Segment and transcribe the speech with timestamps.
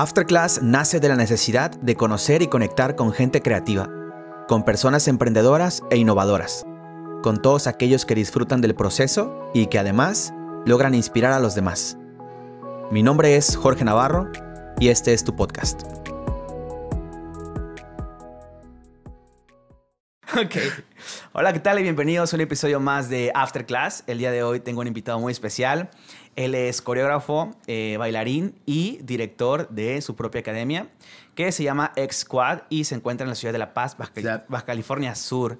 [0.00, 3.90] Afterclass nace de la necesidad de conocer y conectar con gente creativa,
[4.46, 6.64] con personas emprendedoras e innovadoras,
[7.24, 10.32] con todos aquellos que disfrutan del proceso y que además
[10.66, 11.98] logran inspirar a los demás.
[12.92, 14.30] Mi nombre es Jorge Navarro
[14.78, 15.82] y este es tu podcast.
[21.32, 21.80] Hola, ¿qué tal?
[21.80, 24.04] Y bienvenidos a un episodio más de Afterclass.
[24.06, 25.90] El día de hoy tengo un invitado muy especial.
[26.38, 30.88] Él es coreógrafo, eh, bailarín y director de su propia academia,
[31.34, 34.64] que se llama X Squad y se encuentra en la ciudad de La Paz, Baja,
[34.64, 35.58] California Sur.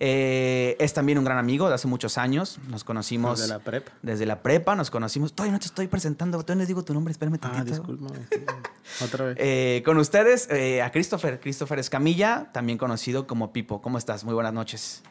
[0.00, 2.60] Eh, es también un gran amigo de hace muchos años.
[2.68, 3.40] Nos conocimos.
[3.40, 3.92] Desde la prepa.
[4.02, 5.32] Desde la prepa nos conocimos.
[5.32, 7.70] Todavía no te estoy presentando, todavía no les digo tu nombre, espérame Ah, tantito.
[7.78, 8.06] disculpa.
[9.04, 9.36] Otra vez.
[9.40, 13.80] Eh, con ustedes, eh, a Christopher, Christopher Escamilla, también conocido como Pipo.
[13.80, 14.24] ¿Cómo estás?
[14.24, 15.02] Muy buenas noches.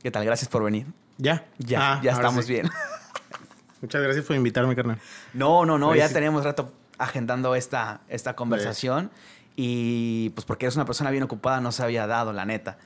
[0.00, 0.24] ¿Qué tal?
[0.24, 0.86] Gracias por venir.
[1.18, 1.44] ¿Ya?
[1.58, 2.52] Ya, Ah, ya estamos sí.
[2.52, 2.70] bien.
[3.80, 4.98] Muchas gracias por invitarme, carnal.
[5.34, 6.14] No, no, no, ya sí.
[6.14, 9.10] teníamos rato agendando esta, esta conversación
[9.56, 12.78] y pues porque eres una persona bien ocupada no se había dado, la neta.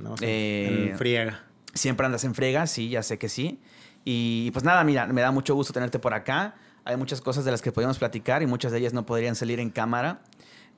[0.00, 1.44] No, Eh, en friega.
[1.74, 3.60] Siempre andas en frega, sí, ya sé que sí.
[4.04, 6.54] Y pues nada, mira, me da mucho gusto tenerte por acá.
[6.84, 9.60] Hay muchas cosas de las que podemos platicar y muchas de ellas no podrían salir
[9.60, 10.20] en cámara.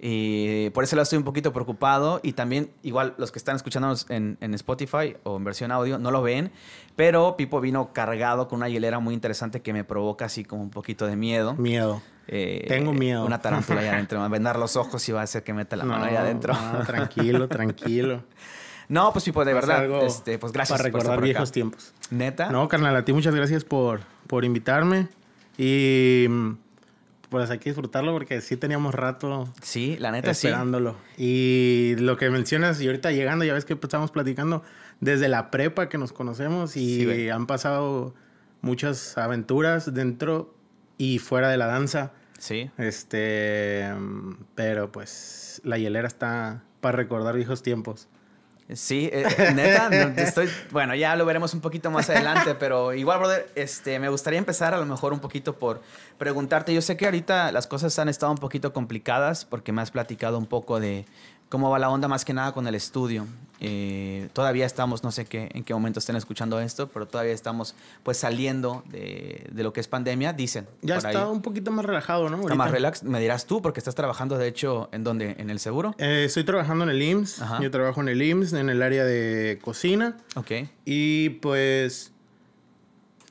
[0.02, 4.06] Y por eso lado estoy un poquito preocupado y también igual los que están escuchándonos
[4.08, 6.50] en, en Spotify o en versión audio no lo ven,
[6.96, 10.70] pero Pipo vino cargado con una hielera muy interesante que me provoca así como un
[10.70, 11.54] poquito de miedo.
[11.54, 12.00] Miedo.
[12.28, 13.26] Eh, Tengo miedo.
[13.26, 14.18] Una tarántula allá adentro.
[14.18, 16.20] Me va a vendar los ojos y va a hacer que meta la mano allá
[16.22, 16.54] adentro.
[16.54, 18.22] no, tranquilo, tranquilo.
[18.88, 19.84] No, pues Pipo, de verdad.
[20.04, 21.24] Este, pues gracias Para recordar por acá.
[21.24, 21.92] viejos tiempos.
[22.10, 22.48] Neta.
[22.50, 25.08] No, carnal, a ti muchas gracias por, por invitarme.
[25.58, 26.52] Y mm,
[27.30, 30.48] pues hay que disfrutarlo porque sí teníamos rato Sí, la neta sí.
[30.48, 30.96] esperándolo.
[31.16, 34.62] Y lo que mencionas, y ahorita llegando, ya ves que estamos platicando
[35.00, 38.14] desde la prepa que nos conocemos y Sí, han pasado
[38.60, 40.54] muchas aventuras dentro
[40.98, 42.12] y fuera de la danza.
[42.38, 42.70] Sí.
[42.78, 48.08] Este, mm, pero pues la hielera está para recordar viejos tiempos.
[48.74, 53.50] Sí, eh, neta, estoy, bueno, ya lo veremos un poquito más adelante, pero igual, brother,
[53.54, 55.80] este, me gustaría empezar a lo mejor un poquito por
[56.18, 59.90] preguntarte, yo sé que ahorita las cosas han estado un poquito complicadas porque me has
[59.90, 61.04] platicado un poco de
[61.50, 63.26] cómo va la onda más que nada con el estudio.
[63.62, 67.74] Eh, todavía estamos, no sé qué, en qué momento estén escuchando esto, pero todavía estamos
[68.02, 70.66] pues saliendo de, de lo que es pandemia, dicen.
[70.80, 71.02] Ya ahí.
[71.04, 72.36] está un poquito más relajado, ¿no?
[72.36, 72.54] Está Ahorita.
[72.54, 75.94] más relax, me dirás tú, porque estás trabajando de hecho en dónde, en el seguro.
[75.98, 77.42] Eh, estoy trabajando en el IMSS.
[77.42, 77.60] Ajá.
[77.60, 80.16] Yo trabajo en el IMSS, en el área de cocina.
[80.36, 80.52] Ok.
[80.86, 82.12] Y pues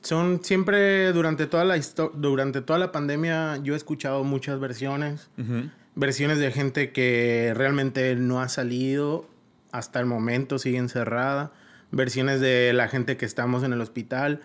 [0.02, 1.78] son siempre durante toda la
[2.14, 5.70] durante toda la pandemia yo he escuchado muchas versiones, Ujú.
[5.94, 9.28] Versiones de gente que realmente no ha salido
[9.72, 11.52] hasta el momento, sigue encerrada,
[11.90, 14.42] versiones de la gente que estamos en el hospital,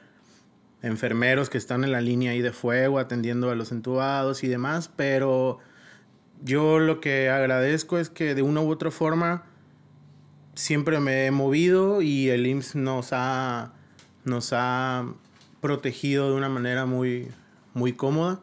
[0.81, 4.89] enfermeros que están en la línea ahí de fuego atendiendo a los entubados y demás,
[4.95, 5.59] pero
[6.43, 9.43] yo lo que agradezco es que de una u otra forma
[10.53, 13.73] siempre me he movido y el IMSS nos ha,
[14.23, 15.05] nos ha
[15.61, 17.29] protegido de una manera muy,
[17.73, 18.39] muy cómoda,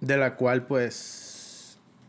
[0.00, 1.27] de la cual pues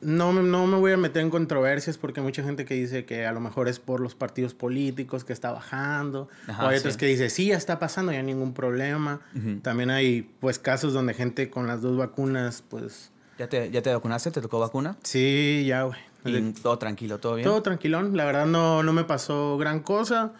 [0.01, 3.05] no, me- no me voy a meter en controversias porque hay mucha gente que dice
[3.05, 6.77] que a lo mejor es por los partidos políticos que está bajando, Ajá, o hay
[6.77, 6.99] otros sí.
[6.99, 9.21] que dicen sí, ya está pasando, ya ningún problema.
[9.61, 13.93] También hay pues casos donde gente con las dos vacunas pues ¿Ya te, ¿Ya te
[13.93, 14.31] vacunaste?
[14.31, 14.97] ¿Te tocó vacuna?
[15.03, 15.99] sí, ya güey.
[16.25, 17.47] Y todo tranquilo, todo bien.
[17.47, 20.33] Todo tranquilón, la verdad no, no me pasó gran cosa.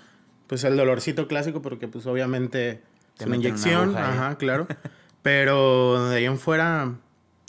[0.48, 2.82] Pues el dolorcito clásico, porque pues obviamente
[3.18, 4.68] Te es una inyección, ajá, claro.
[5.22, 6.96] Pero de ahí en fuera,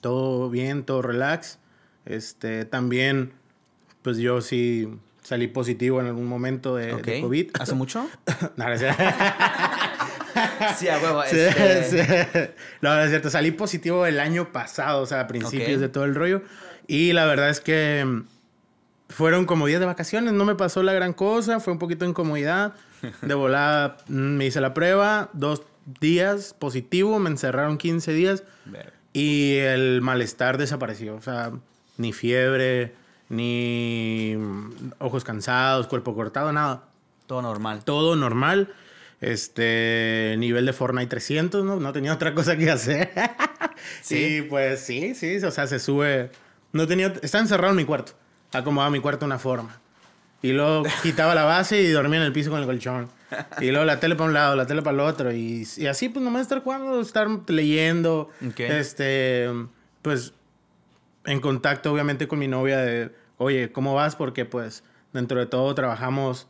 [0.00, 1.59] todo bien, todo relax.
[2.05, 3.33] Este, también,
[4.03, 4.88] pues yo sí
[5.22, 7.50] salí positivo en algún momento de, COVID.
[7.61, 8.09] ¿Hace mucho?
[8.56, 9.03] No, no es cierto.
[10.78, 11.22] sí, a huevo.
[11.28, 12.53] Sí, este, sí.
[12.81, 13.31] No, no es cierto.
[13.31, 16.43] Salí positivo el año pasado, o sea, a principios de todo el rollo.
[16.87, 18.25] Y la verdad es que mm,
[19.09, 20.32] fueron como días de vacaciones.
[20.32, 21.61] No me pasó la gran cosa.
[21.61, 22.75] Fue un poquito de incomodidad.
[23.22, 25.31] De volada mm, me hice la prueba.
[25.32, 25.62] Dos
[26.00, 27.19] días positivo.
[27.19, 28.44] Me encerraron 15 días.
[29.12, 31.17] Y el malestar desapareció.
[31.17, 31.53] O sea,
[32.00, 32.94] ni fiebre,
[33.29, 34.37] ni
[34.99, 36.85] ojos cansados, cuerpo cortado, nada
[37.26, 37.85] Todo normal.
[37.85, 38.73] todo normal.
[39.20, 41.76] Este, nivel de Fortnite 300, ¿no?
[41.79, 43.11] No tenía otra cosa que hacer.
[44.02, 44.37] Sí.
[44.37, 46.31] Y pues sí, sí, o sea, se sube.
[46.73, 48.12] No tenía, estaba encerrado en mi cuarto.
[48.52, 49.81] Acomodaba mi cuarto de una forma.
[50.43, 53.08] Y luego quitaba la base y dormía en el piso con el colchón.
[53.61, 55.32] Y luego la tele para un lado, la tele para el otro.
[55.32, 58.29] Y, y así, pues nomás estar jugando, estar leyendo.
[58.47, 58.61] Ok.
[58.61, 59.49] Este,
[60.02, 60.35] pues
[61.25, 64.17] en contacto, obviamente, con mi novia de, oye, ¿cómo vas?
[64.17, 66.46] Porque, pues, dentro de todo trabajamos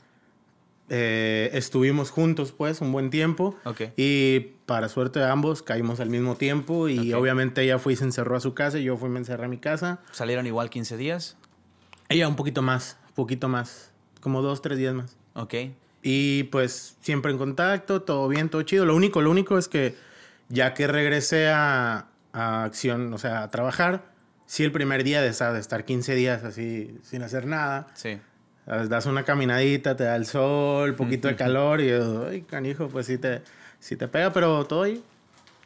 [0.93, 3.57] eh, estuvimos juntos, pues, un buen tiempo.
[3.65, 3.83] Ok.
[3.97, 6.89] Y para suerte de ambos, caímos al mismo tiempo.
[6.89, 7.21] Y Ok.
[7.21, 9.45] obviamente ella fue y se encerró a su casa y yo fui y me encerré
[9.45, 10.01] a mi casa.
[10.11, 11.37] ¿Salieron igual 15 días?
[12.09, 13.93] Ella un poquito más, poquito más.
[14.21, 15.17] Como dos, tres días más.
[15.35, 15.55] Ok.
[16.03, 18.85] Y pues siempre en contacto, todo bien, todo chido.
[18.85, 19.95] Lo único, lo único es que
[20.49, 24.10] ya que regresé a, a acción, o sea, a trabajar,
[24.51, 28.19] sí el primer día de estar, de estar 15 días así sin hacer nada, Sí.
[28.67, 33.07] das una caminadita, te da el sol, poquito de calor y yo, ay, canijo, pues
[33.07, 33.43] sí te,
[33.79, 34.87] sí te pega, pero todo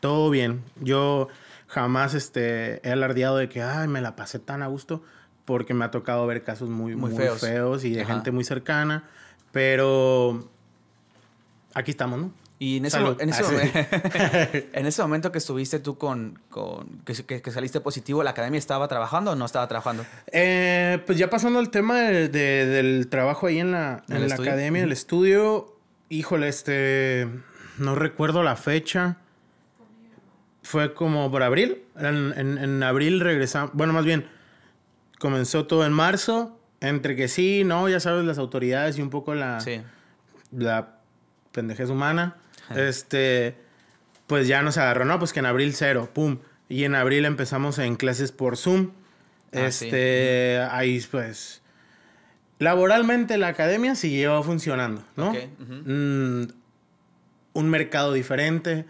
[0.00, 0.62] todo bien.
[0.82, 1.28] Yo
[1.66, 5.02] jamás este, he alardeado de que, ay, me la pasé tan a gusto,
[5.46, 7.40] porque me ha tocado ver casos muy, Muy muy, feos.
[7.40, 7.84] feos.
[7.84, 8.12] y de Ajá.
[8.16, 9.04] gente muy cercana,
[9.50, 10.46] pero
[11.72, 12.32] aquí estamos, ¿no?
[12.58, 13.16] Y en ese, Salud.
[13.16, 14.64] mo- en, ese Ah, sí.
[14.72, 17.14] en ese momento que estuviste tú con, con que,
[17.50, 20.06] saliste positivo, ¿la academia estaba trabajando o no estaba trabajando?
[20.32, 24.22] Eh, pues ya pasando al tema de- de- del trabajo ahí en la, ¿En en
[24.22, 24.50] el la estudio?
[24.52, 25.76] academia, el estudio,
[26.08, 27.28] híjole, este,
[27.78, 29.16] no recuerdo la fecha.
[30.62, 31.82] Fue como por abril.
[31.98, 34.26] En, en- en abril regresamos, bueno, más bien,
[35.18, 39.34] comenzó todo en marzo, entre que sí, no, ya sabes, las autoridades y un poco
[39.34, 39.82] la, Sí.
[40.52, 40.96] la
[41.52, 42.36] pendejez humana,
[42.74, 43.56] este,
[44.26, 46.38] pues ya nos agarró, no, pues que en abril cero, pum.
[46.68, 48.90] Y en abril empezamos en clases por Zoom.
[49.52, 49.86] Ah, sí.
[49.86, 51.62] Este, ahí pues,
[52.58, 55.30] laboralmente la academia siguió funcionando, ¿no?
[55.30, 55.72] Ok, ujú.
[55.84, 56.46] Mm,
[57.52, 58.86] un mercado diferente,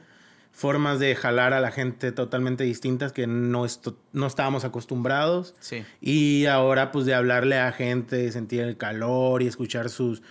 [0.53, 3.67] formas de jalar a la gente totalmente distintas que no,
[4.13, 5.55] no estábamos acostumbrados.
[5.61, 5.85] Sí.
[6.01, 10.23] Y ahora, pues, de hablarle a gente, sentir el calor y escuchar sus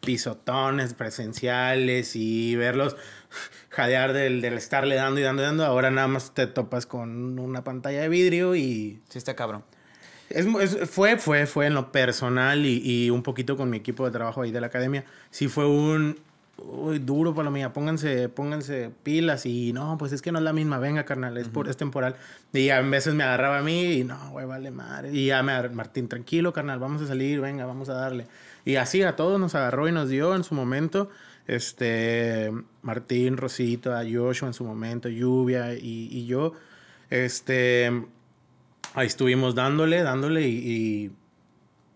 [0.00, 2.96] pisotones presenciales y verlos
[3.70, 5.64] jadear del, del estarle dando y dando y dando.
[5.64, 9.00] Ahora nada más te topas con una pantalla de vidrio y...
[9.08, 9.64] Sí, está cabrón.
[10.30, 14.04] Es, es- fue, fue, fue en lo personal y, y un poquito con mi equipo
[14.04, 15.04] de trabajo ahí de la academia.
[15.30, 16.18] Sí fue un...
[16.60, 17.72] Uy, duro, palomilla.
[17.72, 20.78] Pónganse, pónganse pilas y no, pues es que no es la misma.
[20.80, 22.16] Venga, carnal, es, por, es temporal.
[22.52, 25.12] Y a veces me agarraba a mí y no, güey, vale madre.
[25.12, 28.26] Y ya me Martín, tranquilo, carnal, vamos a salir, venga, vamos a darle.
[28.68, 31.08] Y así a todos nos agarró y nos dio en su momento.
[31.46, 36.52] Este, Martín, Rosito, a Joshua en su momento, Lluvia y, y yo.
[37.08, 38.04] Este,
[38.92, 41.10] ahí estuvimos dándole, dándole y, y,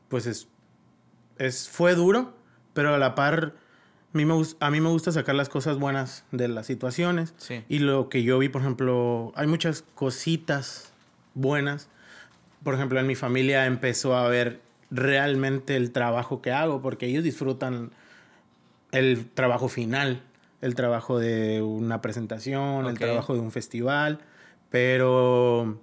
[0.08, 0.48] pues es,
[1.36, 2.32] es, fue duro,
[2.72, 3.52] pero a la par,
[4.14, 7.34] a mí, me, a mí me gusta sacar las cosas buenas de las situaciones.
[7.36, 7.62] Sí.
[7.68, 10.94] Y lo que yo vi, por ejemplo, hay muchas cositas
[11.34, 11.90] buenas.
[12.64, 17.24] Por ejemplo, en mi familia empezó a ver realmente el trabajo que hago, porque ellos
[17.24, 17.90] disfrutan
[18.92, 20.22] el trabajo final,
[20.60, 24.20] el trabajo de una presentación, el trabajo de un festival,
[24.70, 25.80] pero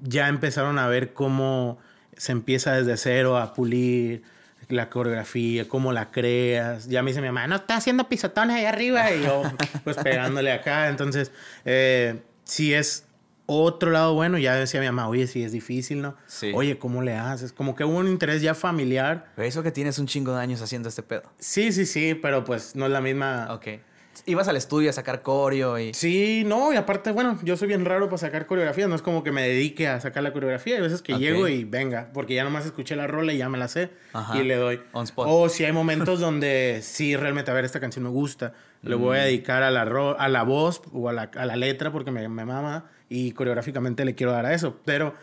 [0.00, 1.78] ya empezaron a ver cómo
[2.16, 4.22] se empieza desde cero a pulir
[4.68, 6.88] la coreografía, cómo la creas.
[6.88, 9.42] Ya me dice mi mamá, no, está haciendo pisotones ahí arriba y yo
[9.84, 10.88] pues pegándole acá.
[10.88, 11.32] Entonces,
[11.64, 13.06] eh, si es
[13.58, 16.14] otro lado bueno, ya decía mi mamá, oye, si es difícil, ¿no?
[16.26, 16.52] Sí.
[16.54, 17.52] Oye, ¿cómo le haces?
[17.52, 19.32] Como que hubo un interés ya familiar.
[19.36, 21.22] Pero eso que tienes un chingo de años haciendo este pedo.
[21.38, 23.48] Sí, sí, sí, pero pues no es la misma.
[23.50, 23.66] Ok.
[24.26, 25.94] Ibas al estudio a sacar coreo y...
[25.94, 29.22] Sí, no, y aparte, bueno, yo soy bien raro para sacar coreografías, no es como
[29.22, 31.20] que me dedique a sacar la coreografía, hay veces que Ok.
[31.20, 34.36] llego y venga, porque ya nomás escuché la rola y ya me la sé Ajá.
[34.36, 34.80] y le doy.
[34.92, 35.26] On spot.
[35.30, 39.16] O si hay momentos donde sí, realmente, a ver, esta canción me gusta, le voy
[39.16, 39.20] Mm.
[39.20, 42.10] a dedicar a la, ro- a la voz o a la, a la letra porque
[42.10, 45.14] me, me mama y coreográficamente le quiero dar a eso, pero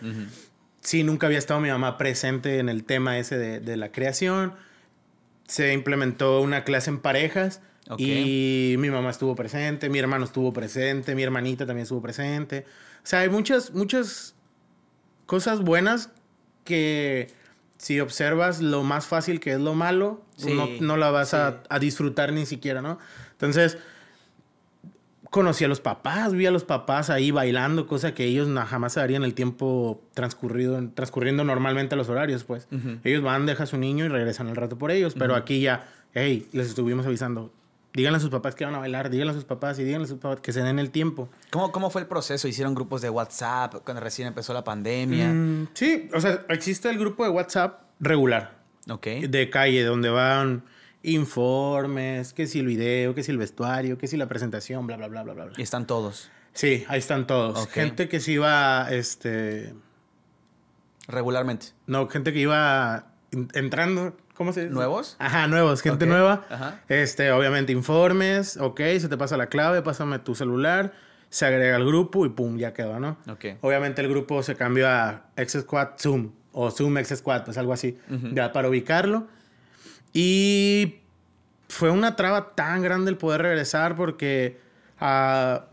[0.81, 4.53] sí, nunca había estado mi mamá presente en el tema ese de, de la creación.
[5.47, 7.99] Se implementó una clase en parejas Ok.
[8.01, 12.65] y mi mamá estuvo presente, mi hermano estuvo presente, mi hermanita también estuvo presente.
[12.97, 14.35] O sea, hay muchas, muchas
[15.25, 16.09] cosas buenas
[16.65, 17.27] que
[17.77, 21.35] si observas lo más fácil que es lo malo, Sí, no, no la vas sí.
[21.37, 22.99] a, a disfrutar ni siquiera, ¿no?
[23.31, 23.77] Entonces,
[25.29, 28.99] conocí a los papás, vi a los papás ahí bailando, cosa que ellos jamás se
[28.99, 32.67] darían el tiempo transcurrido, transcurriendo normalmente a los horarios, pues.
[33.03, 35.87] Ellos van, dejan a su niño y regresan al rato por ellos, pero aquí ya,
[36.13, 37.51] hey, les estuvimos avisando.
[37.93, 40.07] Díganle a sus papás que van a bailar, díganle a sus papás y díganle a
[40.07, 41.29] sus papás que se den el tiempo.
[41.49, 42.47] ¿Cómo, ¿Cómo fue el proceso?
[42.47, 45.29] ¿Hicieron grupos de WhatsApp cuando recién empezó la pandemia?
[45.29, 48.53] Mm, sí, o sea, existe el grupo de WhatsApp regular,
[48.89, 49.07] Ok.
[49.27, 50.63] de calle, donde van
[51.13, 55.07] informes, que si el video, que si el vestuario, que si la presentación, bla, bla,
[55.07, 55.49] bla, bla, bla.
[55.57, 56.29] Y están todos.
[56.53, 57.67] Sí, ahí están todos.
[57.69, 59.73] Gente que se iba, este,
[61.07, 61.67] Regularmente.
[61.85, 64.73] no, gente que iba en- entrando, ¿cómo se dice?
[64.73, 65.15] ¿Nuevos?
[65.19, 66.45] Ajá, nuevos, gente nueva.
[66.49, 66.81] ajá.
[66.89, 70.93] Este, obviamente informes, ok, se te pasa la clave, pásame tu celular,
[71.29, 73.17] se agrega al grupo y pum, ya quedó, ¿no?
[73.29, 73.45] Ok.
[73.61, 77.71] Obviamente el grupo se cambió a X Squad Zoom o Zoom X Squad, pues algo
[77.73, 77.97] así,
[78.33, 79.27] ya para ubicarlo.
[80.19, 80.95] Y
[81.69, 84.59] fue una traba tan grande el poder regresar porque
[84.99, 85.65] a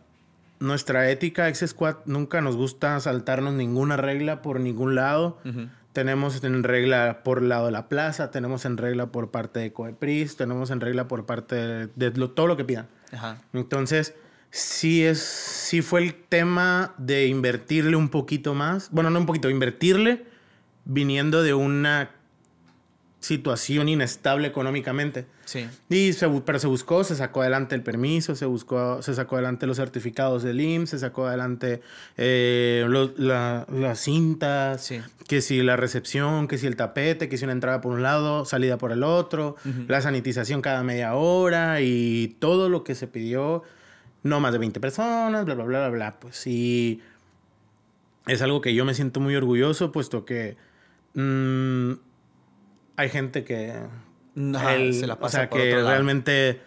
[0.61, 5.39] nuestra ética ex squad nunca nos gusta saltarnos ninguna regla por ningún lado.
[5.95, 9.73] Tenemos en regla por el lado de la plaza, tenemos en regla por parte de
[9.73, 12.87] Coepris, tenemos en regla por parte de, todo lo que pidan.
[13.55, 14.15] Entonces,
[14.51, 18.91] sí es, sí fue el tema de invertirle un poquito más.
[18.91, 20.27] Bueno, no un poquito, invertirle
[20.85, 22.11] viniendo de una
[23.25, 25.25] situación inestable económicamente.
[25.47, 25.66] Sí.
[25.88, 29.66] Y se, pero se buscó, se sacó adelante el permiso, se buscó, se sacó adelante
[29.66, 31.81] los certificados del IMSS, se sacó adelante
[32.19, 34.93] eh, las cintas,
[35.26, 38.45] que si la recepción, que si el tapete, que si una entrada por un lado,
[38.45, 39.57] salida por el otro,
[39.88, 43.62] la sanitización cada media hora y todo lo que se pidió,
[44.23, 46.21] no más de 20 personas, bla, bla, bla, bla, bla.
[46.21, 47.00] Pues sí,
[48.26, 50.59] es algo que yo me siento muy orgulloso, puesto que...
[51.14, 51.93] Mm,
[52.97, 53.73] hay gente que.
[54.35, 56.61] se la pasa o sea, que realmente.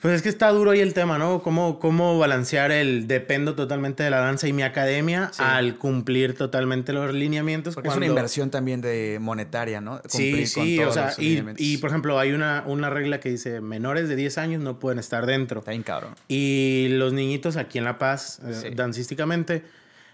[0.00, 1.44] Pues es que está duro ahí el tema, ¿no?
[1.44, 6.92] ¿Cómo, cómo balancear el dependo totalmente de la danza y mi academia al cumplir totalmente
[6.92, 7.76] los lineamientos.
[7.76, 10.02] Porque es una inversión también de monetaria, ¿no?
[10.08, 14.08] sí, sí, o sea, y, y, por ejemplo, hay una, una regla que dice menores
[14.08, 15.60] de 10 años no pueden estar dentro.
[15.60, 16.16] Está bien cabrón.
[16.26, 19.62] Y los niñitos aquí en La Paz, eh, dancísticamente,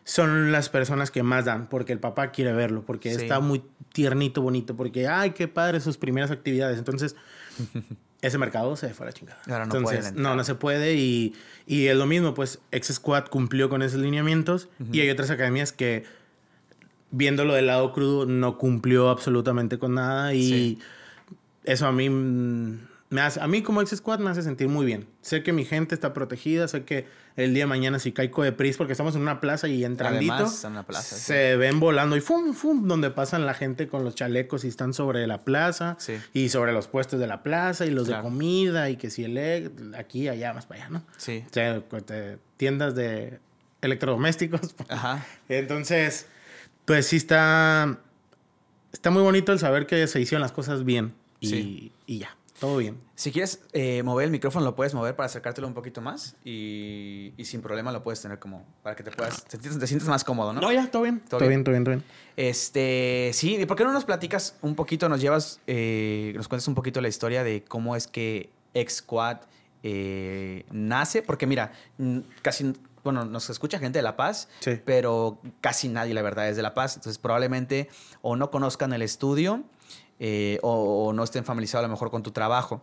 [0.09, 3.63] son las personas que más dan, porque el papá quiere verlo, porque está muy
[3.93, 6.79] tiernito, bonito, porque, ay, qué padre sus primeras actividades.
[6.79, 7.15] Entonces,
[8.23, 9.39] ese mercado se fue a la chingada.
[9.47, 10.95] no Entonces, no, no se puede.
[10.95, 11.35] Y,
[11.67, 15.73] y, es lo mismo, pues, Ex Squad cumplió con esos lineamientos y hay otras academias
[15.73, 16.05] que,
[17.11, 20.79] viéndolo del lado crudo, no cumplió absolutamente con nada y
[21.65, 22.09] eso a mí
[23.11, 25.07] mm, a mí como ex squad me hace sentir muy bien.
[25.23, 28.53] Sé que mi gente está protegida, sé que el día de mañana si caigo de
[28.53, 30.51] pris porque estamos en una plaza y entrandito,
[30.87, 34.69] plaza, se ven volando y fum, fum, donde pasan la gente con los chalecos y
[34.69, 35.97] están sobre la plaza
[36.35, 39.95] y sobre los puestos de la plaza y los de comida y que si el
[39.97, 41.03] aquí, allá, más para allá, ¿no?
[41.17, 41.45] Sí.
[41.49, 41.83] O sea,
[42.57, 43.39] tiendas de
[43.83, 44.75] electrodomésticos.
[44.89, 45.25] Ajá.
[45.49, 46.27] Entonces,
[46.85, 47.99] pues sí está,
[48.93, 52.38] está muy bonito el saber que se hicieron las cosas bien y, y ya.
[52.61, 53.01] Todo bien.
[53.15, 57.33] Si quieres eh, mover el micrófono, lo puedes mover para acercártelo un poquito más y,
[57.37, 60.25] y, sin problema lo puedes tener como para que te puedas, te, te sientes más
[60.25, 60.61] cómodo, ¿no?
[60.61, 61.21] No, ya, todo bien.
[61.21, 61.63] Todo, bien?
[61.63, 62.05] todo bien, todo bien.
[62.37, 66.67] Este, sí, ¿y por qué no nos platicas un poquito, nos llevas, eh, nos cuentas
[66.69, 69.39] un poquito la historia de cómo es que X-Squad
[69.85, 71.23] eh, nace?
[71.23, 71.73] Porque mira,
[72.43, 72.73] casi
[73.05, 74.49] bueno, nos escucha gente de La Paz,
[74.85, 76.97] pero casi nadie, la verdad, es de La Paz.
[76.97, 77.89] Entonces, probablemente
[78.21, 79.65] o no conozcan el estudio
[80.21, 82.83] eh, o, no estén familiarizados a lo mejor con tu trabajo.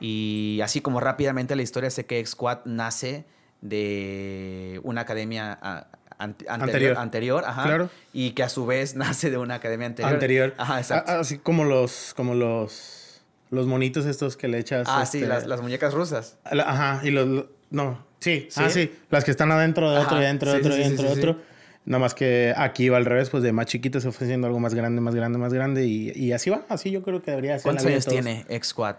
[0.00, 3.24] Y así como rápidamente la historia, sé que X-Squad nace
[3.60, 5.88] de una academia
[6.18, 10.12] anterior, anterior, ajá, y que a su vez nace de una academia anterior.
[10.12, 10.54] Anterior.
[10.58, 11.12] Ajá, exacto.
[11.12, 14.86] Así como los, como los, los monitos estos que le echas.
[14.90, 16.38] Ah, sí, este, las, muñecas rusas.
[16.44, 20.52] Ajá, y los, no, sí, ah, sí, las que están adentro de otro, y adentro
[20.52, 21.55] de otro, y adentro de otro.
[21.86, 25.00] Nada más que aquí va al revés, pues de más chiquitos ofreciendo algo más grande,
[25.00, 25.86] más grande, más grande.
[25.86, 27.62] Y, y así va, así yo creo que debería ser.
[27.62, 28.96] ¿Cuántos años tiene X-Squad?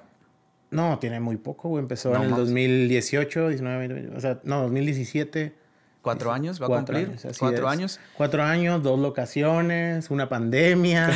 [0.71, 1.81] No, tiene muy poco, güey.
[1.81, 5.53] Empezó en el 2018, 19, o sea, no, 2017.
[6.01, 7.11] ¿Cuatro años va a cumplir?
[7.37, 7.99] ¿Cuatro años?
[8.15, 11.11] Cuatro años, dos locaciones, una pandemia.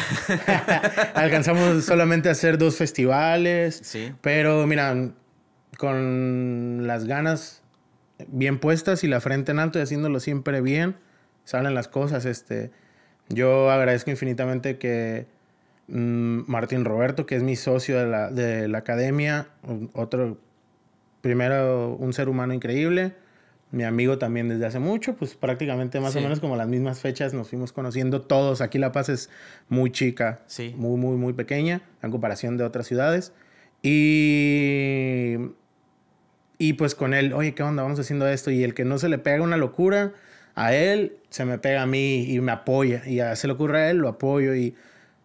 [1.16, 3.80] Alcanzamos solamente a hacer dos festivales.
[3.82, 4.12] Sí.
[4.20, 5.12] Pero mira,
[5.78, 7.62] con las ganas
[8.28, 10.98] bien puestas y la frente en alto y haciéndolo siempre bien
[11.44, 12.26] salen las cosas.
[12.26, 12.72] Este,
[13.30, 15.26] yo agradezco infinitamente que
[15.88, 19.48] mm, Martín Roberto, que es mi socio de la, de la academia,
[19.94, 20.38] otro,
[21.22, 23.14] primero un ser humano increíble,
[23.72, 27.34] mi amigo también desde hace mucho, pues prácticamente más o menos como las mismas fechas
[27.34, 28.60] nos fuimos conociendo todos.
[28.60, 29.30] Aquí La Paz es
[29.70, 30.76] muy chica, sí.
[30.78, 33.32] muy, muy, muy pequeña en comparación de otras ciudades.
[33.82, 35.38] Y,
[36.58, 37.84] y pues con él, oye, ¿qué onda?
[37.84, 38.52] Vamos haciendo esto.
[38.52, 40.12] Y el que no se le pega una locura,
[40.56, 43.04] a él, se me pega a mí y me apoya.
[43.06, 44.56] Y a se le ocurre a él, lo apoyo.
[44.56, 44.76] Y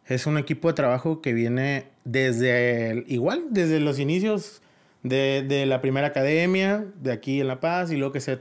[0.07, 4.63] es un equipo de trabajo que viene desde, igual, desde los inicios
[5.03, 8.39] de, de, la primera academia, de aquí en La Paz, y luego que se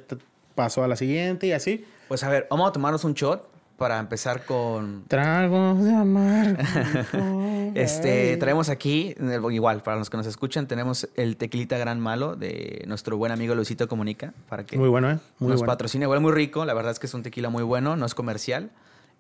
[0.56, 1.86] pasó a la siguiente y así.
[2.08, 5.04] Pues a ver, vamos a tomarnos un shot para empezar con...
[5.08, 6.58] Tragos de amar.
[7.76, 9.16] este, traemos aquí,
[9.52, 13.54] igual, para los que nos escuchan, tenemos el tequilita gran malo de nuestro buen amigo
[13.56, 14.34] Luisito Comunica.
[14.48, 15.20] Para que muy bueno, ¿eh?
[15.40, 16.08] Muy nos patrocine.
[16.08, 18.72] Huele muy rico, la verdad es que es un tequila muy bueno, no es comercial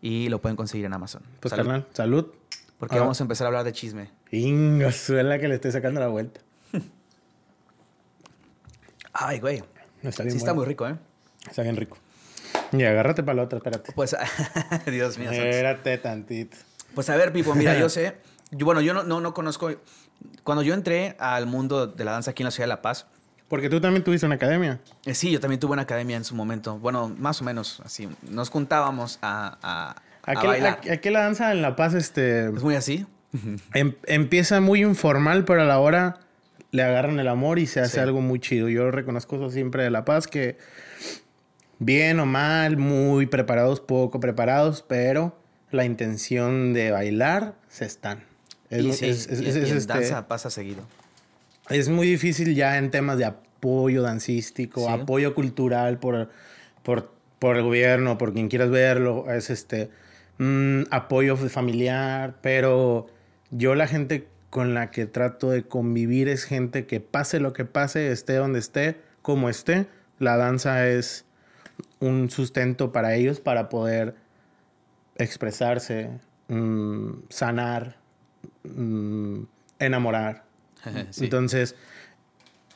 [0.02, 1.24] y lo pueden conseguir en Amazon.
[1.40, 1.66] Pues salud.
[1.66, 2.28] carnal, salud.
[2.78, 3.02] Porque ah.
[3.02, 4.10] vamos a empezar a hablar de chisme.
[4.32, 6.42] Inga, suena que le estoy sacando la vuelta.
[9.14, 9.64] Ay, güey.
[10.02, 10.96] está bien sí, está muy rico, ¿eh?
[11.48, 11.98] Está bien rico.
[12.79, 13.91] Y agárrate para la otra, espérate.
[13.94, 14.15] Pues,
[14.86, 15.32] Dios mío.
[15.32, 16.58] Espérate tantito.
[16.94, 18.15] Pues a ver, Pipo, mira, yo sé
[18.51, 19.72] Yo, bueno, yo no, no, no conozco.
[20.44, 23.05] Cuando yo entré al mundo de la danza aquí en la ciudad de La Paz,
[23.50, 24.79] Porque tú también tuviste una academia.
[25.05, 26.77] eh, sí, yo también tuve una academia en su momento.
[26.79, 28.08] Bueno, más o menos así.
[28.29, 30.74] Nos juntábamos a, a, a Aquí, bailar.
[30.79, 33.05] aquí- aquí la danza en La Paz este, Es muy así.
[33.74, 36.20] em- empieza muy informal, pero a la hora
[36.72, 38.00] le agarran el amor y se hace Sí.
[38.00, 38.70] algo muy chido.
[38.70, 40.58] Yo reconozco eso siempre de La Paz, que
[41.79, 45.38] bien o mal, muy preparados, poco preparados, pero
[45.72, 48.24] la intención de bailar se están.
[48.70, 50.84] Es, y mu- sí, es- es- y- es- y es en este- danza pasa seguido.
[51.70, 54.91] es muy difícil ya en temas de apoyo dancístico, Sí.
[54.94, 56.29] apoyo cultural por,
[56.84, 59.89] por, por el gobierno, por quien quieras verlo, es este
[60.38, 63.08] mm, apoyo familiar, pero
[63.51, 67.65] yo la gente con la que trato de convivir es gente que pase lo que
[67.65, 69.88] pase, esté donde esté, como esté,
[70.20, 71.25] la danza es
[72.06, 74.16] un sustento para ellos para poder
[75.18, 76.10] expresarse,
[76.48, 77.98] mm, sanar,
[78.64, 79.44] mm,
[79.80, 80.44] enamorar.
[81.10, 81.24] Sí.
[81.24, 81.76] Entonces,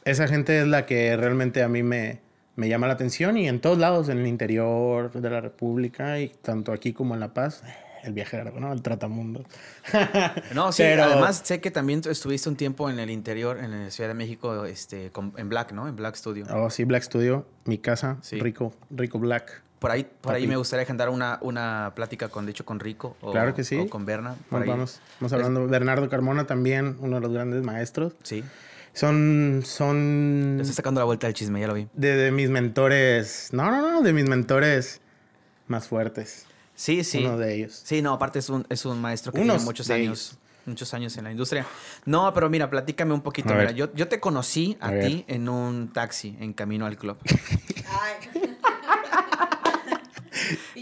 [0.03, 2.21] esa gente es la que realmente a mí me,
[2.55, 6.29] me llama la atención y en todos lados, en el interior de la República y
[6.29, 7.63] tanto aquí como en La Paz,
[8.03, 8.71] el viajero, ¿no?
[8.73, 9.43] El tratamundo.
[10.53, 13.91] No, sí, Pero- además sé que también estuviste un tiempo en el interior, en la
[13.91, 15.87] Ciudad de México, este, en Black, ¿no?
[15.87, 16.45] En Black Studio.
[16.53, 18.39] Oh, sí, Black Studio, mi casa, Sí.
[18.39, 19.61] rico, rico Black.
[19.79, 23.15] Por ahí, por ahí me gustaría agendar una, una plática con, de hecho, con Rico.
[23.21, 23.77] O, Claro que sí.
[23.77, 24.35] O con Berna.
[24.49, 24.69] por Vamos, ahí.
[24.69, 25.67] vamos, vamos hablando.
[25.67, 28.13] Bernardo Carmona también, uno de los grandes maestros.
[28.23, 28.43] Sí.
[28.91, 31.87] Son, son Le estoy sacando la vuelta al chisme, ya lo vi.
[31.93, 34.99] de, de mis mentores, no, no, no, de mis mentores
[35.67, 36.45] más fuertes.
[36.79, 37.25] Sí, sí.
[37.25, 37.81] Uno de ellos.
[37.83, 40.37] Sí, no, aparte es un, es un maestro que Unos tiene muchos años.
[40.65, 41.65] Muchos años en la industria.
[42.05, 43.49] No, pero mira, platícame un poquito.
[43.53, 45.05] A Mira, yo, yo te conocí a, A ver.
[45.07, 47.17] ti en un taxi en camino al club.
[47.89, 48.55] Ay.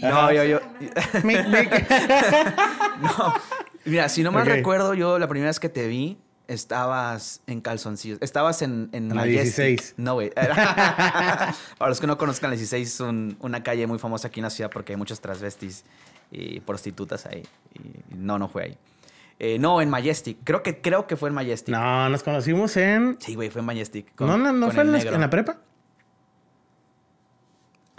[0.00, 0.60] No, yo- yo-.
[3.00, 3.34] No,
[3.84, 6.16] mira, si no mal recuerdo, yo la primera vez que te vi,
[6.48, 8.18] estabas en calzoncillos.
[8.20, 9.66] Estabas en, en En la Majestic.
[9.66, 9.94] 16.
[9.98, 10.30] No, güey.
[10.34, 11.54] Para
[11.88, 14.50] los que no conozcan, la 16 es un- una calle muy famosa aquí en la
[14.50, 15.84] ciudad porque hay muchos transvestis
[16.30, 17.42] y prostitutas ahí.
[17.74, 18.78] Y no, no fue ahí.
[19.38, 20.38] Eh, no, en Majestic.
[20.42, 21.72] Creo que, creo que fue en Majestic.
[21.72, 23.16] No, nos conocimos en.
[23.20, 24.06] Sí, güey, fue en Majestic.
[24.20, 25.14] no, no, no fue en la, negro.
[25.14, 25.58] en la prepa.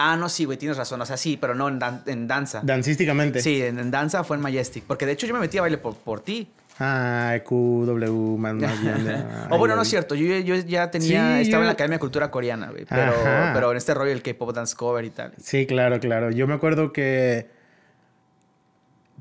[0.02, 1.00] Ah, no, sí, güey, tienes razón.
[1.00, 2.62] O sea, sí, pero no en, dan- en danza.
[2.64, 3.42] Dancísticamente.
[3.42, 4.84] Sí, en, en danza fue en Majestic.
[4.84, 6.48] Porque de hecho yo me metí a baile por, por ti.
[6.82, 9.04] Ay, QW, más, más bien.
[9.04, 10.14] de- o bueno, no es cierto.
[10.14, 11.36] Yo, yo ya tenía.
[11.36, 12.86] Sí, estaba yo- en la Academia de Cultura Coreana, güey.
[12.88, 13.50] Pero, Ajá.
[13.54, 15.32] pero en este rollo el K-pop dance cover y tal.
[15.40, 16.30] Sí, claro, claro.
[16.30, 17.48] Yo me acuerdo que.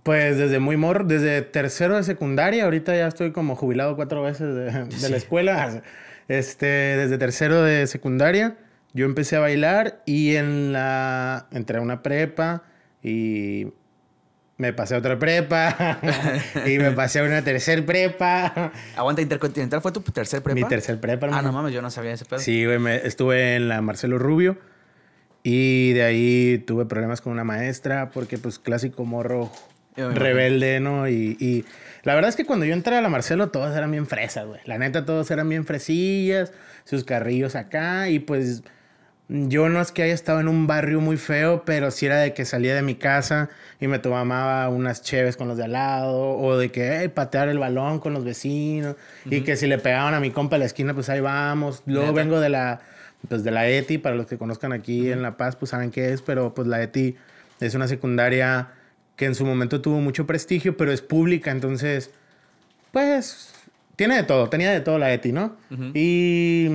[0.03, 4.55] Pues desde muy morro, desde tercero de secundaria, ahorita ya estoy como jubilado cuatro veces
[4.55, 5.11] de, de Sí.
[5.11, 5.83] la escuela.
[6.29, 8.55] Este, desde tercero de secundaria,
[8.93, 11.47] yo empecé a bailar y en la.
[11.51, 12.63] Entré a una prepa
[13.03, 13.67] y
[14.59, 15.99] me pasé a otra prepa
[16.67, 18.71] y me pasé a una tercer prepa.
[18.95, 20.53] Aguanta Intercontinental fue tu tercer prepa.
[20.55, 21.53] Mi tercer prepa, Ah, no hermano.
[21.53, 22.39] mames, yo no sabía ese pedo.
[22.39, 24.57] Sí, güey, me- estuve en la Marcelo Rubio
[25.43, 29.49] y de ahí tuve problemas con una maestra porque pues clásico morro
[29.95, 31.07] rebelde, ¿no?
[31.09, 31.65] Y, y
[32.03, 34.59] la verdad es que cuando yo entré a la Marcelo todos eran bien fresas, güey.
[34.65, 36.51] La neta todos eran bien fresillas,
[36.83, 38.63] sus carrillos acá y pues
[39.29, 42.33] yo no es que haya estado en un barrio muy feo, pero sí era de
[42.33, 46.31] que salía de mi casa y me tomaba unas cheves con los de al lado,
[46.31, 50.15] o de que eh, patear el balón con los vecinos, y que si le pegaban
[50.15, 51.83] a mi compa a la esquina, pues ahí vamos.
[51.85, 52.19] Luego Neta.
[52.19, 52.81] vengo de la,
[53.27, 56.11] pues de la ETI, para los que conozcan aquí en La Paz, pues saben qué
[56.11, 57.15] es, pero pues la ETI
[57.59, 58.69] es una secundaria
[59.15, 62.09] que en su momento tuvo mucho prestigio, pero es pública, entonces,
[62.91, 63.53] pues,
[63.99, 65.57] tiene de todo, tenía de todo la ETI, ¿no?
[65.93, 66.69] Y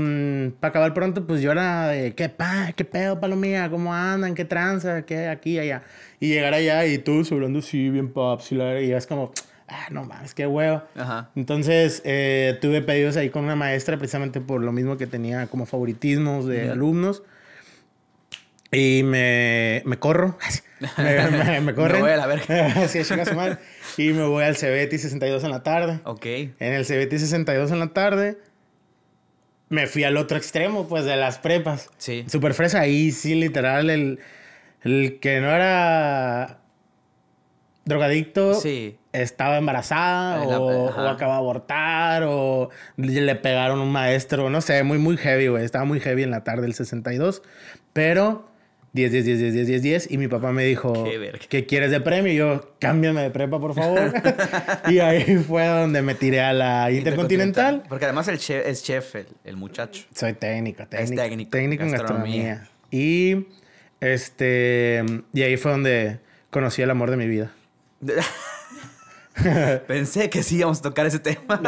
[0.60, 3.70] para acabar pronto, pues yo era de, ¿qué, pa, qué pedo, palomía?
[3.70, 4.34] ¿Cómo andan?
[4.34, 5.06] ¿Qué tranza?
[5.06, 5.82] ¿Qué aquí, allá?
[6.20, 9.32] Y llegar allá y todos hablando así, bien pops, y la- y es como,
[9.68, 10.82] ah, no mames, qué huevo.
[10.96, 11.30] Ajá.
[11.34, 15.64] Entonces, eh, tuve pedidos ahí con una maestra precisamente por lo mismo que tenía como
[15.66, 17.22] favoritismos de alumnos.
[18.74, 20.36] Y me, me corro.
[20.98, 22.00] me, me, me corren.
[22.00, 22.88] voy a la verga.
[22.88, 23.58] sí, chinga su madre.
[23.96, 26.00] Y me voy al CBT 62 en la tarde.
[26.04, 26.26] Ok.
[26.26, 28.38] En el CBT 62 en la tarde,
[29.68, 31.90] me fui al otro extremo, pues, de las prepas.
[31.98, 32.24] Sí.
[32.28, 32.80] Super fresa.
[32.80, 34.18] Ahí sí, literal, el,
[34.82, 36.58] el que no era
[37.84, 38.96] drogadicto Sí.
[39.12, 44.82] estaba embarazada la- o, o acaba de abortar o le pegaron un maestro, no sé,
[44.84, 45.64] muy, muy heavy, güey.
[45.64, 47.42] Estaba muy heavy en la tarde del 62,
[47.92, 48.48] pero
[48.94, 50.10] 10, 10, 10, 10, 10, 10, 10.
[50.12, 51.32] Y mi papá me dijo, Qué.
[51.48, 52.32] ¿qué quieres de premio?
[52.32, 54.12] Y yo, cámbiame de prepa, por favor.
[54.88, 57.82] y ahí fue donde me tiré a la Intercontinental.
[57.88, 60.04] Porque además el chef, es chef, el, el muchacho.
[60.14, 61.22] Soy técnico, técnico.
[61.22, 62.68] técnico, técnico en gastronomía.
[62.92, 63.48] Y,
[64.00, 67.52] este, y ahí fue donde conocí el amor de mi vida.
[69.88, 71.60] Pensé que sí íbamos a tocar ese tema.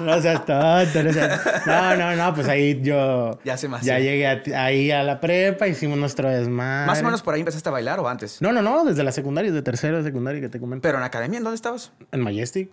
[0.00, 1.66] No seas tonto, no seas...
[1.66, 3.38] No, no, no, pues ahí yo...
[3.44, 6.86] Ya se me Ya llegué a- ahí a la prepa, hicimos nuestro desmadre.
[6.86, 8.40] Más o menos por ahí empezaste a bailar o antes.
[8.42, 10.82] No, no, no, desde la secundaria, de tercero de secundaria que te comento.
[10.82, 11.92] Pero en academia, ¿en dónde estabas?
[12.12, 12.70] En Majestic.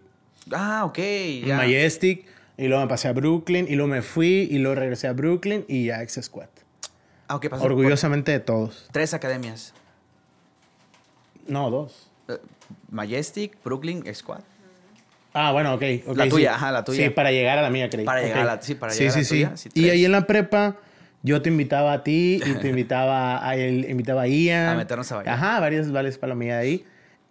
[0.52, 0.98] Ah, ok.
[1.00, 1.56] En.
[1.58, 2.26] Majestic.
[2.58, 3.66] Y luego me pasé a Brooklyn.
[3.70, 4.48] Y luego me fui.
[4.52, 5.66] Y luego regresé a Brooklyn.
[5.68, 6.50] Y ya ex Squad.
[7.28, 8.88] Ah, ok, por Orgullosamente de todos.
[8.92, 9.74] Tres academias.
[11.48, 12.10] No, dos.
[12.28, 12.38] Eh,
[12.90, 14.42] Majestic, Brooklyn, Squad.
[15.34, 15.84] Ah, bueno, ok.
[16.08, 16.30] ok, La sí.
[16.30, 17.04] tuya, ajá, la tuya.
[17.06, 18.06] Sí, para llegar a la mía, creí.
[18.06, 18.26] Para Ok.
[18.28, 19.64] llegar a la- sí, para Sí, llegar a la sí, tuya, sí.
[19.64, 19.94] sí, y tres.
[19.94, 20.78] ahí en la prepa,
[21.24, 24.70] yo te invitaba a ti y te invitaba a, él, invitaba a Ian.
[24.70, 25.34] A meternos a bailar.
[25.36, 26.86] Ajá, varios vales palomilla ahí.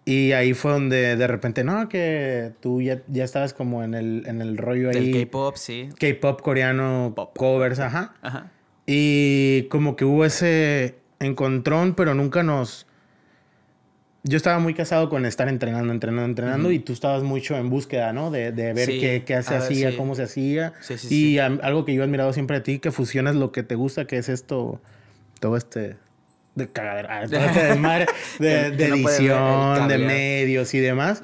[0.05, 4.23] Y ahí fue donde de repente, no, que tú ya, ya estabas como en el,
[4.27, 5.11] en el rollo ahí.
[5.13, 5.87] Del K-pop, sí.
[5.97, 7.37] K-pop coreano, Pop.
[7.37, 8.13] covers, ajá.
[8.21, 8.51] Ajá.
[8.85, 12.85] Y como que hubo ese encontrón, pero nunca nos...
[14.25, 18.13] Yo estaba muy casado con estar entrenando, entrenando, entrenando, y tú estabas mucho en búsqueda,
[18.13, 18.31] ¿no?
[18.31, 19.97] De, de ver Sí, qué, qué se a hacía, sí.
[19.97, 20.73] cómo se hacía.
[20.79, 23.63] Sí, sí, y algo que yo he admirado siempre de ti, que fusionas lo que
[23.63, 24.81] te gusta, que es esto,
[25.39, 25.97] todo este...
[26.55, 28.05] De cagadera, ah, todo este desmadre
[28.39, 31.21] de, de no edición, de medios y demás.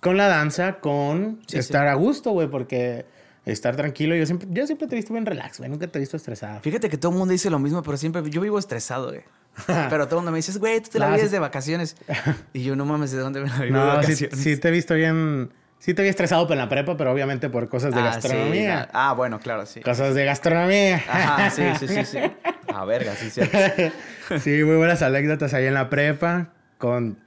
[0.00, 3.04] Con la danza, con estar a gusto, güey, porque
[3.44, 4.14] estar tranquilo.
[4.14, 5.68] Yo siempre, yo siempre te he visto bien relax, güey.
[5.68, 6.60] Nunca te he visto estresado.
[6.60, 9.22] Fíjate que todo el mundo dice lo mismo, pero siempre yo vivo estresado, güey.
[9.66, 11.34] Pero todo el mundo me dice, güey, tú te la No, vives sí.
[11.34, 11.96] de vacaciones.
[12.52, 14.38] Y yo no mames, ¿de dónde me la vivo No, sí, vacaciones?
[14.38, 15.52] sí te he visto bien.
[15.78, 18.88] Sí te había estresado en la prepa, pero obviamente por cosas de Ah, gastronomía.
[18.92, 19.80] ah, bueno, claro, sí.
[19.80, 21.02] Cosas de gastronomía.
[21.08, 22.18] Ajá, sí, sí, sí, sí.
[22.74, 23.58] Ah, verga, sí, cierto.
[24.40, 27.18] sí, muy buenas anécdotas ahí en la prepa con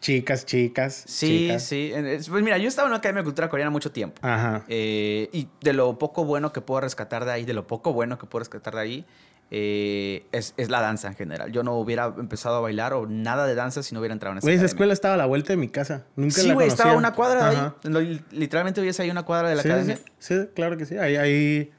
[0.00, 1.04] chicas, chicas.
[1.06, 1.62] Sí, chicas.
[1.62, 1.92] sí.
[2.28, 4.20] Pues mira, yo estaba en una academia de cultura coreana mucho tiempo.
[4.22, 4.64] Ajá.
[4.68, 8.18] Eh, y de lo poco bueno que puedo rescatar de ahí, de lo poco bueno
[8.18, 9.06] que puedo rescatar de ahí,
[9.54, 11.52] eh, es, es la danza en general.
[11.52, 14.38] Yo no hubiera empezado a bailar o nada de danza si no hubiera entrado en
[14.38, 16.04] esa Güey, esa escuela estaba a la vuelta de mi casa.
[16.16, 17.74] Nunca Sí, la güey, estaba a una cuadra Ajá.
[17.84, 18.24] ahí.
[18.30, 19.96] Literalmente hubiese ahí una cuadra de la sí, academia.
[20.18, 20.96] Sí, sí, claro que sí.
[20.96, 21.70] Ahí, ahí.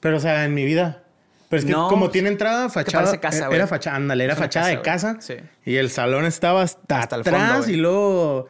[0.00, 1.04] Pero, o sea, en mi vida.
[1.48, 3.20] Pero es que No, como tiene entrada, fachada.
[3.20, 3.56] casa, güey.
[3.56, 5.16] Era fachada, ándale, era fachada casa, de casa.
[5.20, 5.70] Sí.
[5.70, 8.48] Y el salón estaba hasta, Hasta el fondo, y luego.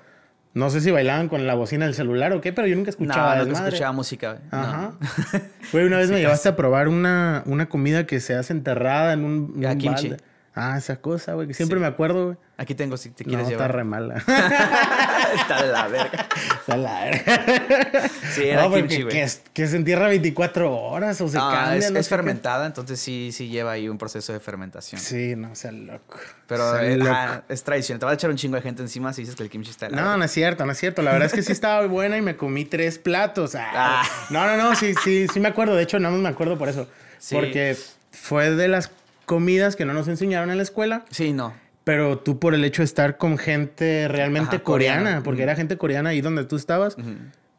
[0.54, 2.90] No sé si bailaban con la bocina del celular o qué, pero yo nunca No,
[2.90, 3.34] escuchaba.
[3.36, 3.68] nunca desmadre.
[3.68, 4.32] escuchaba música.
[4.32, 4.42] güey.
[4.52, 4.58] No.
[4.58, 4.92] Ajá.
[5.72, 9.24] Güey, una vez me llevaste a probar una, una comida que se hace enterrada en
[9.24, 10.08] un, en un kimchi.
[10.10, 10.24] balde.
[10.54, 11.80] Ah, esa cosa, güey, que siempre Sí.
[11.80, 12.36] me acuerdo, güey.
[12.58, 13.74] Aquí tengo si te No, quieres está llevar.
[13.74, 14.14] re mala.
[15.34, 16.26] está de la verga.
[16.62, 18.08] Está la verga.
[18.34, 19.14] Sí, era No, kimchi, güey.
[19.14, 21.78] que, que se entierra 24 horas o se Ah, cambia.
[21.78, 22.14] es, no es qué.
[22.14, 25.00] fermentada, entonces sí, sí lleva ahí un proceso de fermentación.
[25.00, 26.18] Sí, no, sea loco.
[26.46, 27.42] Pero Sea eh, loco.
[27.48, 27.98] es tradición.
[27.98, 29.86] Te va a echar un chingo de gente encima si dices que el kimchi está
[29.86, 30.16] de la No, verga.
[30.18, 31.02] no es cierto, no es cierto.
[31.02, 33.54] La verdad es que sí estaba buena y me comí tres platos.
[33.56, 34.02] Ah, Ah.
[34.30, 35.74] No, no, no, sí, sí, sí me acuerdo.
[35.74, 36.88] De hecho, nada más me acuerdo por eso.
[37.18, 37.34] Sí.
[37.34, 37.76] Porque
[38.12, 38.90] fue de las
[39.26, 41.04] comidas que no nos enseñaron en la escuela.
[41.11, 41.54] Sí, no.
[41.85, 45.22] Pero tú por el hecho de estar con gente realmente Ajá, coreana, coreana.
[45.24, 45.44] porque Ujú.
[45.44, 47.14] era gente coreana ahí donde tú estabas, Ujú.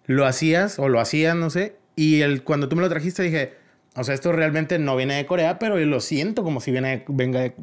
[0.05, 1.75] lo hacías o lo hacías, no sé.
[1.95, 3.53] Y el, cuando tú me lo trajiste dije,
[3.95, 7.41] o sea, esto realmente no viene de Corea, pero lo siento como si viene, venga
[7.41, 7.53] de-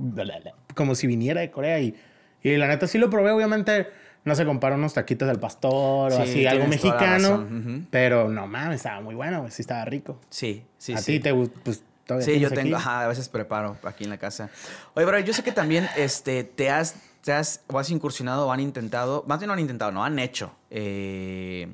[0.74, 1.80] como si viniera de Corea.
[1.80, 1.94] Y,
[2.42, 3.86] y la neta sí lo probé, obviamente
[4.24, 7.16] no se compara unos taquitos del pastor o Sí, así, algo mexicano.
[7.30, 7.66] razón.
[7.80, 7.86] Ujú.
[7.90, 10.20] Pero no mames, estaba muy bueno, sí estaba rico.
[10.28, 11.14] Sí, sí, a sí.
[11.14, 11.82] ti te pues
[12.18, 12.82] todavía Sí, yo tengo, aquí.
[12.86, 14.50] ajá, a veces preparo aquí en la casa.
[14.94, 18.52] Oye, bro, yo sé que también este, te has, te has, o has incursionado o
[18.52, 21.68] han intentado, más bien no han intentado, no, han hecho eh,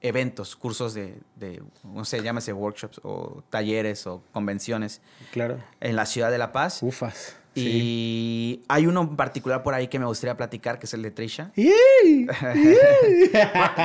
[0.00, 5.00] eventos, cursos de, de, no sé, llámese workshops o talleres o convenciones
[5.32, 5.58] Claro.
[5.80, 6.82] en la ciudad de La Paz.
[6.82, 7.36] Ufas.
[7.54, 7.62] Sí.
[7.66, 11.10] Y hay uno en particular por ahí que me gustaría platicar, que es el de
[11.10, 11.50] Trisha.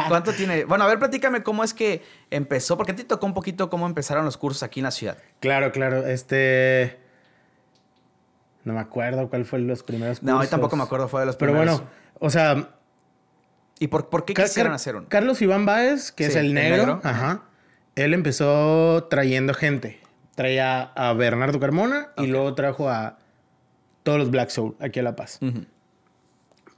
[0.08, 0.66] ¿Cuánto tiene?
[0.66, 4.26] Bueno, a ver, platícame cómo es que empezó, porque te tocó un poquito cómo empezaron
[4.26, 5.18] los cursos aquí en la ciudad.
[5.40, 6.06] Claro, claro.
[6.06, 7.00] Este.
[8.64, 10.36] No me acuerdo cuál fue los primeros cursos.
[10.36, 11.78] No, yo tampoco me acuerdo, fue de los Pero primeros.
[11.82, 12.70] bueno, o sea.
[13.78, 15.08] ¿Y por, por qué Car- quisieran Car- hacer uno?
[15.10, 17.44] Carlos Iván Báez, que es Sí, el el negro, negro, ajá.
[17.96, 20.00] Él empezó trayendo gente.
[20.36, 23.18] Traía a Bernardo Carmona y luego trajo a
[24.06, 25.40] todos los Black Soul aquí a La Paz.
[25.42, 25.66] Ujú.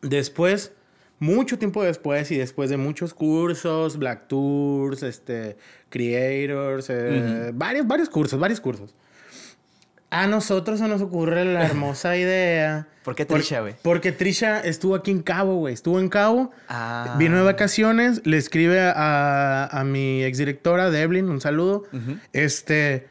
[0.02, 0.72] Después,
[1.20, 5.58] mucho tiempo después y después de muchos cursos, Black Tours, este,
[5.90, 8.96] Creators, eh, varios, varios cursos, varios cursos.
[10.10, 12.88] A nosotros se nos ocurre la hermosa idea.
[13.04, 13.76] ¿Por qué Por- Trisha, güey?
[13.82, 15.74] Porque Trisha estuvo aquí en Cabo, güey.
[15.74, 16.52] Estuvo en Cabo.
[16.70, 17.16] Ah.
[17.20, 21.84] Vino de vacaciones, le escribe a, a mi exdirectora, Devlin, un saludo.
[21.92, 22.18] Ujú.
[22.32, 23.08] Este,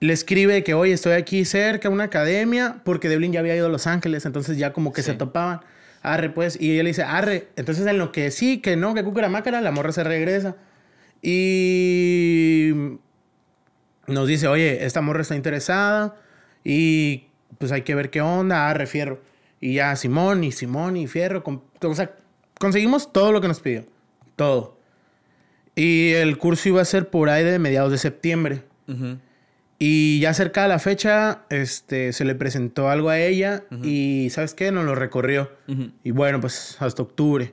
[0.00, 3.70] le escribe que, oye, estoy aquí cerca, una academia, porque Devlin ya había ido a
[3.70, 5.12] Los Ángeles, entonces ya como que Sí.
[5.12, 5.60] se topaban.
[6.02, 7.48] Arre, pues, y ella le dice, arre.
[7.56, 10.54] Entonces, en lo que sí, que no, que cucaramácara, la morra se regresa.
[11.22, 12.72] Y
[14.06, 16.16] nos dice, oye, esta morra está interesada
[16.64, 17.24] y
[17.58, 19.20] pues hay que ver qué onda, arre, fierro.
[19.60, 22.14] Y ya Simón y Simón y fierro, con, o sea,
[22.60, 23.84] conseguimos todo lo que nos pidió.
[24.36, 24.78] Todo.
[25.74, 28.62] Y el curso iba a ser por ahí de mediados de septiembre.
[28.88, 29.18] Ujú.
[29.78, 34.54] Y ya cerca de la fecha, este, se le presentó algo a ella y, ¿sabes
[34.54, 34.72] qué?
[34.72, 35.50] Nos lo recorrió.
[36.02, 37.52] Y bueno, pues hasta octubre.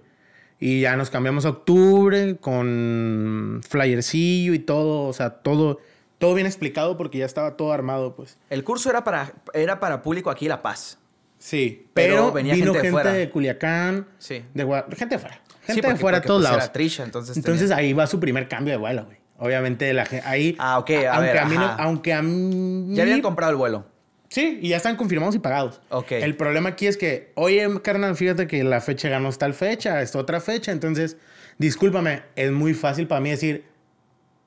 [0.60, 5.80] Y ya nos cambiamos a octubre con flyercillo y todo, o sea, todo,
[6.20, 8.38] todo bien explicado porque ya estaba todo armado, pues.
[8.50, 11.00] El curso era para, era para público aquí La Paz.
[11.40, 13.12] Sí, Pero pero, venía vino gente de gente fuera.
[13.12, 14.44] de Culiacán, Sí.
[14.54, 16.64] de Gua- gente de fuera, gente Sí, de fuera a porque, todos pues, lados.
[16.64, 17.36] Era Trisha, entonces.
[17.36, 19.18] Entonces tenía- ahí va su primer cambio de vuelo, güey.
[19.46, 21.84] Obviamente la gente ahí Ah, ok, a aunque ver, a mí no- ajá.
[21.84, 23.86] aunque a mí ya habían comprado el vuelo.
[24.30, 25.82] Sí, y ya están confirmados y pagados.
[25.90, 26.14] Ok.
[26.14, 30.02] El problema aquí es que, oye, carnal, fíjate que la fecha ya no tal fecha,
[30.02, 30.72] es otra fecha.
[30.72, 31.18] Entonces,
[31.58, 33.66] discúlpame, es muy fácil para mí decir,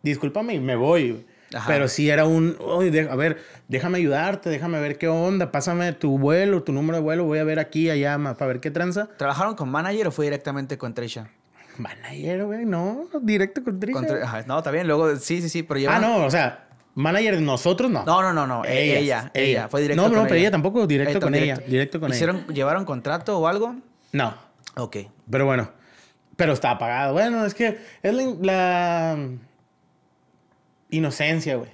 [0.03, 1.27] discúlpame y me voy.
[1.55, 1.69] Ajá.
[1.69, 3.37] Pero sí era un, oye, de- a ver,
[3.69, 7.45] déjame ayudarte, déjame ver qué onda, pásame tu vuelo, tu número de vuelo, voy a
[7.45, 9.09] ver aquí, allá, para ver qué tranza.
[9.17, 11.29] ¿Trabajaron con manager o fue directamente con Trisha?
[11.79, 13.99] Manager, güey, no, directo con Trisha.
[13.99, 14.87] Con Tri- ajá, no, está bien.
[14.87, 18.05] Luego, sí, sí, sí, pero Ah, llevan- no, o sea, manager de nosotros no.
[18.05, 18.65] No, no, no, no.
[18.65, 19.69] e- ella, ella, ella.
[19.69, 21.61] Fue directo No, con no, pero ella tampoco, directo Ella con directo.
[21.61, 22.15] ella, directo con ella.
[22.17, 23.75] ¿Hicieron, ¿Llevaron contrato o algo?
[24.12, 24.35] No.
[24.77, 24.97] Ok.
[25.31, 25.71] Pero bueno,
[26.37, 27.12] pero está apagado.
[27.12, 29.19] Bueno, es que es la, la
[30.91, 31.71] inocencia, güey.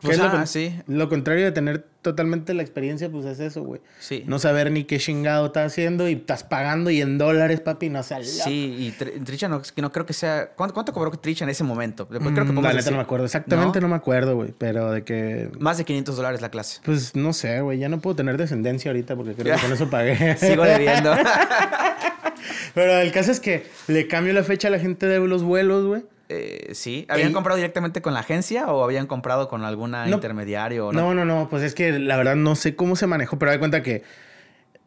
[0.00, 0.74] Pues, lo, con- sí.
[0.86, 3.80] lo contrario de tener totalmente la experiencia, pues es eso, güey.
[3.98, 4.24] Sí.
[4.26, 8.02] No saber ni qué chingado estás haciendo y estás pagando y en dólares, papi, no
[8.02, 8.22] sé.
[8.24, 10.50] Sí, y Tr- Trisha no, no creo que sea...
[10.54, 12.06] ¿Cuánto, cuánto cobró Trisha en ese momento?
[12.10, 13.24] Después creo que Mm, la neta no me acuerdo.
[13.24, 13.86] Exactamente ¿No?
[13.88, 13.90] ¿No?
[13.92, 14.52] me acuerdo, güey.
[14.58, 15.50] Pero de que...
[15.58, 16.80] Más de 500 dólares la clase.
[16.84, 17.78] Pues no sé, güey.
[17.78, 20.36] Ya no puedo tener descendencia ahorita porque creo que con eso pagué.
[20.36, 21.14] Sigo debiendo.
[22.74, 25.86] Pero el caso es que le cambio la fecha a la gente de los vuelos,
[25.86, 26.04] güey.
[26.28, 27.04] Eh, sí.
[27.08, 30.14] ¿Habían El- comprado directamente con la agencia o habían comprado con alguna No.
[30.16, 30.88] intermediario?
[30.88, 31.12] o no?
[31.12, 33.58] No, no, no, pues es que la verdad no sé cómo se manejó, pero da
[33.58, 34.02] cuenta que,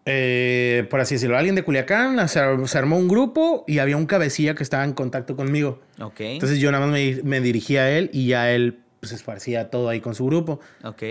[0.06, 3.97] eh, por así decirlo, alguien de Culiacán se, ar- se armó un grupo y había
[3.97, 5.82] un cabecilla que estaba en contacto conmigo.
[6.02, 6.21] Ok.
[6.21, 9.89] Entonces yo nada más me, me dirigía a él y ya él pues esparcía todo
[9.89, 10.60] ahí con su grupo.
[10.84, 11.04] ok.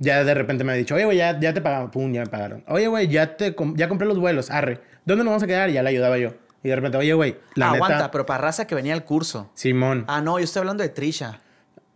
[0.00, 1.90] Ya de repente me ha dicho, oye, güey, ya, ya te pagaron.
[1.90, 2.62] Pum, ya me pagaron.
[2.68, 4.48] Oye, güey, ya, te ya compré los vuelos.
[4.48, 4.78] Arre.
[5.04, 5.70] ¿Dónde nos vamos a quedar?
[5.70, 6.34] Y ya le ayudaba yo.
[6.62, 7.84] Y de repente, oye, güey, la Ah, neta...
[7.84, 9.50] aguanta, pero para raza que venía al curso.
[9.54, 11.40] Simón, Ah, no, yo estoy hablando de Trisha.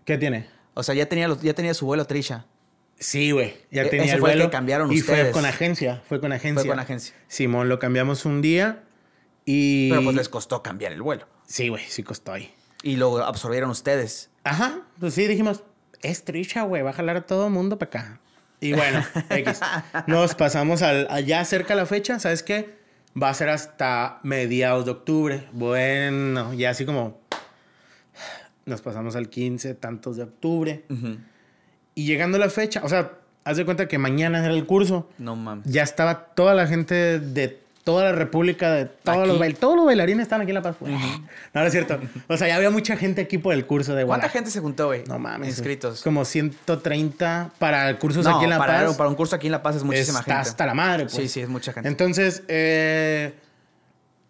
[0.04, 0.46] ¿qué tiene?
[0.74, 2.46] O sea, ya tenía, los- ya tenía su vuelo Trisha.
[2.98, 3.54] Sí, güey.
[3.70, 4.50] Ya E- tenía ese el fue el vuelo.
[4.50, 6.02] que cambiaron y fue con agencia.
[6.08, 6.62] Fue con agencia.
[6.62, 7.14] Fue con agencia.
[7.26, 8.82] Simón, lo cambiamos un día
[9.44, 9.90] y...
[9.90, 11.26] Pero pues les costó cambiar el vuelo.
[11.46, 12.54] Sí, güey, sí costó ahí.
[12.84, 14.30] Y lo absorbieron ustedes.
[14.44, 15.62] Ajá, pues sí, dijimos,
[16.02, 18.20] es Trisha, güey, va a jalar a todo el mundo para acá.
[18.60, 19.60] Y bueno, X.
[20.06, 22.81] Nos pasamos al, allá cerca de la fecha, ¿sabes qué?
[23.20, 25.44] Va a ser hasta mediados de octubre.
[25.52, 27.20] Bueno, ya así como...
[28.64, 30.84] Nos pasamos al 15, tantos de octubre.
[31.94, 35.10] Y llegando la fecha, o sea, haz de cuenta que mañana era el curso.
[35.18, 35.66] No mames.
[35.66, 39.28] Ya estaba toda la gente de toda la república, de todos Aquí.
[39.28, 39.60] los bailarines.
[39.60, 40.76] Todos los bailarines estaban aquí en La Paz.
[40.78, 40.92] güey.
[40.92, 41.98] No, no es cierto.
[42.28, 44.86] O sea, ya había mucha gente aquí por el curso de ¿Cuánta gente se juntó,
[44.86, 45.04] güey?
[45.08, 45.48] No mames.
[45.48, 46.02] Inscritos.
[46.02, 48.96] Como 130 para cursos no, aquí en La para, Paz.
[48.96, 50.48] para un curso aquí en La Paz es muchísima está gente.
[50.50, 51.14] hasta la madre, pues.
[51.16, 51.88] Sí, sí, es mucha gente.
[51.88, 53.34] Entonces, eh,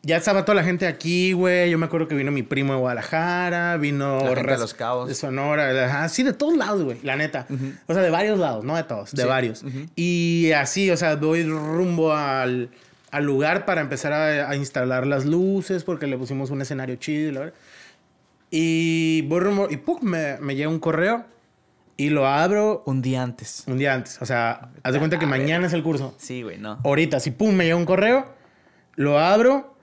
[0.05, 1.71] ya estaba toda la gente aquí, güey.
[1.71, 4.19] Yo me acuerdo que vino mi primo de Guadalajara, vino...
[4.21, 5.09] La gente de Los Cabos.
[5.09, 7.47] De Sonora, ajá, sí, de todos lados, güey, la neta.
[7.87, 9.65] O sea, de varios lados, no de todos, de Sí, varios.
[9.95, 12.71] Y así, o sea, doy rumbo al,
[13.13, 17.29] al lugar para empezar a, a instalar las luces, porque le pusimos un escenario chido
[17.29, 17.55] y la verdad.
[18.51, 19.29] Y
[19.71, 19.99] y ¡pum!
[20.03, 21.25] Me, me llega un correo
[21.97, 23.63] y lo abro Un día antes.
[23.67, 24.21] un día antes.
[24.21, 25.41] O sea, haz de cuenta que A ver.
[25.41, 26.79] mañana es el curso Sí, güey, no.
[26.85, 28.27] ahorita, si pum, me llega un correo,
[28.97, 29.75] lo abro,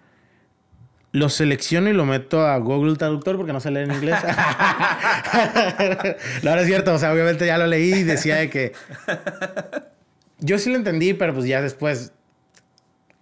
[1.11, 4.19] lo selecciono y lo meto a Google Traductor porque no sé leer en inglés.
[6.43, 8.73] no, no es cierto, o sea, obviamente ya lo leí y decía de que.
[10.39, 12.13] Yo sí lo entendí, pero pues ya después.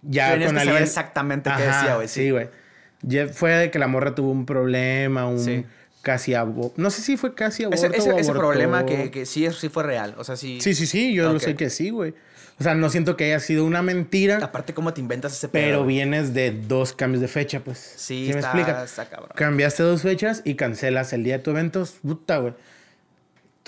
[0.02, 0.74] Ya Tenías con que alguien.
[0.76, 2.08] saber exactamente qué decía, güey.
[2.08, 2.48] Sí, güey.
[3.32, 5.64] Fue de que la morra tuvo un problema, un Sí.
[6.02, 6.74] casi aborto.
[6.80, 7.86] No sé si fue casi aborto.
[7.86, 10.14] Ese, ese, o ese problema que, que sí, sí fue real.
[10.18, 10.60] O sea, sí.
[10.60, 12.14] Sí, sí, sí, yo lo sé que sí, güey.
[12.60, 14.38] O sea, no siento que haya sido una mentira.
[14.42, 15.64] Aparte, ¿cómo te inventas ese pedo?
[15.64, 17.78] Pero vienes de dos cambios de fecha, pues.
[17.78, 18.82] Sí, me está, explica?
[18.82, 19.30] está cabrón.
[19.36, 21.86] Cambiaste dos fechas y cancelas el día de tu evento.
[22.02, 22.54] Puta, güey.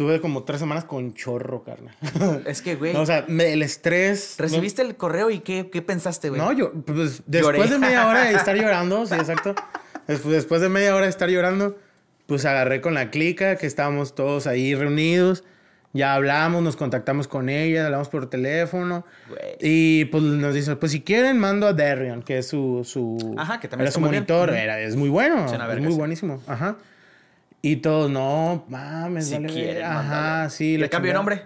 [0.01, 1.95] Tuve como tres semanas con chorro, carnal.
[2.47, 4.37] Es que, güey, No, o sea, me- el estrés.
[4.39, 6.41] recibiste el correo y ¿qué, qué pensaste, güey?
[6.41, 7.59] No, yo, pues Lloré.
[7.59, 9.55] después de media hora de estar llorando, sí, exacto.
[10.07, 11.77] Después, después de media hora de estar llorando,
[12.27, 15.45] pues agarré con la clica, que estábamos todos ahí reunidos.
[15.93, 19.05] Ya hablamos, nos contactamos con ella, hablamos por teléfono.
[19.29, 19.41] Güey.
[19.61, 23.61] Y pues nos dice, pues si quieren, mando a Darion, que es su, su, Ajá,
[23.61, 24.13] que también era su bien.
[24.15, 24.49] monitor.
[24.49, 24.57] Ujú.
[24.59, 26.41] Era, es muy bueno, Es muy buenísimo.
[26.47, 26.77] Ajá.
[27.63, 30.01] Y todos, no, mames, Si vale quieren, verga".
[30.01, 30.75] Ajá, sí.
[30.77, 31.43] ¿El cambio de nombre?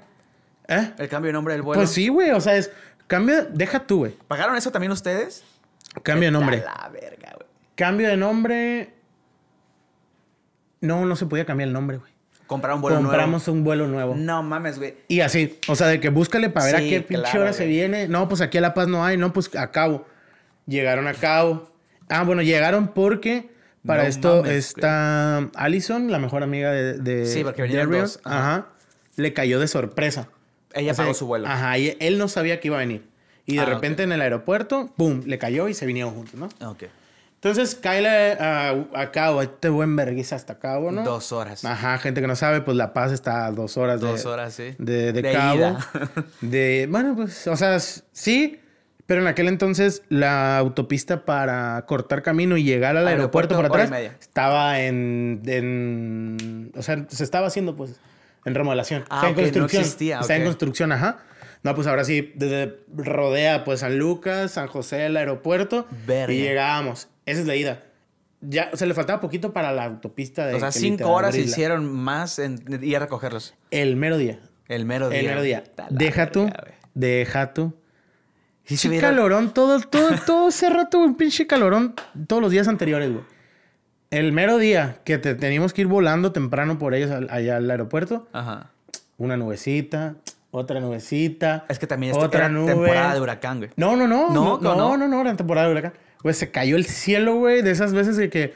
[0.68, 0.92] ¿Eh?
[0.98, 1.80] ¿El cambio de nombre del vuelo?
[1.80, 2.70] Pues sí, güey, o sea, es,
[3.06, 4.12] cambia, deja tú, güey.
[4.28, 5.44] ¿Pagaron eso también ustedes?
[6.02, 6.58] Cambia de nombre.
[6.64, 7.36] La verga,
[7.74, 8.94] Cambio de nombre.
[10.80, 12.12] No, no se podía cambiar el nombre, güey.
[12.46, 14.14] Comprar un vuelo Compramos un vuelo nuevo.
[14.14, 14.24] nuevo.
[14.26, 14.96] No mames, güey.
[15.08, 17.64] Y así, o sea, de que búscale para ver a qué pinche claro, hora se
[17.64, 17.70] güey.
[17.76, 18.06] viene.
[18.06, 20.06] No, pues aquí a La Paz no hay, no, pues a Cabo.
[20.66, 21.72] Llegaron a Cabo.
[22.08, 23.50] Ah, bueno, llegaron porque
[23.86, 28.38] para No esto mames, está Allison, la mejor amiga de, de Sí, porque dos, ajá.
[28.54, 28.66] Ajá.
[29.16, 30.28] Le cayó de sorpresa.
[30.72, 31.46] Ella O sea, pagó su vuelo.
[31.46, 33.06] Ajá, y él no sabía que iba a venir.
[33.46, 35.22] Y de Ah, repente en el aeropuerto, ¡pum!
[35.26, 36.48] Le cayó y se vinieron juntos, ¿no?
[36.68, 36.84] Ok.
[37.34, 38.06] Entonces, cae
[38.40, 41.04] a, a Cabo, este buen vergüenza hasta Cabo, ¿no?
[41.04, 41.62] Dos horas.
[41.62, 44.54] Ajá, gente que no sabe, pues La Paz está a dos horas de, Dos horas,
[44.54, 44.74] sí.
[44.78, 45.56] de, de De Cabo.
[45.58, 45.78] ida.
[46.40, 48.60] De, bueno, pues, o sea, sí,
[49.06, 54.12] pero en aquel entonces la autopista para cortar camino y llegar al aeropuerto, Aeropuerto, atrás
[54.20, 57.96] estaba en, en- O sea, se estaba haciendo, pues,
[58.44, 59.04] en remodelación.
[59.10, 59.82] Ah, en ok, no construcción.
[59.82, 61.18] existía, Está en construcción, ajá.
[61.62, 65.86] No, pues ahora sí, desde rodea, pues, San Lucas, San José, el aeropuerto.
[66.06, 66.32] Verga.
[66.32, 67.08] Y llegábamos.
[67.24, 67.82] Esa es la ida.
[68.42, 71.40] Ya, o sea, le faltaba poquito para la autopista de O sea, cinco horas se
[71.40, 73.54] hicieron más en ir a recogerlos.
[73.70, 74.38] El mero día.
[74.68, 75.20] El mero día.
[75.20, 75.64] El mero día.
[75.88, 76.50] Deja tú.
[76.92, 77.74] Deja tú.
[78.64, 81.94] Sí, hubiera- calorón, todo, todo, todo ese rato, un pinche calorón
[82.26, 83.24] todos los días anteriores, güey.
[84.10, 87.70] El mero día que te teníamos que ir volando temprano por ellos al- allá al
[87.70, 88.70] aeropuerto, Ajá.
[89.18, 90.14] una nubecita,
[90.50, 91.64] otra nubecita.
[91.68, 92.72] Es que también otra era nube.
[92.72, 93.70] temporada de huracán, güey.
[93.76, 94.30] No, no, no.
[94.30, 95.08] No, No, no, no.
[95.08, 95.92] no, era temporada de huracán.
[96.22, 98.54] Güey, se cayó el cielo, güey, de esas veces de que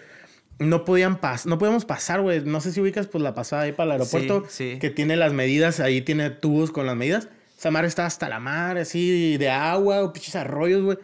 [0.60, 2.40] no podían pasar, no podíamos pasar, güey.
[2.44, 4.78] No sé si ubicas, pues, la pasada ahí para el aeropuerto, Sí, sí.
[4.78, 7.28] que tiene las medidas, ahí tiene tubos con las medidas.
[7.58, 10.98] Esa mar está hasta la mar, así, de agua, o pinches arroyos, güey.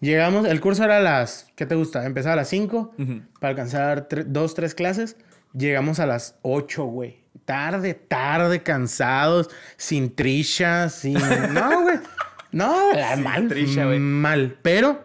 [0.00, 2.04] Llegamos, el curso era a las, ¿qué te gusta?
[2.06, 3.20] Empezaba a las 5 Ujú.
[3.38, 5.16] para alcanzar tre- dos, tres clases.
[5.56, 7.20] Llegamos a las 8, güey.
[7.44, 11.14] Tarde, tarde, cansados, sin trisha, sin...
[11.52, 11.98] No, güey.
[12.52, 13.48] No, mal.
[13.48, 13.98] trisha, güey.
[13.98, 14.56] Mal.
[14.62, 15.04] Pero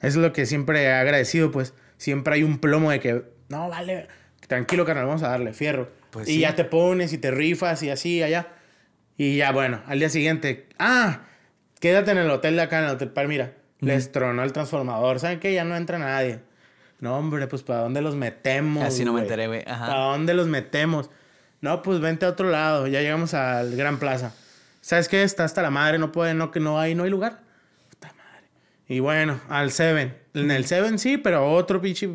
[0.00, 1.74] es lo que siempre he agradecido, pues.
[1.98, 4.08] Siempre hay un plomo de que, no, vale,
[4.46, 5.90] tranquilo, carnal, vamos a darle fierro.
[6.10, 6.40] Pues y sí.
[6.40, 8.48] ya te pones y te rifas y así, allá.
[9.20, 11.24] Y ya, bueno, al día siguiente, ah,
[11.78, 13.52] quédate en el hotel de acá, en el Hotel Palmira.
[13.80, 15.20] Les tronó el transformador.
[15.20, 15.52] ¿Saben qué?
[15.52, 16.40] Ya no entra nadie.
[17.00, 18.82] No, hombre, pues ¿para dónde los metemos?
[18.82, 19.62] Así no me enteré, güey.
[19.66, 21.10] ¿Para dónde los metemos?
[21.60, 22.86] No, pues vente a otro lado.
[22.86, 24.32] Ya llegamos al Gran Plaza.
[24.80, 25.22] ¿Sabes qué?
[25.22, 27.40] Está hasta la madre, no puede, no, que no hay, no hay lugar.
[27.90, 28.46] Puta madre.
[28.88, 30.16] Y bueno, al Seven.
[30.32, 32.08] En el Seven sí, pero otro pinche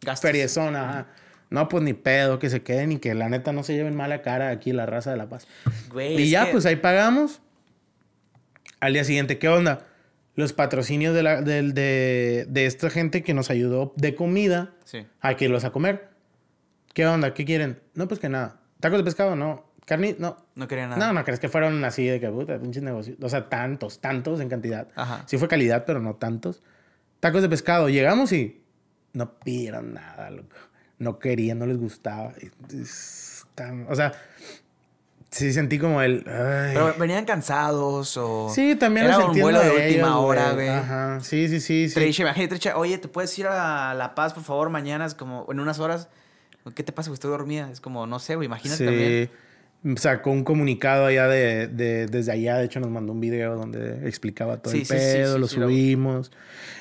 [0.00, 0.30] Gastos.
[0.30, 1.08] feriezón, ajá.
[1.52, 4.22] No, pues ni pedo, que se queden y que la neta no se lleven mala
[4.22, 5.46] cara aquí la raza de La Paz.
[5.92, 7.40] Güey, Y ya, que- pues ahí pagamos.
[8.80, 9.86] Al día siguiente, ¿qué onda?
[10.34, 15.06] Los patrocinios de, la, de, de esta gente que nos ayudó de comida Sí.
[15.20, 16.08] a que los a comer.
[16.94, 17.34] ¿Qué onda?
[17.34, 17.80] ¿Qué quieren?
[17.94, 18.60] No, pues que nada.
[18.80, 19.36] ¿Tacos de pescado?
[19.36, 19.70] No.
[19.84, 20.16] ¿Carne?
[20.18, 20.36] No.
[20.54, 21.06] No quería nada.
[21.06, 23.18] No, no crees que fueron así de que puta, pinches negocios.
[23.20, 24.88] O sea, tantos, tantos en cantidad.
[24.94, 25.24] Ajá.
[25.26, 26.62] Sí fue calidad, pero no tantos.
[27.20, 27.88] Tacos de pescado.
[27.88, 28.62] Llegamos y
[29.12, 30.56] no pidieron nada, loco.
[31.02, 32.32] No querían, no les gustaba.
[33.88, 34.12] O sea,
[35.30, 36.24] sí sentí como el.
[36.28, 36.70] ay.
[36.74, 38.48] Pero venían cansados o...
[38.54, 40.68] Sí, también Era un vuelo de ellos, última hora, güey.
[40.68, 41.88] Ajá, sí, sí, sí.
[41.88, 41.94] sí.
[41.94, 45.04] Trisha, imagínate, Trisha, oye, ¿te puedes ir a La Paz, por favor, mañana?
[45.04, 46.08] Es como, en unas horas.
[46.74, 47.14] ¿Qué te pasa, güey?
[47.14, 47.68] Estoy dormida.
[47.72, 48.84] Es como, no sé, güey, imagínate Sí.
[48.84, 49.30] también.
[49.98, 52.56] Sacó un comunicado allá de, de- desde allá.
[52.58, 56.30] De hecho, nos mandó un video donde explicaba todo Sí, el sí, pedo, lo- subimos.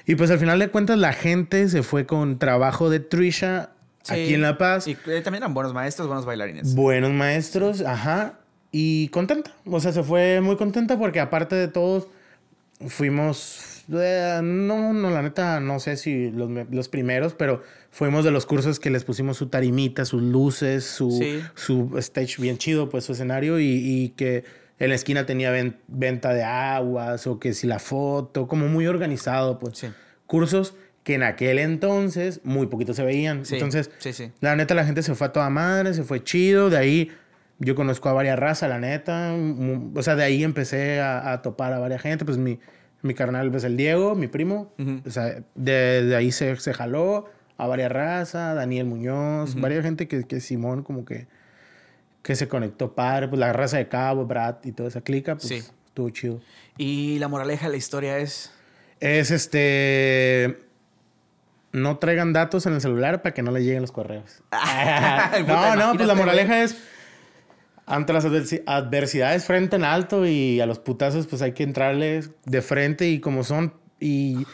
[0.05, 3.71] Y pues al final de cuentas, la gente se fue con trabajo de Trisha
[4.03, 4.13] Sí.
[4.13, 4.87] aquí en La Paz.
[4.87, 6.73] Y eh, también eran buenos maestros, buenos bailarines.
[6.75, 8.39] Buenos maestros, ajá.
[8.71, 9.51] Y contenta.
[9.65, 12.07] O sea, se fue muy contenta porque aparte de todos,
[12.87, 13.83] fuimos...
[13.93, 17.61] eh, no, no, la neta, no sé si los, los primeros, pero
[17.91, 21.41] fuimos de los cursos que les pusimos su tarimita, sus luces, su, Sí.
[21.55, 24.43] su stage bien chido, pues su escenario y, y que
[24.79, 28.87] en la esquina tenía ven- venta de aguas o que si la foto, como muy
[28.87, 29.77] organizado, pues.
[29.77, 29.87] Sí.
[30.25, 33.45] Cursos que en aquel entonces muy poquito se veían.
[33.45, 34.31] Sí, Entonces, sí, sí.
[34.39, 36.69] la neta, la gente se fue a toda madre, se fue chido.
[36.69, 37.11] De ahí
[37.59, 39.33] yo conozco a varias razas, la neta.
[39.35, 42.23] Mu- O sea, de ahí empecé a, a topar a varias gente.
[42.23, 42.59] Pues mi,
[43.01, 44.73] mi carnal, pues el Diego, mi primo.
[45.05, 47.25] O sea, de, de ahí se, se jaló
[47.57, 51.27] a varias razas, Daniel Muñoz, varias gente que, que Simón como que,
[52.21, 53.27] que se conectó padre.
[53.27, 55.63] Pues la raza de Cabo, Brad y toda esa clica, pues Sí.
[55.87, 56.41] estuvo chido.
[56.77, 58.51] Y la moraleja de la historia es...
[58.99, 60.59] Es este.
[61.73, 64.43] No traigan datos en el celular para que no les lleguen los correos.
[65.47, 66.77] No, no, pues la moraleja es.
[67.85, 72.31] Ante las adversi- adversidades frente en alto y a los putazos, pues hay que entrarles
[72.45, 73.73] de frente y como son.
[73.99, 74.45] Y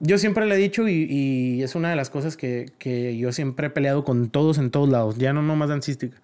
[0.00, 3.32] yo siempre le he dicho, y, y es una de las cosas que, que yo
[3.32, 6.16] siempre he peleado con todos en todos lados, ya no nomás dancística,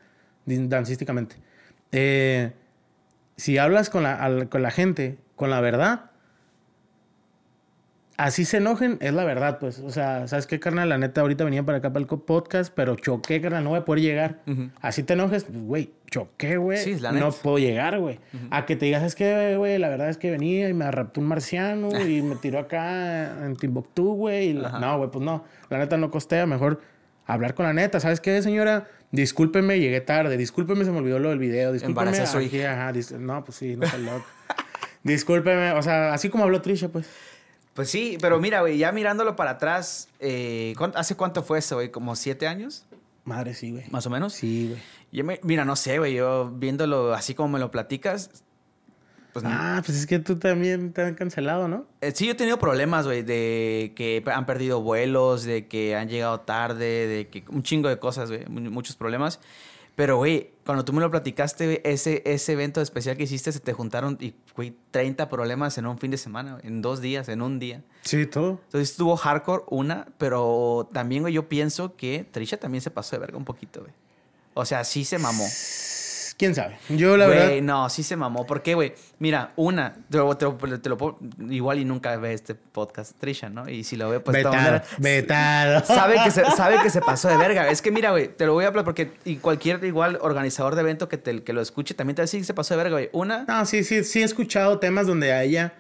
[0.46, 1.36] dancísticamente.
[1.92, 2.52] Eh,
[3.36, 6.10] si hablas con la, al- con la gente, con la verdad,
[8.16, 9.78] así se enojen, es la verdad, pues.
[9.80, 10.88] O sea, ¿sabes qué, carnal?
[10.88, 13.84] La neta, ahorita venía para acá para el podcast, pero choqué, carnal, no voy a
[13.84, 14.40] poder llegar.
[14.80, 16.78] Así te enojes, pues, güey, choqué, güey.
[16.78, 17.30] Sí, no neta.
[17.42, 18.18] puedo llegar, güey.
[18.50, 21.20] A que te digas, es que, güey, la verdad es que venía y me raptó
[21.20, 24.52] un marciano y me tiró acá en Timbuktu, güey.
[24.52, 24.78] la-.
[24.78, 25.44] No, güey, pues no.
[25.70, 26.80] La neta no costea, mejor
[27.26, 28.00] hablar con la neta.
[28.00, 28.88] ¿Sabes qué, señora?
[29.12, 30.36] Discúlpeme, llegué tarde.
[30.36, 31.72] Discúlpeme, se me olvidó lo del video.
[31.72, 32.08] Discúlpeme.
[32.10, 34.24] Embaracé a su aquí, ajá, dis- no, pues sí, no está loco.
[35.04, 37.06] Discúlpeme, o sea, así como habló Trisha, pues.
[37.76, 41.76] Pues sí, pero mira, güey, ya mirándolo para atrás, eh, ¿cuán- ¿hace cuánto fue eso,
[41.76, 41.90] güey?
[41.92, 42.86] ¿Como siete años?
[43.24, 43.84] Madre, sí, güey.
[43.90, 44.32] Más o menos.
[44.32, 44.82] Sí, güey.
[45.12, 48.30] Yo me- mira, no sé, güey, yo viéndolo así como me lo platicas,
[49.32, 51.84] pues Ah, pues es que tú también te han cancelado, ¿no?
[52.00, 56.08] Eh, Sí, yo he tenido problemas, güey, de que han perdido vuelos, de que han
[56.08, 59.38] llegado tarde, de que un chingo de cosas, güey, mu- muchos problemas.
[59.96, 63.60] Pero, güey, cuando tú me lo platicaste, güey, ese, ese evento especial que hiciste, se
[63.60, 67.40] te juntaron, y, güey, 30 problemas en un fin de semana, en dos días, en
[67.40, 67.82] un día.
[68.02, 68.60] Sí, todo.
[68.66, 73.20] Entonces estuvo hardcore una, pero también, güey, yo pienso que Trisha también se pasó de
[73.20, 73.92] verga un poquito, güey.
[74.52, 75.46] O sea, sí se mamó.
[76.38, 76.76] ¿Quién sabe?
[76.90, 77.62] Yo, la Güey, verdad.
[77.62, 78.44] no, sí se mamó.
[78.44, 78.92] ¿Por qué, güey?
[79.18, 81.18] Mira, una, te lo, te lo- te lo puedo-
[81.48, 83.68] igual y nunca ve este podcast Trisha, ¿no?
[83.70, 84.82] Y si lo ve, pues vetado.
[84.98, 85.84] Vetado.
[85.86, 87.70] Sabe que, se, sabe que se pasó de verga.
[87.70, 90.82] Es que mira, güey, te lo voy a hablar porque y cualquier igual organizador de
[90.82, 92.78] evento que, te, que lo escuche también te va a decir que se pasó de
[92.82, 93.08] verga, güey.
[93.12, 95.72] Una, No, sí, sí, sí he escuchado temas donde a ella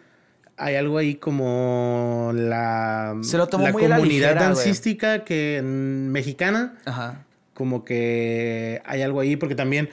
[0.56, 5.22] hay algo ahí como la, Se lo tomó la muy a la comunidad ligera, dancística
[5.22, 5.66] que mm,
[6.10, 7.24] mexicana, ajá.
[7.52, 9.90] como que hay algo ahí, porque también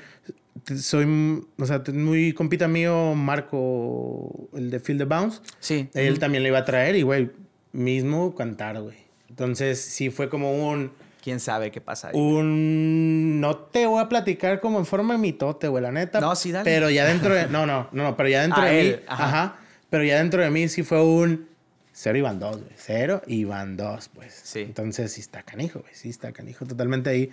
[0.80, 5.90] soy, o sea, muy compita mío, Marco, el de Field the Bounce, Sí.
[5.94, 7.32] él también le iba a traer y, güey,
[7.72, 8.98] mismo cantar, güey.
[9.30, 10.92] Entonces, sí fue como un...
[11.24, 12.14] ¿Quién sabe qué pasa ahí?
[12.20, 13.40] Un...
[13.40, 16.20] No te voy a platicar como en forma de mitote, güey, la neta.
[16.20, 16.66] No, sí, dale.
[16.66, 17.48] Pero ya dentro de...
[17.48, 19.04] No, no, no, no, pero ya dentro de él, mí...
[19.08, 19.24] ajá.
[19.26, 19.60] Ajá.
[19.90, 21.48] Pero ya dentro de mí sí fue un...
[21.96, 22.72] Cero y van dos, güey.
[22.76, 24.34] Cero y van dos, pues.
[24.44, 24.62] Sí.
[24.62, 25.94] Entonces sí está canijo, güey.
[25.94, 27.32] Sí está canijo totalmente ahí.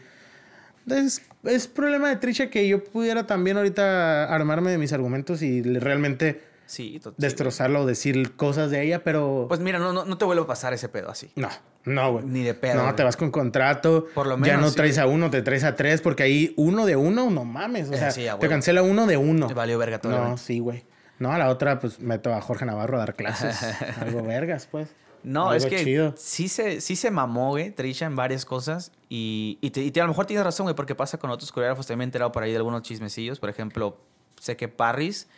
[0.91, 5.63] Es, es problema de Trisha que yo pudiera también ahorita armarme de mis argumentos y
[5.63, 9.47] realmente Sí, destrozarlo o decir cosas de ella, pero...
[9.49, 11.33] Pues mira, no, no, no te vuelvo a pasar ese pedo así.
[11.35, 11.49] No,
[11.85, 12.25] no, güey.
[12.27, 12.95] Ni de pedo, No, güey.
[12.95, 14.07] te vas con contrato.
[14.15, 16.55] Por lo Ya menos, no sí, traes a uno, te traes a tres, porque ahí
[16.57, 17.89] uno de uno, no mames.
[17.91, 19.49] O Eh, sea, sí, te cancela uno de uno.
[19.49, 20.85] Te valió verga todo No, sí, güey.
[21.19, 23.59] No, a la otra, pues meto a Jorge Navarro a dar clases.
[24.01, 24.91] Algo vergas, pues.
[25.23, 26.15] No, Algo es que chido.
[26.17, 28.93] sí se, sí se mamó, güey, Trisha en varias cosas.
[29.09, 31.53] Y, y, te- y te- a lo mejor tienes razón, güey, porque pasa con otros
[31.53, 31.87] coreógrafos.
[31.87, 33.39] También me he enterado por ahí de algunos chismecillos.
[33.39, 33.99] Por ejemplo,
[34.41, 35.29] sé que Parris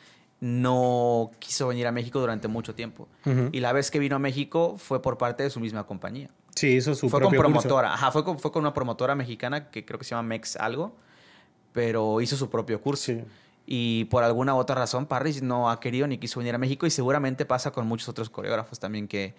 [0.41, 3.09] no quiso venir a México durante mucho tiempo.
[3.53, 6.31] Y la vez que vino a México fue por parte de su misma compañía.
[6.55, 7.61] Sí, hizo su fue con propio curso.
[7.69, 7.95] promotora.
[7.95, 10.95] Ajá, fue con, fue con una promotora mexicana que creo que se llama Mex algo.
[11.73, 13.05] Pero hizo su propio curso.
[13.13, 13.21] Sí.
[13.65, 16.87] Y por alguna otra razón, Parris no ha querido ni quiso venir a México.
[16.87, 19.35] Y seguramente pasa con muchos otros coreógrafos también que,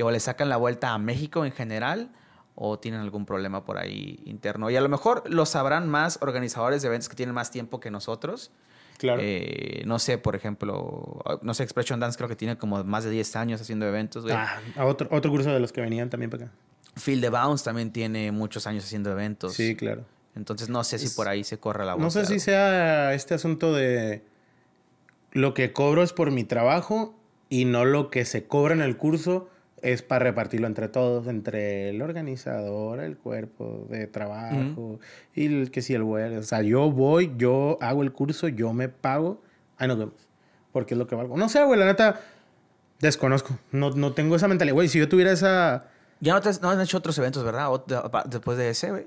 [0.00, 2.08] que o le sacan la vuelta a México en general
[2.54, 4.70] o tienen algún problema por ahí interno.
[4.70, 7.90] Y a lo mejor lo sabrán más organizadores de eventos que tienen más tiempo que
[7.90, 8.50] nosotros.
[8.96, 9.20] Claro.
[9.22, 13.10] Eh, no sé, por ejemplo, no sé, Expression Dance creo que tiene como más de
[13.10, 14.22] 10 años haciendo eventos.
[14.24, 14.34] güey.
[14.34, 16.54] ah, otro, otro curso de los que venían también para acá.
[16.96, 19.52] Field the Bounce también tiene muchos años haciendo eventos.
[19.52, 20.06] Sí, claro.
[20.34, 22.02] Entonces no sé si Es- por ahí se corre la voz.
[22.02, 24.24] No sé de si sea este asunto de
[25.32, 27.14] lo que cobro es por mi trabajo
[27.50, 29.48] y no lo que se cobra en el curso
[29.82, 35.00] es para repartirlo entre todos, entre el organizador, el cuerpo de trabajo
[35.34, 36.38] y el que si el vuelo.
[36.38, 39.42] O sea, yo voy, yo hago el curso, yo me pago,
[39.78, 40.28] ahí nos vemos.
[40.72, 41.36] Porque es lo que valgo.
[41.36, 42.20] No sé, güey, la neta,
[43.00, 43.58] desconozco.
[43.72, 44.74] No, no tengo esa mentalidad.
[44.74, 45.88] Güey, si yo tuviera esa
[46.20, 47.68] Ya no, te, no han hecho otros eventos, ¿verdad?
[48.26, 49.06] Después de ese, güey.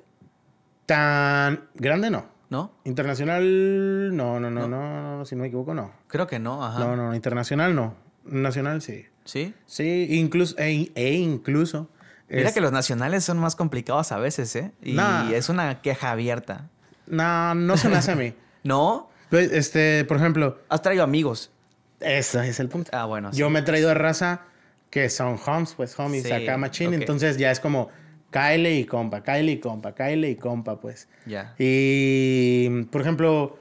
[0.85, 2.25] tan grande, no.
[2.49, 2.71] ¿No?
[2.83, 4.67] Internacional, no, no, no, No.
[4.67, 5.91] no, no, si no me equivoco, no.
[6.07, 6.79] Creo que no, ajá.
[6.79, 7.95] No, no, internacional no.
[8.25, 9.05] Nacional sí.
[9.25, 9.53] ¿Sí?
[9.65, 11.89] Sí, incluso, e, e incluso.
[12.29, 14.71] Mira es- que los nacionales son más complicados a veces, ¿eh?
[14.81, 15.29] Y Nah.
[15.31, 16.69] es una queja abierta.
[17.07, 18.33] No, no se me hace a mí.
[18.63, 19.09] ¿No?
[19.29, 21.51] Pues, Este, por ejemplo, Has traído amigos.
[21.99, 22.91] ese es el punto.
[22.93, 23.31] Ah, bueno.
[23.33, 23.39] sí.
[23.39, 24.41] Yo me he traído a raza
[24.89, 26.93] que son homes, pues homies, Sí, acá machín.
[26.93, 27.89] Entonces ya es como
[28.31, 31.07] Kyle y compa, Kyle y compa, Kyle y compa, pues.
[31.25, 31.55] Ya.
[31.59, 33.57] Y, por ejemplo,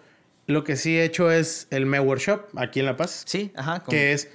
[0.46, 3.22] lo que sí he hecho es el Me Workshop aquí en La Paz.
[3.26, 3.80] Sí, ajá.
[3.80, 4.28] como- que es.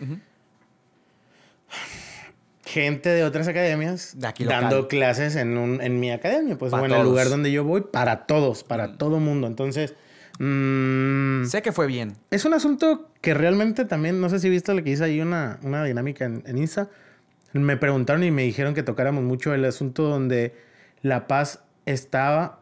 [2.66, 4.62] Gente de otras academias De aquí local.
[4.64, 7.82] dando clases en, un, en mi academia, pues, o en el lugar donde yo voy,
[7.82, 9.48] para todos, para todo mundo.
[9.48, 9.96] Entonces,
[10.40, 12.18] mm, Sé que fue bien.
[12.30, 15.60] es un asunto que realmente también, no sé si viste lo que hice ahí, una,
[15.64, 16.90] una dinámica en, en Insta.
[17.54, 20.54] Me preguntaron y me dijeron que tocáramos mucho el asunto donde
[21.02, 22.60] La Paz estaba,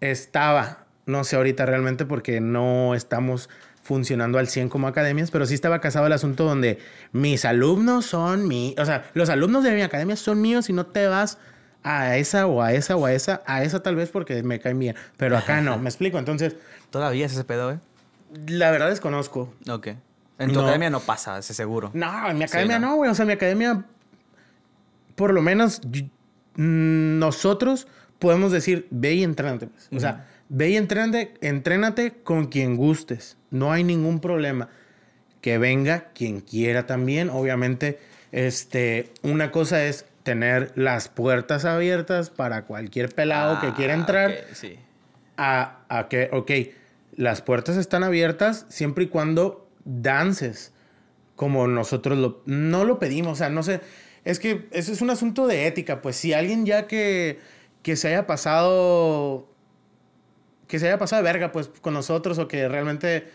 [0.00, 3.48] estaba, no sé ahorita realmente porque no estamos
[3.92, 6.78] funcionando al 100 como academias, pero sí estaba casado el asunto donde
[7.12, 10.86] mis alumnos son mi, o sea, los alumnos de mi academia son míos y no
[10.86, 11.36] te vas
[11.82, 14.78] a esa o a esa o a esa, a esa tal vez porque me caen
[14.78, 16.56] bien, pero acá no, me explico, entonces...
[16.88, 17.80] ¿Todavía es ese pedo, eh?
[18.46, 19.52] La verdad desconozco.
[19.68, 19.88] Ok.
[20.38, 21.90] En tu academia no pasa, ese seguro.
[21.92, 23.84] No, en mi academia no, güey, o sea, en mi academia,
[25.16, 27.86] por lo menos mm, nosotros
[28.18, 29.90] podemos decir, ve y entrénate, pues.
[29.92, 34.68] o sea, ve y entrénate, entrénate con quien gustes, no hay ningún problema.
[35.40, 38.00] Que venga quien quiera también, obviamente,
[38.32, 44.34] este, una cosa es tener las puertas abiertas para cualquier pelado que quiera ah, entrar.
[44.52, 44.76] sí.
[45.36, 46.50] a, a, que, ok,
[47.16, 50.72] las puertas están abiertas siempre y cuando dances
[51.36, 53.32] como nosotros lo, no lo pedimos.
[53.32, 53.80] O sea, no sé,
[54.24, 56.00] es que eso es un asunto de ética.
[56.00, 57.40] Pues si alguien ya que,
[57.82, 59.48] que se haya pasado,
[60.68, 63.28] que se haya pasado de verga, pues con nosotros o que realmente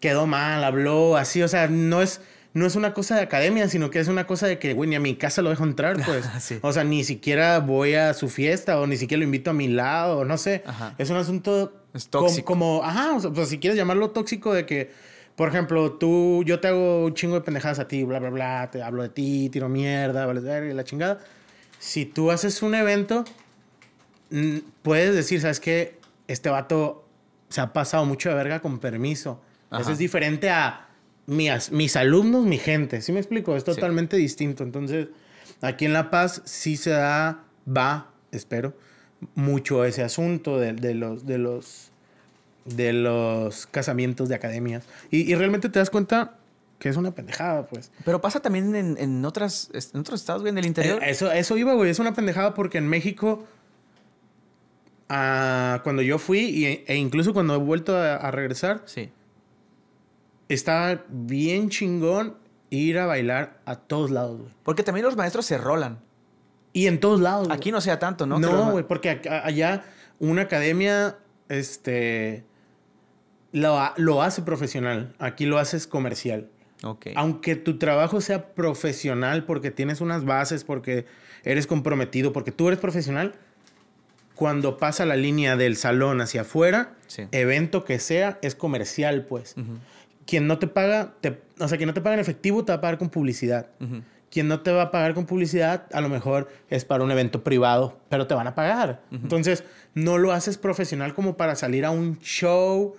[0.00, 2.20] quedó mal, habló así, o sea, no es
[2.56, 4.96] no es una cosa de academia, sino que es una cosa de que, güey, ni
[4.96, 6.24] a mi casa lo dejo entrar, pues.
[6.62, 9.68] O sea, ni siquiera voy a su fiesta o ni siquiera lo invito a mi
[9.68, 10.64] lado, no sé.
[10.96, 12.46] Es un asunto es tóxico.
[12.46, 14.90] Como, ajá, o sea, pues, si quieres llamarlo tóxico de que,
[15.34, 18.70] por ejemplo, tú, yo te hago un chingo de pendejadas a ti, bla, bla, bla,
[18.72, 21.18] te hablo de ti, tiro mierda, vale, la chingada.
[21.78, 23.26] Si tú haces un evento,
[24.80, 25.98] puedes decir, ¿sabes qué?
[26.26, 27.06] Este vato
[27.50, 29.42] se ha pasado mucho de verga con permiso.
[29.70, 30.86] Eso es diferente a
[31.26, 33.02] mis, mis alumnos, mi gente.
[33.02, 33.56] ¿Sí me explico?
[33.56, 34.62] Es totalmente distinto.
[34.62, 35.08] Entonces,
[35.60, 38.74] aquí en La Paz sí se da, va, espero,
[39.34, 41.90] mucho ese asunto de, de los, de los
[42.64, 44.84] de los casamientos de academias.
[45.10, 46.34] Y, realmente te das cuenta
[46.80, 47.92] que es una pendejada, pues.
[48.04, 51.00] Pero pasa también en, en otras, en otros estados, güey, en el interior.
[51.00, 51.90] Eh, eso, eso iba, güey.
[51.90, 53.46] Es una pendejada porque en México,
[55.08, 59.10] ah, cuando yo fui, e incluso cuando he vuelto a, a regresar, sí
[60.48, 62.36] está bien chingón
[62.70, 64.52] ir a bailar a todos lados, güey.
[64.62, 66.00] Porque también los maestros se rolan.
[66.72, 67.48] Y en todos lados.
[67.50, 68.38] Aquí no sea tanto, ¿no?
[68.38, 69.84] No, güey, porque allá
[70.18, 71.16] una academia,
[71.48, 72.44] este,
[73.52, 75.14] lo, lo, hace profesional.
[75.18, 76.50] Aquí lo haces comercial.
[76.82, 77.06] Ok.
[77.14, 81.06] Aunque tu trabajo sea profesional porque tienes unas bases, porque
[81.44, 83.34] eres comprometido, porque tú eres profesional,
[84.34, 86.92] cuando pasa la línea del salón hacia afuera,
[87.32, 89.54] evento que sea, es comercial, pues
[90.26, 92.78] quien no te paga, te, o sea, quien no te paga en efectivo te va
[92.78, 93.68] a pagar con publicidad.
[94.30, 97.44] Quien no te va a pagar con publicidad, a lo mejor es para un evento
[97.44, 99.02] privado, pero te van a pagar.
[99.10, 99.64] Entonces,
[99.94, 102.96] no lo haces profesional como para salir a un show,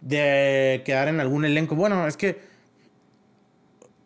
[0.00, 1.74] de quedar en algún elenco.
[1.74, 2.40] Bueno, es que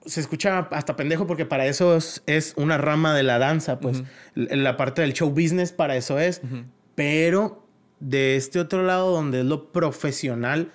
[0.04, 4.02] se escucha hasta pendejo porque para eso es, una rama de la danza, pues
[4.34, 6.40] la parte del show business para eso es.
[6.94, 7.66] Pero
[8.00, 10.72] de este otro lado, donde es lo profesional,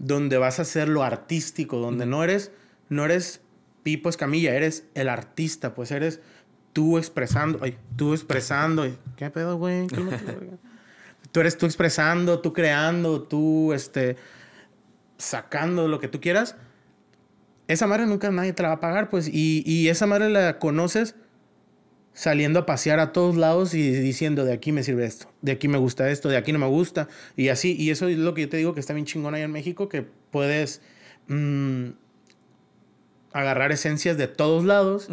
[0.00, 2.50] donde vas a hacer lo artístico, donde no eres,
[2.88, 3.42] no eres
[3.82, 6.20] Pipo Escamilla, eres el artista, pues eres
[6.72, 8.86] tú expresando, ay, tú expresando,
[9.16, 9.86] ¿qué pedo, güey?
[11.30, 14.16] tú eres tú expresando, tú creando, tú, este,
[15.18, 16.56] sacando lo que tú quieras.
[17.68, 20.58] Esa madre nunca nadie te la va a pagar, pues, y, y esa madre la
[20.58, 21.14] conoces
[22.12, 25.68] saliendo a pasear a todos lados y diciendo, de aquí me sirve esto, de aquí
[25.68, 28.42] me gusta esto, de aquí no me gusta, y así, y eso es lo que
[28.42, 30.82] yo te digo que está bien chingón ahí en México, que puedes
[31.28, 31.90] mm,
[33.32, 35.08] agarrar esencias de todos lados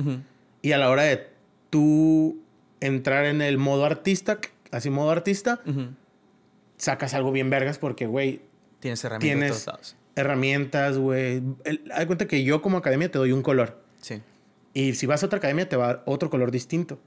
[0.62, 1.28] y a la hora de
[1.70, 2.41] tú
[2.80, 4.39] entrar en el modo artista,
[4.72, 5.62] así modo artista,
[6.78, 8.41] sacas algo bien vergas porque, güey,
[8.80, 9.66] tienes herramientas.
[9.66, 11.43] Tienes herramientas, güey.
[11.93, 13.82] Hay cuenta que yo como academia te doy un color.
[14.02, 14.22] Sí.
[14.78, 16.99] Y si vas a otra academia, te va a dar otro color distinto.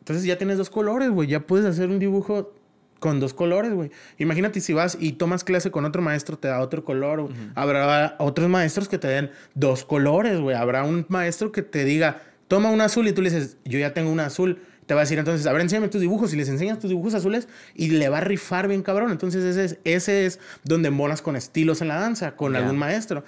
[0.00, 1.26] Entonces ya tienes dos colores, güey.
[1.26, 2.52] Ya puedes hacer un dibujo
[2.98, 3.90] con dos colores, güey.
[4.18, 7.30] Imagínate si vas y tomas clase con otro maestro, te da otro color.
[7.54, 10.54] Habrá otros maestros que te den dos colores, güey.
[10.54, 13.94] Habrá un maestro que te diga, toma un azul y tú le dices, yo ya
[13.94, 14.60] tengo un azul.
[14.84, 16.34] Te va a decir entonces, a ver, enséñame tus dibujos.
[16.34, 19.12] Y les enseñas tus dibujos azules y le va a rifar bien cabrón.
[19.12, 23.24] Entonces ese es, ese es donde embonas con estilos en la danza, con algún maestro.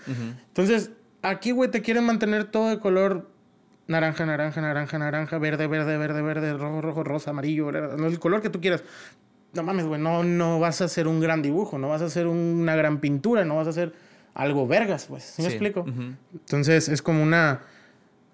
[0.49, 0.91] Entonces,
[1.23, 3.40] aquí, güey, te quieren mantener todo de color
[3.91, 8.49] naranja, naranja, naranja, naranja, verde, verde, verde, verde, rojo, rojo, rosa, amarillo, el color que
[8.49, 8.85] tú quieras.
[9.53, 12.29] No mames, güey, no, no vas a hacer un gran dibujo, no vas a hacer
[12.29, 13.93] una gran pintura, no vas a hacer
[14.33, 15.25] algo vergas, pues.
[15.25, 15.85] ¿Sí, me explico?
[16.33, 17.63] Entonces es como una,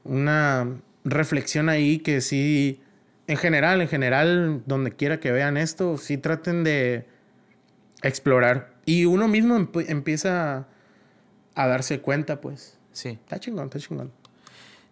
[0.05, 0.69] una
[1.05, 2.81] reflexión ahí que sí,
[3.27, 7.07] en general, en general, donde quiera que vean esto, sí traten de
[8.03, 8.75] explorar.
[8.85, 9.57] Y uno mismo
[9.89, 10.67] empieza
[11.55, 12.79] a darse cuenta, pues.
[12.93, 13.09] Sí.
[13.09, 14.13] Está chingón, está chingón.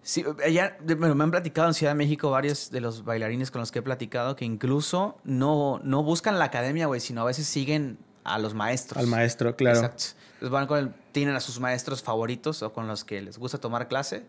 [0.05, 3.73] Sí, ya, me han platicado en Ciudad de México varios de los bailarines con los
[3.73, 7.99] que he platicado que incluso no, no buscan la academia, güey, sino a veces siguen
[8.23, 8.99] a los maestros.
[9.03, 9.79] Al maestro, claro.
[9.79, 10.05] Exacto.
[10.35, 13.59] Entonces van con el- tienen a sus maestros favoritos o con los que les gusta
[13.59, 14.27] tomar clase.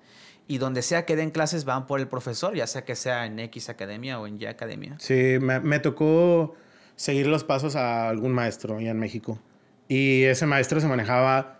[0.47, 3.39] Y donde sea que den clases van por el profesor, ya sea que sea en
[3.39, 4.95] X Academia o en Y Academia.
[4.99, 6.55] Sí, me, me tocó
[6.95, 9.39] seguir los pasos a algún maestro allá en México.
[9.89, 11.59] Y ese maestro se manejaba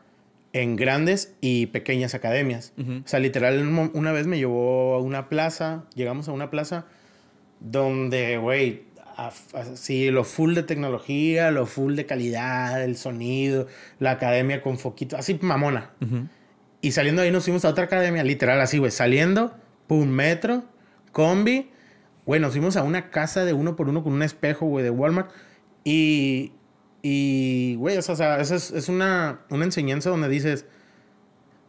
[0.56, 2.72] en grandes y pequeñas academias.
[2.78, 3.02] Ujú.
[3.04, 3.62] O sea, literal,
[3.94, 6.86] una vez me llevó a una plaza, llegamos a una plaza
[7.60, 8.84] donde, güey,
[9.54, 13.68] así lo full de tecnología, lo full de calidad, el sonido,
[14.00, 15.92] la academia con foquito, así mamona.
[16.02, 16.30] Ujú.
[16.80, 18.92] Y saliendo de ahí nos fuimos a otra academia, literal así, güey.
[18.92, 20.64] Saliendo, pum, metro,
[21.12, 21.70] combi.
[22.26, 24.90] Güey, nos fuimos a una casa de uno por uno con un espejo, güey, de
[24.90, 25.32] Walmart.
[25.84, 26.54] Y,
[27.08, 30.66] y güey, o sea, esa es, es una, una enseñanza donde dices,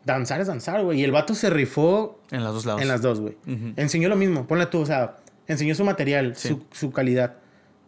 [0.07, 1.01] danzar es danzar, güey.
[1.01, 2.81] Y el vato se rifó En los dos lados.
[2.81, 3.37] en las dos, güey.
[3.77, 5.17] Enseñó lo mismo, ponle tú, o sea,
[5.47, 6.49] enseñó su material, Sí.
[6.49, 7.37] su, su calidad.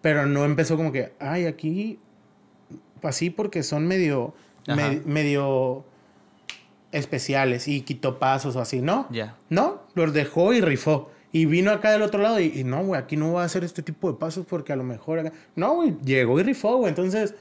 [0.03, 1.99] Pero no empezó como que, ay, aquí,
[3.03, 4.35] así porque son medio,
[4.67, 5.85] me- medio
[6.93, 9.07] especiales y quitó pasos o así, ¿no?
[9.11, 9.37] Ya.
[9.51, 11.11] No, los dejó y rifó.
[11.31, 13.63] Y vino acá del otro lado y, y no, güey, aquí no voy a hacer
[13.63, 15.33] este tipo de pasos porque a lo mejor acá...
[15.57, 16.89] No, güey, llegó y rifó, güey.
[16.89, 17.35] Entonces,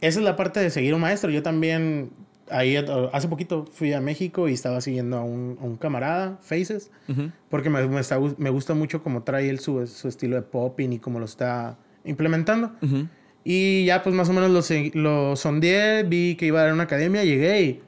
[0.00, 1.30] esa es la parte de seguir un maestro.
[1.30, 2.10] Yo también,
[2.50, 6.38] ahí, eh, hace poquito fui a México y estaba siguiendo a un, a un camarada,
[6.42, 7.30] Faces, Ujú.
[7.48, 10.92] porque me, me, está me gusta mucho cómo trae él su, su estilo de popping
[10.92, 12.72] y cómo lo está implementando.
[12.82, 13.06] Ujú.
[13.42, 16.82] Y ya pues más o menos lo, lo sondeé, vi que iba a dar una
[16.82, 17.82] academia, llegué y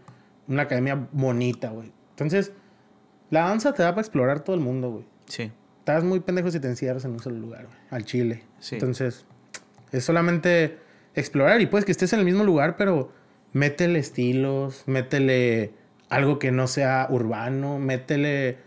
[0.49, 1.93] una academia bonita, güey.
[2.11, 2.53] Entonces,
[3.33, 5.05] la danza te da para explorar todo el mundo, güey.
[5.27, 5.51] Sí.
[5.79, 7.79] Estás muy pendejo si te encierras en un solo lugar, güey.
[7.91, 8.43] Al chile.
[8.61, 8.75] Sí.
[8.75, 9.25] Entonces,
[9.91, 10.79] es solamente
[11.15, 13.11] explorar y pues que estés en el mismo lugar, pero
[13.55, 15.73] métele estilos, métele
[16.11, 18.59] algo que no sea urbano, métele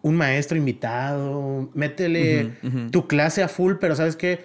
[0.00, 2.54] un maestro invitado, métele
[2.90, 4.40] tu clase a full, pero sabes que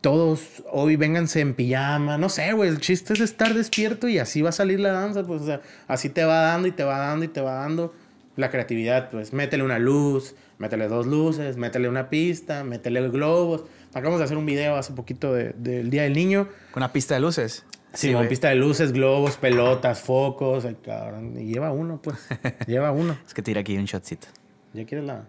[0.00, 4.42] todos hoy vénganse en pijama, no sé, güey, el chiste es estar despierto y así
[4.42, 6.98] va a salir la danza, pues, o sea, así te va dando y te va
[6.98, 7.94] dando y te va dando
[8.36, 13.64] la creatividad, pues, métele una luz, métele dos luces, métele una pista, métele globos.
[13.94, 16.48] Acabamos de hacer un video hace poquito de- del Día del Niño.
[16.72, 17.64] Con una pista de luces.
[17.94, 21.34] Sí, con pista de luces, globos, pelotas, focos, ay, cabrón.
[21.40, 22.18] Y lleva uno, pues.
[22.66, 23.16] lleva uno.
[23.26, 24.26] Es que tira aquí un shotcito.
[24.74, 25.24] ¿Ya quieres la...?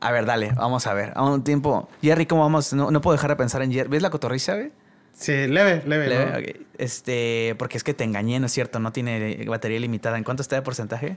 [0.00, 1.12] A ver, dale, vamos a ver.
[1.14, 1.88] A un tiempo.
[2.02, 2.74] Jerry, ¿cómo vamos?
[2.74, 3.88] No, no puedo dejar de pensar en Jerry.
[3.88, 4.70] ¿Ves la cotorriza, güey?
[5.14, 6.08] Sí, leve, leve.
[6.08, 6.60] Leve.
[6.76, 8.78] Este, porque es que te engañé, ¿no es cierto?
[8.78, 10.18] No tiene batería limitada.
[10.18, 11.16] ¿En cuánto está de porcentaje?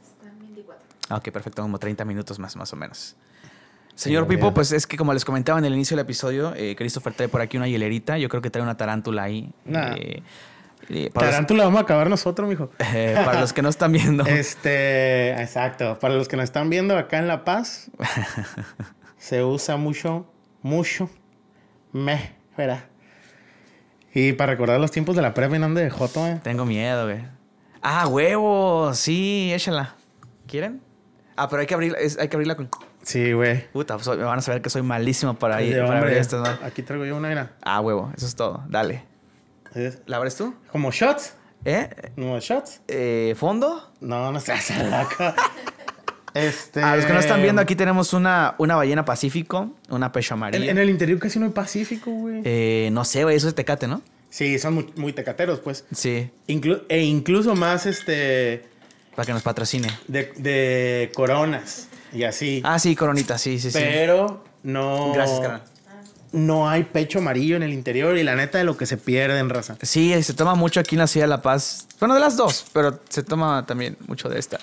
[0.00, 0.84] Está en 24.
[0.88, 3.16] Ah, ok, perfecto, como 30 minutos más, más o menos.
[3.94, 6.76] Señor muy Pipo, pues es que como les comentaba en el inicio del episodio, eh,
[6.76, 8.18] Christopher trae por aquí una hielerita.
[8.18, 9.50] Yo creo que trae una tarántula ahí.
[9.64, 9.94] Nah.
[9.94, 10.22] Eh,
[10.90, 12.70] eh, los, Tarántula vamos a acabar nosotros, mijo.
[12.78, 14.24] para los que no están viendo.
[14.26, 15.98] Este, exacto.
[15.98, 17.90] Para los que nos están viendo acá en La Paz,
[19.18, 20.26] se usa mucho,
[20.62, 21.08] mucho,
[21.92, 22.84] me, ¿verdad?
[24.12, 26.40] Y para recordar los tiempos de la prepa y no de joto, eh.
[26.42, 27.24] Tengo miedo, güey.
[27.82, 28.92] Ah, huevo.
[28.94, 29.94] Sí, échala.
[30.46, 30.85] ¿Quieren?
[31.36, 32.68] Ah, pero hay que abrirla, es- hay que abrirla con...
[33.02, 33.68] Sí, güey.
[33.72, 36.66] Puta, soy- me van a saber que soy malísimo para, ir, para abrir estas, ¿no?
[36.66, 37.52] Aquí traigo yo una, mira.
[37.62, 38.10] Ah, huevo.
[38.16, 38.64] Eso es todo.
[38.68, 39.04] Dale.
[39.74, 40.54] Es ¿La abres tú?
[40.72, 41.34] como shots.
[41.64, 41.90] ¿Eh?
[42.16, 42.80] ¿No shots?
[42.88, 43.92] Eh, ¿Fondo?
[44.00, 45.34] No, no estás loca.
[46.34, 46.82] Este...
[46.82, 50.38] A los que no están viendo, aquí tenemos una, una ballena pacífico, una pecho En,
[50.38, 50.70] amarilla.
[50.70, 52.42] en el interior casi no hay Pacífico, güey.
[52.44, 54.02] Eh, no sé, güey, eso es tecate, ¿no?
[54.28, 55.86] Sí, son muy, muy tecateros, pues.
[55.94, 58.64] Sí, Inclu- e incluso más, este...
[59.16, 59.88] para que nos patrocine.
[60.06, 62.60] De, de coronas y así.
[62.64, 63.78] Ah, sí, coronita, sí, sí, sí.
[63.80, 65.12] Pero no...
[65.12, 65.62] Gracias, carnal.
[66.32, 69.38] No hay pecho amarillo en el interior y la neta de lo que se pierde
[69.38, 69.76] en raza.
[69.80, 71.86] Sí, se toma mucho aquí en la ciudad de La Paz.
[71.98, 74.58] Bueno, de las dos, pero se toma también mucho de esta.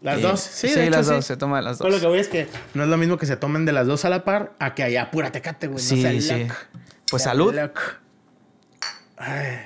[0.00, 1.12] Las Eh, dos, sí, sí, de hecho, las sí.
[1.12, 2.00] dos, se toma de las Pero lo dos.
[2.02, 4.10] que voy es que no es lo mismo que se tomen de las dos a
[4.10, 5.78] la par a que allá pura tecate, güey.
[5.78, 6.46] Sí, no sea sí.
[7.08, 7.54] Pues Sea salud.
[9.16, 9.58] Ay.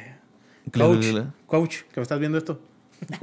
[0.72, 1.06] Coach,
[1.46, 2.60] coach, que me estás viendo esto.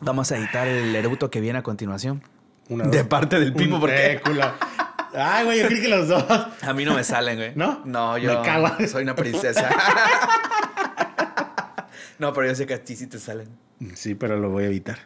[0.00, 2.22] Vamos a editar el eruto que viene a continuación.
[2.68, 3.06] Una, De dos.
[3.08, 4.20] parte del Pipo, Un ¿por qué?
[4.22, 4.54] récula.
[5.14, 6.24] Ay, güey, yo creí que los dos.
[6.62, 7.52] A mí no me salen, güey.
[7.54, 7.80] ¿No?
[7.84, 8.68] No, yo Me cago.
[8.86, 9.70] soy una princesa.
[12.18, 13.48] no, pero yo sé que a ti sí te salen.
[13.94, 14.98] Sí, pero lo voy a evitar.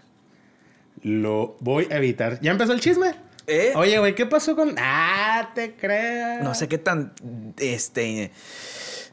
[1.03, 2.41] Lo voy a evitar.
[2.41, 3.15] ¿Ya empezó el chisme?
[3.47, 3.73] ¿Eh?
[3.75, 4.75] Oye, güey, ¿qué pasó con...?
[4.79, 6.43] Ah, te creas.
[6.43, 7.13] No sé qué tan,
[7.59, 8.31] este,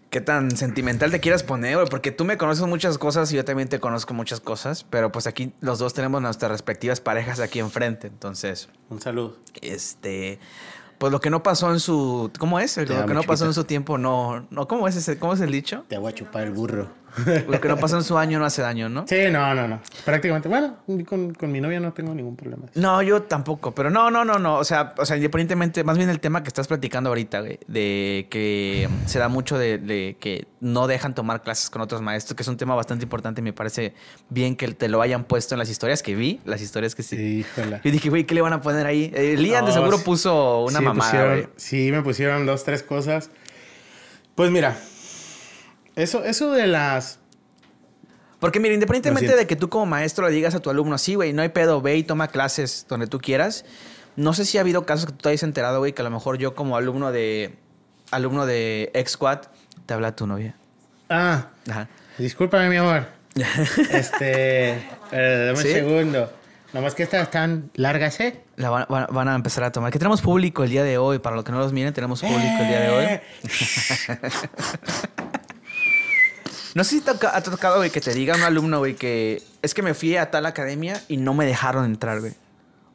[0.10, 3.46] qué tan sentimental te quieras poner, güey, porque tú me conoces muchas cosas y yo
[3.46, 7.60] también te conozco muchas cosas, pero pues aquí los dos tenemos nuestras respectivas parejas aquí
[7.60, 9.38] enfrente, entonces, Un saludo.
[9.62, 10.40] este,
[10.98, 12.76] pues lo que no pasó en su, ¿cómo es?
[12.78, 15.52] Lo que no pasó en su tiempo no, no, ¿cómo es ese, cómo es el
[15.52, 15.86] dicho?
[15.88, 16.90] Te voy a chupar el burro.
[17.48, 19.06] Lo que no pasa en su año no hace daño, ¿no?
[19.08, 19.82] Sí, no, no, no.
[20.06, 20.48] Prácticamente.
[20.50, 22.64] Bueno, con, con mi novia no tengo ningún problema.
[22.76, 24.58] No, yo tampoco, pero no, no, no, no.
[24.58, 28.28] O sea, o sea, independientemente, más bien el tema que estás platicando ahorita, güey, de
[28.30, 32.44] que se da mucho de, de que no dejan tomar clases con otros maestros, que
[32.44, 33.94] es un tema bastante importante me parece
[34.30, 37.16] bien que te lo hayan puesto en las historias que vi, las historias que sí.
[37.16, 37.82] Híjole.
[37.84, 39.12] Yo dije, güey, ¿qué le van a poner ahí?
[39.16, 41.50] Eh, Lian de seguro sí- puso una sí, mamada, pusieron-.
[41.56, 43.30] Sí, me pusieron dos, tres cosas.
[44.36, 44.78] Pues mira,
[46.02, 47.20] eso, eso de las...
[48.40, 51.34] Porque mira, independientemente de que tú como maestro le digas a tu alumno, sí, güey,
[51.34, 53.66] no hay pedo, ve y toma clases donde tú quieras.
[54.16, 56.10] No sé si ha habido casos que tú te hayas enterado, güey, que a lo
[56.12, 57.56] mejor yo como alumno de
[58.12, 59.40] alumno de X-Squad
[59.86, 60.56] te habla tu novia.
[61.10, 61.88] Ah, Ajá.
[62.18, 63.08] discúlpame, mi amor.
[63.92, 64.72] Este...
[65.12, 65.68] eh, dame ¿Sí?
[65.68, 66.34] un segundo.
[66.74, 68.42] Nomás que estas están largas, ¿eh?
[68.56, 69.92] La van, van- van a empezar a tomar.
[69.92, 71.20] Que tenemos público el día de hoy.
[71.20, 73.20] Para los que no los miren, tenemos público el día de hoy.
[76.80, 79.74] No sé si te ha tocado, güey, que te diga un alumno, güey, que es
[79.74, 82.32] que me fui a tal academia y no me dejaron entrar, güey.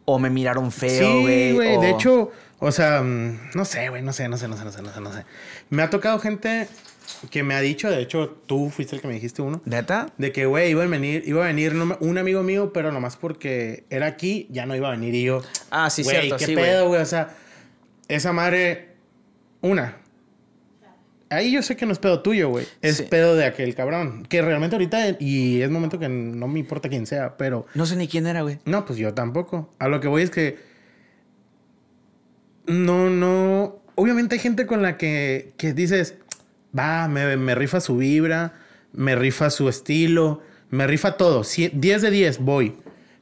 [0.06, 1.52] O me miraron feo, Sí, güey.
[1.52, 1.76] güey.
[1.76, 4.64] o- De hecho, o sea, mm, no sé, güey, no sé, no sé, no sé,
[4.64, 5.26] no sé, no sé, no sé.
[5.68, 6.66] Me ha tocado gente
[7.30, 10.08] que me ha dicho, de hecho, tú fuiste el que me dijiste uno, ¿Neta?
[10.16, 13.84] de que, güey, iba a venir, iba a venir un amigo mío, pero nomás porque
[13.90, 15.14] era aquí, ya no iba a venir.
[15.14, 16.64] Y yo, Ah, sí, güey, cierto, ¿qué sí, güey.
[16.64, 17.02] pedo, güey?
[17.02, 17.36] O sea,
[18.08, 18.94] esa madre,
[19.60, 19.98] una.
[21.30, 22.66] Ahí yo sé que no es pedo tuyo, güey.
[22.82, 23.02] Es Sí.
[23.10, 24.24] pedo de aquel cabrón.
[24.28, 27.96] Que realmente ahorita, y es momento que no me importa quién sea, pero No sé
[27.96, 28.58] ni quién era, güey.
[28.66, 29.72] no, pues yo tampoco.
[29.78, 30.58] A lo que voy es que.
[32.66, 33.82] No, no.
[33.96, 36.14] Obviamente hay gente con la que, que dices,
[36.76, 38.54] va, me, me rifa su vibra,
[38.92, 41.42] me rifa su estilo, me rifa todo.
[41.42, 42.74] Cie- 10 de 10, voy.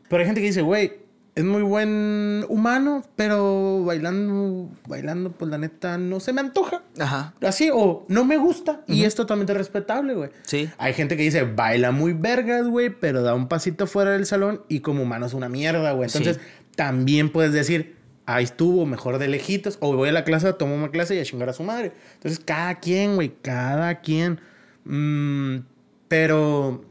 [0.09, 0.92] Pero hay gente que dice, güey,
[1.35, 6.83] es muy buen humano, pero bailando, bailando, pues la neta, no se me antoja.
[6.99, 7.33] Ajá.
[7.41, 8.83] Así, o no me gusta.
[8.87, 10.30] Y es totalmente respetable, güey.
[10.43, 10.68] Sí.
[10.76, 14.62] Hay gente que dice, baila muy vergas, güey, pero da un pasito fuera del salón
[14.68, 16.09] y como humano es una mierda, güey.
[16.09, 16.43] Entonces, Sí.
[16.76, 19.78] también puedes decir, ahí estuvo, mejor de lejitos.
[19.80, 21.93] O voy a la clase, tomo una clase y a chingar a su madre.
[22.14, 24.39] Entonces, cada quien, güey, cada quien.
[24.85, 25.61] Mm,
[26.09, 26.85] pero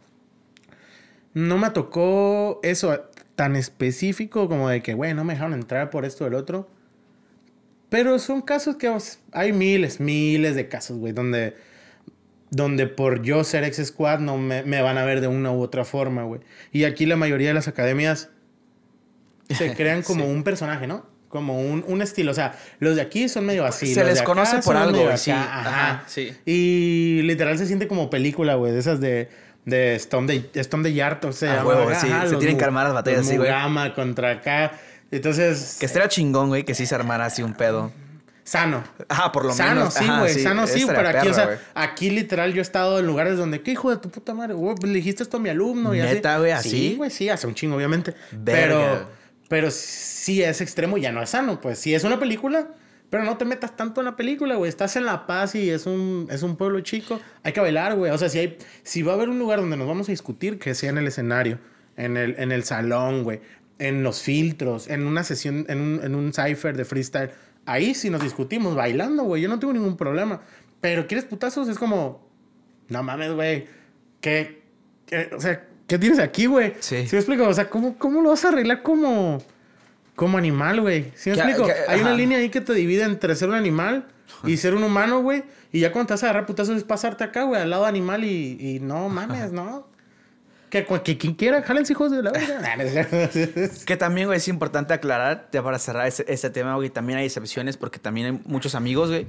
[1.35, 2.91] no me tocó eso
[3.41, 6.69] tan específico como de que, güey, no me dejaron entrar por esto o el otro.
[7.89, 8.95] Pero son casos que
[9.31, 11.55] hay miles, miles de casos, güey, donde,
[12.51, 15.59] donde por yo ser ex squad no me, me van a ver de una u
[15.59, 16.41] otra forma, güey.
[16.71, 18.29] Y aquí la mayoría de las academias
[19.49, 20.29] se crean como Sí.
[20.29, 21.07] un personaje, ¿no?
[21.27, 22.29] Como un, un estilo.
[22.29, 23.87] O sea, los de aquí son medio así.
[23.91, 25.31] Se los les de acá conoce por algo, sí.
[25.31, 26.31] Ajá, sí.
[26.45, 29.29] Y literal se siente como película, güey, de esas de,
[29.65, 32.93] de Stone de Stone de Yard, o sea, huevo, sí, se tienen que armar las
[32.93, 33.51] batallas así, güey.
[33.95, 34.71] Contra acá.
[35.11, 37.91] Entonces, Que estaría chingón, güey, que sí se armara así un pedo.
[38.43, 38.83] sano.
[39.09, 39.93] Ajá, por lo Sano, menos.
[39.93, 43.05] sí, Ajá, güey, sano, sí, pero aquí, o sea, aquí literal yo he estado en
[43.07, 44.53] lugares donde, ¿qué hijo de tu puta madre?
[44.55, 46.15] Güey, pues, le dijiste esto a mi alumno y así.
[46.15, 46.69] ¿Neta, güey, así?
[46.69, 48.13] Sí, güey, sí, hace un chingo, obviamente.
[48.31, 48.77] Verga.
[48.77, 49.09] Pero,
[49.47, 51.77] pero sí es extremo y ya no es sano, pues.
[51.77, 52.67] Sí es una película,
[53.11, 54.67] pero no te metas tanto en la película, güey.
[54.69, 57.19] Estás en La Paz y es un, es un pueblo chico.
[57.43, 58.11] Hay que bailar, güey.
[58.11, 60.57] O sea, si hay, si va a haber un lugar donde nos vamos a discutir,
[60.57, 61.59] que sea en el escenario,
[61.97, 63.41] en el, en el salón, güey.
[63.77, 67.29] En los filtros, en una sesión, en un, en un cipher de freestyle.
[67.65, 69.41] Ahí sí nos discutimos, bailando, güey.
[69.41, 70.41] Yo no tengo ningún problema.
[70.79, 72.27] Pero quieres putazos, es como,
[72.87, 73.67] no mames, güey.
[74.21, 74.61] ¿Qué,
[75.05, 76.73] qué- o sea, ¿qué tienes aquí, güey?
[76.79, 76.95] Sí.
[76.95, 77.47] me explico?
[77.47, 79.39] O sea, ¿cómo, cómo lo vas a arreglar como,
[80.15, 81.11] como animal, güey?
[81.15, 81.67] ¿Sí me Que- explico?
[81.67, 84.05] que- Hay una línea ahí que te divide entre ser un animal
[84.45, 85.43] y ser un humano, güey.
[85.71, 88.23] Y ya cuando te vas a agarrar putazos es pasarte acá, güey, al lado animal
[88.23, 89.87] y, y no mames, ¿no?
[90.69, 92.77] Que, que quien quiera, jálense hijos de la verga.
[93.85, 97.25] Que también, güey, es importante aclarar, ya para cerrar ese, ese tema, güey, también hay
[97.25, 99.27] excepciones porque también hay muchos amigos, güey,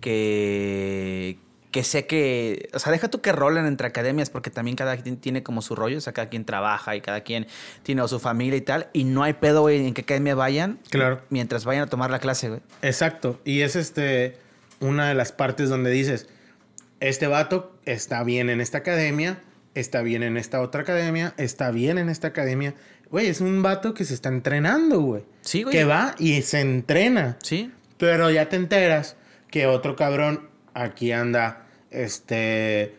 [0.00, 1.38] que,
[1.70, 5.16] que sé que, o sea, deja tú que rolen entre academias porque también cada quien
[5.16, 7.46] tiene como su rollo, o sea, cada quien trabaja y cada quien
[7.82, 11.22] tiene su familia y tal, y no hay pedo, güey, en qué academia vayan Claro.
[11.30, 12.60] mientras vayan a tomar la clase, güey.
[12.82, 13.40] Exacto.
[13.44, 14.36] Y es este
[14.80, 16.28] una de las partes donde dices,
[17.00, 19.42] este vato está bien en esta academia,
[19.74, 22.74] está bien en esta otra academia, está bien en esta academia.
[23.10, 25.22] Güey, es un vato que se está entrenando, güey.
[25.40, 25.74] Sí, güey.
[25.76, 27.36] Que va y se entrena.
[27.42, 27.70] Sí.
[27.98, 29.16] Pero ya te enteras
[29.50, 32.96] que otro cabrón aquí anda, este,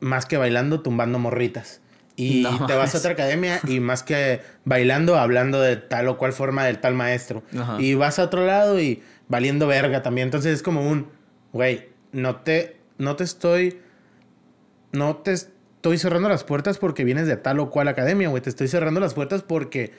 [0.00, 1.80] más que bailando, tumbando morritas.
[2.14, 6.18] Y No te vas a otra academia y más que bailando, hablando de tal o
[6.18, 7.42] cual forma del tal maestro.
[7.58, 7.80] Ajá.
[7.80, 10.26] Y vas a otro lado y valiendo verga también.
[10.26, 11.08] Entonces es como un,
[11.52, 13.80] güey, no te, no te estoy,
[14.92, 18.42] no te estoy cerrando las puertas porque vienes de tal o cual academia, güey.
[18.42, 19.92] Te estoy cerrando las puertas porque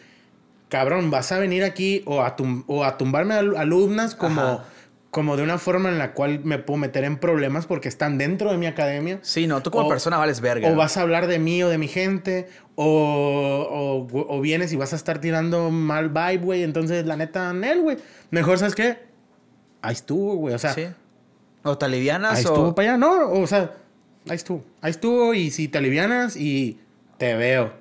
[0.69, 4.65] cabrón, vas a venir aquí o a, tum- o a tumbarme al- alumnas como, Ajá.
[5.13, 8.51] Como de una forma en la cual me puedo meter en problemas porque están dentro
[8.51, 9.19] de mi academia.
[9.21, 10.69] Sí, no, tú como O- persona vales verga.
[10.69, 14.75] O vas a hablar de mí o de mi gente, o, o, o vienes y
[14.75, 16.63] vas a estar tirando mal vibe, güey.
[16.63, 17.97] Entonces, la neta, Nel, güey.
[18.31, 18.97] Mejor, ¿sabes qué?
[19.81, 20.55] Ahí estuvo, güey.
[20.55, 20.87] O sea, Sí.
[21.63, 22.47] O te alivianas ahí o...
[22.49, 22.97] estuvo para allá.
[22.97, 23.71] No, o sea,
[24.27, 24.65] ahí estuvo.
[24.81, 26.79] Ahí estuvo y si te alivianas y
[27.17, 27.71] te veo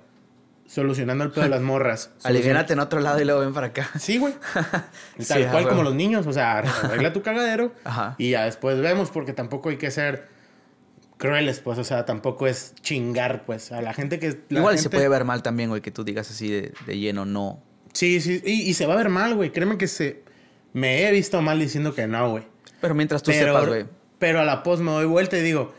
[0.72, 2.10] solucionando el pedo de las morras.
[2.24, 3.90] Aliviánate en otro lado y luego ven para acá.
[3.98, 4.34] Sí, güey.
[5.18, 6.26] Sí, Tal a cual como los niños.
[6.26, 8.14] O sea, arregla tu cagadero Ajá.
[8.18, 10.28] y ya después vemos porque tampoco hay que ser
[11.18, 11.78] crueles, pues.
[11.78, 13.70] O sea, tampoco es chingar, pues.
[13.72, 14.40] A la gente que...
[14.48, 17.24] la Igual se puede ver mal también, güey, que tú digas así de, de lleno,
[17.24, 17.62] no.
[17.92, 18.40] Sí, sí.
[18.44, 19.50] Y, y se va a ver mal, güey.
[19.52, 20.22] Créeme que se...
[20.72, 22.44] Me he visto mal diciendo que no, güey.
[22.80, 23.84] Pero mientras tú Pero, sepas, güey.
[24.18, 25.74] pero a la pos me doy vuelta y digo...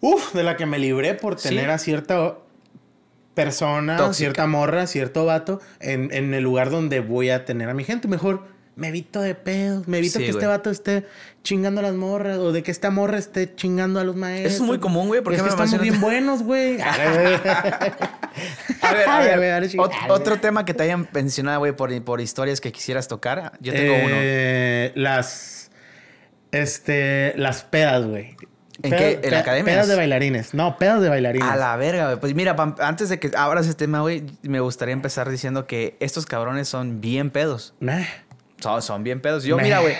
[0.00, 1.50] Uf, de la que me libré por Sí.
[1.50, 2.38] tener a cierta
[3.36, 4.14] persona, Tóxica.
[4.14, 8.08] cierta morra, cierto vato en, en el lugar donde voy a tener a mi gente.
[8.08, 11.06] Mejor me evito de pedos, me evito Sí, que este vato esté
[11.44, 14.54] chingando a las morras o de que esta morra esté chingando a los maestros.
[14.54, 16.78] Eso es muy común, güey, porque es que estamos bien buenos, güey.
[18.82, 22.20] A ver, a ver, a ot- otro tema que te hayan mencionado, güey, por, por
[22.20, 23.52] historias que quisieras tocar.
[23.60, 24.14] Yo tengo uno.
[24.18, 25.70] Eh, Las.
[26.52, 27.32] Este.
[27.36, 28.36] Las pedas, güey.
[28.82, 29.12] ¿En qué?
[29.12, 29.74] ¿En pe- academias?
[29.74, 30.54] Pedas de bailarines.
[30.54, 31.48] No, pedas de bailarines.
[31.48, 32.20] A la verga, güey.
[32.20, 36.26] Pues mira, antes de que abras este tema, güey, me gustaría empezar diciendo que estos
[36.26, 37.74] cabrones son bien pedos.
[37.80, 38.02] Nah.
[38.60, 39.44] Son, son bien pedos.
[39.44, 39.94] Yo, mira, güey.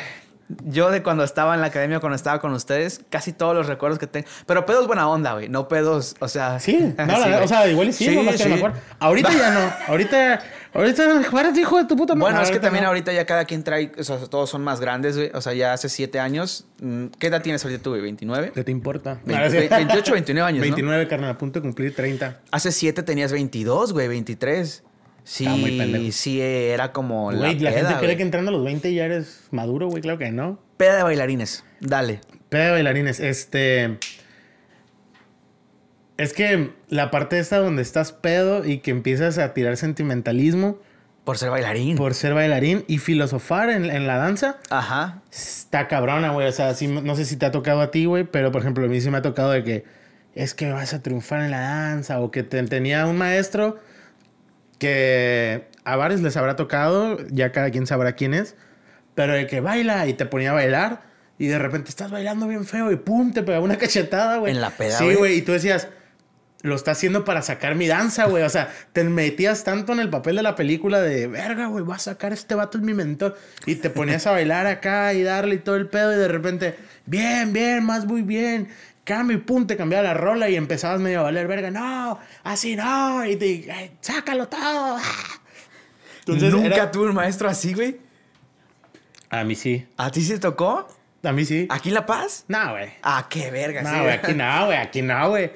[0.65, 3.99] Yo de cuando estaba en la academia, cuando estaba con ustedes, casi todos los recuerdos
[3.99, 4.29] que tengo.
[4.47, 5.49] Pero pedos buena onda, güey.
[5.49, 6.61] No pedos, o sea.
[6.61, 7.45] Sí, no, la- güey.
[7.45, 8.79] o sea, igual sí, nomás que no me acuerdo.
[9.01, 9.73] Ahorita ya no.
[9.89, 10.41] Ahorita.
[10.77, 12.33] Ahorita, Juárez, hijo de tu puta madre.
[12.33, 12.89] Bueno, es que también no.
[12.89, 15.31] ahorita ya cada quien trae, o sea, todos son más grandes, güey.
[15.35, 16.67] O sea, ya hace siete años.
[16.81, 18.03] mm, ¿Qué edad tienes ahorita tú, güey?
[18.03, 18.53] ¿29?
[18.53, 19.21] ¿Qué te importa?
[19.25, 19.57] Veinte- Ah, sí.
[19.57, 20.63] ve- 28, 29 años, ¿no?
[20.65, 22.41] 29, carnal, a punto de cumplir 30.
[22.51, 24.83] Hace siete tenías 22, güey, 23.
[25.25, 28.53] Sí, Estaba muy sí, era como la, Güey, la, peda, gente cree que entrando a
[28.53, 30.01] los 20 ya eres maduro, güey.
[30.01, 30.61] Claro que no.
[30.77, 31.65] Peda de bailarines.
[31.81, 32.21] Dale.
[32.49, 33.99] Peda de bailarines, este.
[36.17, 40.79] Es que la parte esta donde estás pedo y que empiezas a tirar sentimentalismo
[41.25, 41.97] Por ser bailarín.
[41.97, 45.21] por ser bailarín y filosofar en, en la danza, Ajá.
[45.31, 46.49] está cabrona, güey.
[46.49, 48.85] O sea, sí, no sé si te ha tocado a ti, güey, pero por ejemplo,
[48.87, 49.85] a mí sí me ha tocado de que
[50.35, 53.79] es que vas a triunfar en la danza o que te- tenía un maestro
[54.79, 58.55] que a varios les habrá tocado, ya cada quien sabrá quién es,
[59.15, 61.03] pero de que baila y te ponía a bailar
[61.39, 64.55] y de repente estás bailando bien feo y pum, te pegaba una cachetada, güey.
[64.55, 65.17] En la peda, Sí, güey.
[65.17, 65.89] güey, y tú decías,
[66.67, 68.43] lo está haciendo para sacar mi danza, güey.
[68.43, 71.97] O sea, te metías tanto en el papel de la película de, verga, güey, va
[71.97, 73.37] a sacar este vato es mi mentor.
[73.67, 76.77] Y te ponías a bailar acá y darle y todo el pedo y de repente,
[77.07, 78.69] bien, bien, más muy bien.
[79.05, 81.71] Cambio y pum, te cambiaba la rola y empezabas medio a valer verga.
[81.71, 83.25] No, así no.
[83.25, 84.99] Y te, "Ay, sácalo todo.
[86.21, 87.99] Entonces, ¿Nunca era- tuve un maestro así, güey?
[89.31, 89.87] A mí sí.
[89.97, 90.89] ¿A ti se tocó?
[91.23, 91.67] A mí sí.
[91.71, 92.45] ¿Aquí en La Paz?
[92.49, 92.91] No, güey.
[93.03, 93.83] Ah, qué verga.
[93.83, 95.51] No, güey, aquí no, güey, aquí no, güey.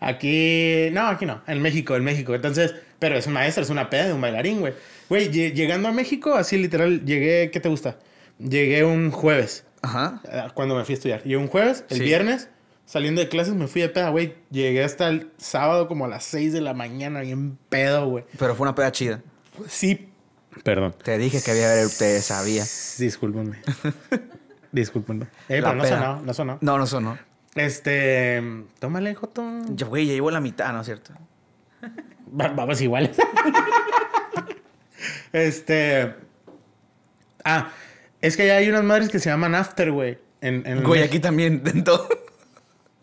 [0.00, 2.34] Aquí, no, aquí no, en México, en México.
[2.34, 4.74] Entonces, pero es un maestro, es una peda de un bailarín, güey.
[5.08, 7.98] Güey, lle- llegando a México, así literal, llegué, ¿qué te gusta?
[8.38, 10.20] Llegué un jueves, Ajá.
[10.30, 11.22] eh, cuando me fui a estudiar.
[11.22, 12.02] Llegué un jueves, el Sí.
[12.04, 12.48] viernes,
[12.84, 14.34] saliendo de clases me fui de peda, güey.
[14.50, 18.24] Llegué hasta el sábado como a las 6 de la mañana, bien pedo, güey.
[18.38, 19.22] Pero fue una peda chida.
[19.68, 20.08] Sí.
[20.62, 20.94] Perdón.
[21.02, 22.64] Te dije que había haber, te sabía.
[22.98, 23.58] Discúlpenme.
[24.72, 25.24] Discúlpenme.
[25.24, 25.98] Eh, pero no peda.
[25.98, 26.58] sonó, no sonó.
[26.60, 27.18] No, no sonó.
[27.56, 28.42] Este,
[28.78, 29.42] tómale, Joto.
[29.70, 31.12] Yo, güey, ya llevo la mitad, ¿no es cierto?
[32.38, 33.16] Va- Vamos iguales.
[35.32, 36.14] este.
[37.44, 37.68] Ah,
[38.20, 40.18] es que ya hay unas madres que se llaman after, güey.
[40.40, 42.08] En, en Güey, aquí también, en todo.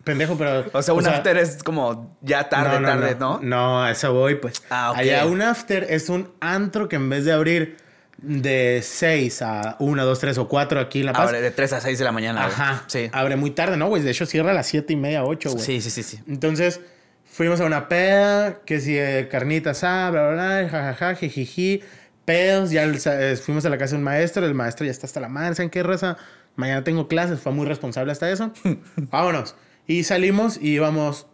[0.04, 0.66] Pendejo, pero.
[0.74, 3.40] O sea, un after es como ya tarde, tarde, ¿no?
[3.42, 4.62] No, a eso voy, pues.
[4.70, 4.98] Ah, ok.
[4.98, 7.78] Allá un after es un antro que en vez de abrir
[8.24, 11.28] de 6 a 1, 2, 3 o 4 aquí en La Paz.
[11.28, 12.46] Abre de 3 a 6 de la mañana.
[12.46, 12.84] Ajá.
[12.88, 13.10] Sí.
[13.12, 14.02] Abre muy tarde, ¿no, güey?
[14.02, 15.64] De hecho, cierra a las 7 y media, 8, güey.
[15.64, 16.20] Sí, sí, sí, sí.
[16.28, 16.80] Entonces,
[17.26, 21.82] fuimos a una peda, que si eh, carnitas, ah, bla, bla, bla, jajaja, jijiji,
[22.24, 25.06] pedos, ya el eh, fuimos a la casa de un maestro, el maestro ya está
[25.06, 26.18] hasta la madre, ¿saben qué raza?
[26.56, 28.52] Mañana tengo clases, fue muy responsable hasta eso.
[28.96, 29.56] Vámonos.
[29.86, 31.28] Y salimos y íbamos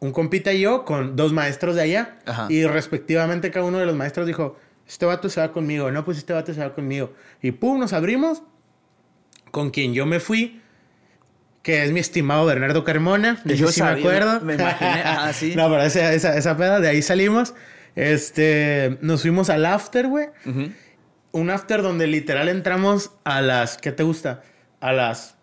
[0.00, 2.18] un compita y yo con dos maestros de allá.
[2.26, 2.46] Ajá.
[2.48, 4.56] Y respectivamente cada uno de los maestros dijo,
[4.92, 7.14] este vato se va conmigo, no, pues este vato se va conmigo.
[7.40, 8.42] Y pum, nos abrimos,
[9.50, 10.60] con quien yo me fui,
[11.62, 13.40] que es mi estimado Bernardo Carmona.
[13.44, 14.40] De Yo sí me acuerdo.
[14.42, 15.54] me imaginé, ajá, sí.
[15.56, 17.54] no, pero esa, esa, esa peda, de ahí salimos.
[17.96, 20.28] Este, nos fuimos al after, güey.
[21.30, 24.42] Un after donde literal entramos a las, ¿qué te gusta?
[24.80, 25.36] A las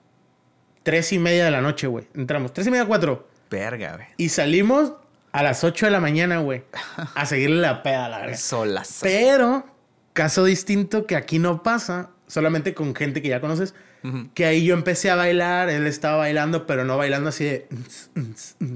[0.84, 2.08] tres y media de la noche, güey.
[2.14, 3.28] Entramos, tres y media, cuatro.
[3.50, 4.08] Verga, güey.
[4.18, 4.94] Y salimos
[5.32, 6.64] a las 8 de la mañana, güey.
[7.16, 8.38] A seguirle la peda, la verdad.
[8.38, 9.00] Solas.
[9.02, 9.66] Pero,
[10.14, 13.76] caso distinto que aquí no pasa, solamente con gente que ya conoces,
[14.34, 17.68] Que ahí yo empecé a bailar, él estaba bailando, pero no bailando así de...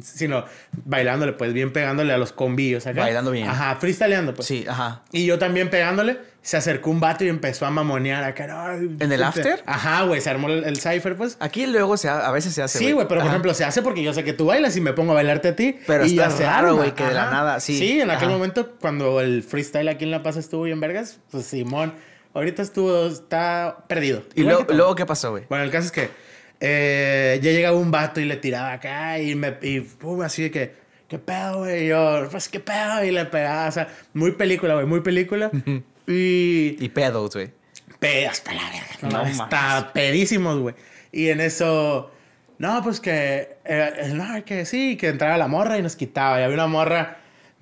[0.01, 0.45] Sino
[0.86, 3.01] bailándole, pues bien pegándole a los combillos acá.
[3.01, 3.47] Bailando bien.
[3.47, 4.47] Ajá, freestyleando, pues.
[4.47, 5.03] Sí, ajá.
[5.11, 8.76] Y yo también pegándole, se acercó un vato y empezó a mamonear acá.
[8.76, 9.63] ¿En el after?
[9.65, 11.38] Ajá, güey, se armó el, el cipher, pues.
[11.39, 12.80] Aquí luego se ha- a veces se hace.
[12.80, 14.93] Sí, güey, pero por ejemplo, se hace porque yo sé que tú bailas y me
[14.93, 15.78] pongo a bailarte a ti.
[15.88, 17.78] Pero y está ya raro, güey, que de la nada, sí.
[17.78, 18.38] Sí, en aquel Ajá.
[18.38, 21.93] momento, cuando el freestyle aquí en La Paz estuvo bien vergas, pues Simón,
[22.34, 24.24] ahorita estuvo, está perdido.
[24.36, 24.78] ¿Y luego, que todo.
[24.78, 25.46] luego qué pasó, güey?
[25.50, 26.10] Bueno, el caso es que
[26.60, 30.52] eh, ya llegaba un vato y le tiraba acá y me, y pum, así de
[30.52, 30.76] que,
[31.08, 31.86] ¿qué pedo, güey?
[31.86, 33.04] Y yo, pues, ¿qué pedo?
[33.04, 35.52] Y le pegaba, o sea, muy película, güey, muy película.
[36.08, 37.52] y Y pedos, güey.
[38.00, 38.98] Pe- hasta la verga.
[39.18, 40.76] No, No está pedísimos, güey.
[41.12, 42.12] Y en eso,
[42.58, 46.40] no, pues que, eh, no, que sí, que entraba la morra y nos quitaba.
[46.40, 47.18] Y había una morra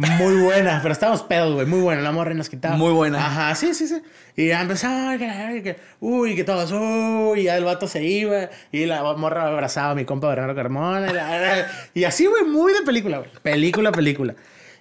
[0.10, 2.76] muy buena, pero estábamos pedos, güey, muy buena la morra y nos quitaba.
[2.76, 3.26] Muy buena.
[3.26, 4.02] Ajá, sí, sí, sí.
[4.36, 8.50] Y ya empezaba, que, que, uy, que todos, uy, y ya el vato se iba.
[8.72, 11.10] Y la morra abrazaba a mi compa Bernardo Carmona.
[11.10, 13.30] Y, la- y así, güey, muy de película, güey.
[13.44, 14.36] Película, película.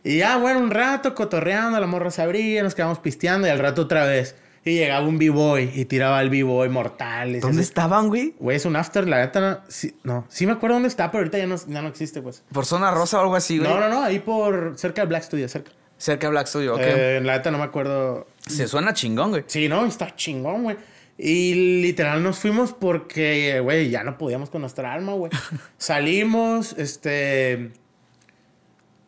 [0.04, 3.58] Y ya, bueno, un rato cotorreando, la morra se abría, nos quedamos pisteando y al
[3.58, 4.34] rato otra vez.
[4.64, 7.36] Y llegaba un b-boy y tiraba el b-boy mortal.
[7.36, 8.34] y ¿Dónde estaban, güey?
[8.38, 10.26] Güey, es un after, la neta, no, sí, no.
[10.28, 12.42] Sí me acuerdo dónde está, pero ahorita ya no, ya no existe, pues.
[12.52, 13.70] ¿Por zona rosa o algo así, güey?
[13.70, 15.70] No, no, no, ahí por cerca de Black Studio, cerca.
[15.96, 16.80] Cerca de Black Studio, ok.
[16.82, 18.26] Eh, la neta no me acuerdo.
[18.46, 19.44] Se suena chingón, güey.
[19.46, 20.76] Sí, no, está chingón, güey.
[21.16, 25.30] Y literal nos fuimos porque, güey, ya no podíamos con nuestra alma, güey.
[25.78, 27.72] Salimos, este.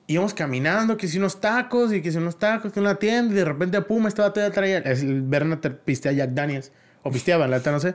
[0.07, 3.37] Íbamos caminando, que hice unos tacos y que hice unos tacos, que una tienda y
[3.37, 4.79] de repente, pum, estaba todavía traía.
[4.79, 6.73] Es el Berna te pistea Jack Daniels.
[7.05, 7.95] O pisteaba, la no sé.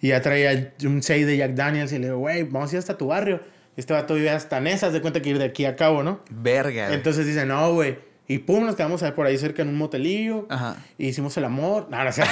[0.00, 2.78] Y ya traía un 6 de Jack Daniels y le digo, güey, vamos a ir
[2.78, 3.40] hasta tu barrio.
[3.76, 6.20] Y este vato vive hasta Nesas, de cuenta que ir de aquí a cabo, ¿no?
[6.30, 6.94] Verga.
[6.94, 7.98] Entonces dice, no, güey.
[8.28, 10.46] Y pum, nos quedamos por ahí cerca en un motelillo.
[10.48, 10.76] Ajá.
[10.96, 11.88] Y hicimos el amor.
[11.90, 12.22] No, no sé.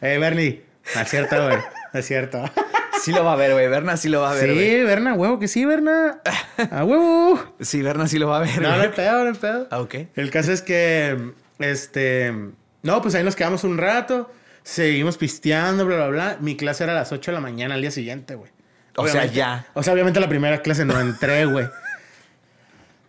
[0.00, 0.64] eh, Bernie.
[0.94, 1.58] No es cierto, güey.
[1.92, 2.44] No es cierto.
[3.02, 3.68] Sí lo va a ver, güey.
[3.68, 4.84] Berna sí lo va a ver, sí, güey.
[4.84, 6.20] Berna, huevo que sí, Berna.
[6.70, 7.40] A huevo.
[7.60, 9.66] Sí, Berna sí lo va a ver, No, no hay pedo, no hay pedo.
[9.70, 9.94] Ah, ok.
[10.14, 12.32] El caso es que, este,
[12.82, 14.30] no, pues ahí nos quedamos un rato,
[14.62, 16.36] seguimos pisteando, bla, bla, bla.
[16.40, 18.50] Mi clase era a las 8 de la mañana al día siguiente, güey.
[18.96, 19.66] O sea, ya.
[19.74, 21.66] O sea, obviamente la primera clase no entré, güey.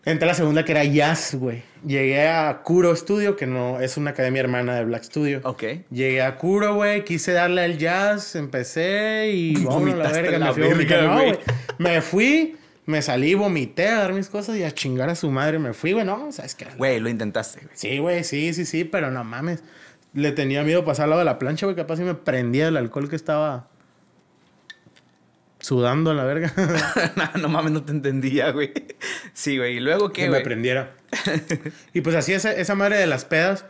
[0.04, 1.62] Entré a la segunda que era jazz, güey.
[1.86, 5.42] Llegué a Kuro Studio, que no es una academia hermana de Black Studio.
[5.44, 5.64] Ok.
[5.92, 10.46] Llegué a Kuro, güey, quise darle al jazz, empecé y vámonos a la verga, la
[10.48, 11.02] me fui verga.
[11.04, 11.38] No.
[11.78, 12.56] Me fui,
[12.88, 15.94] me salí, vomité a dar mis cosas y a chingar a su madre me fui,
[15.94, 16.06] güey.
[16.06, 16.66] No, ¿sabes qué?
[16.78, 17.72] Güey, lo intentaste, güey.
[17.76, 19.64] Sí, güey, sí, sí, sí, pero no mames.
[20.14, 21.76] Le tenía miedo pasar al lado de la plancha, güey.
[21.76, 23.71] Capaz si me prendía el alcohol que estaba
[25.62, 26.54] sudando a la verga.
[27.16, 28.74] no, no mames, no te entendía, güey.
[29.34, 29.78] Sí, güey.
[29.78, 30.44] ¿Y luego que qué, me güey?
[30.44, 30.92] prendiera.
[31.94, 33.66] y pues así esa, esa madre de las pedas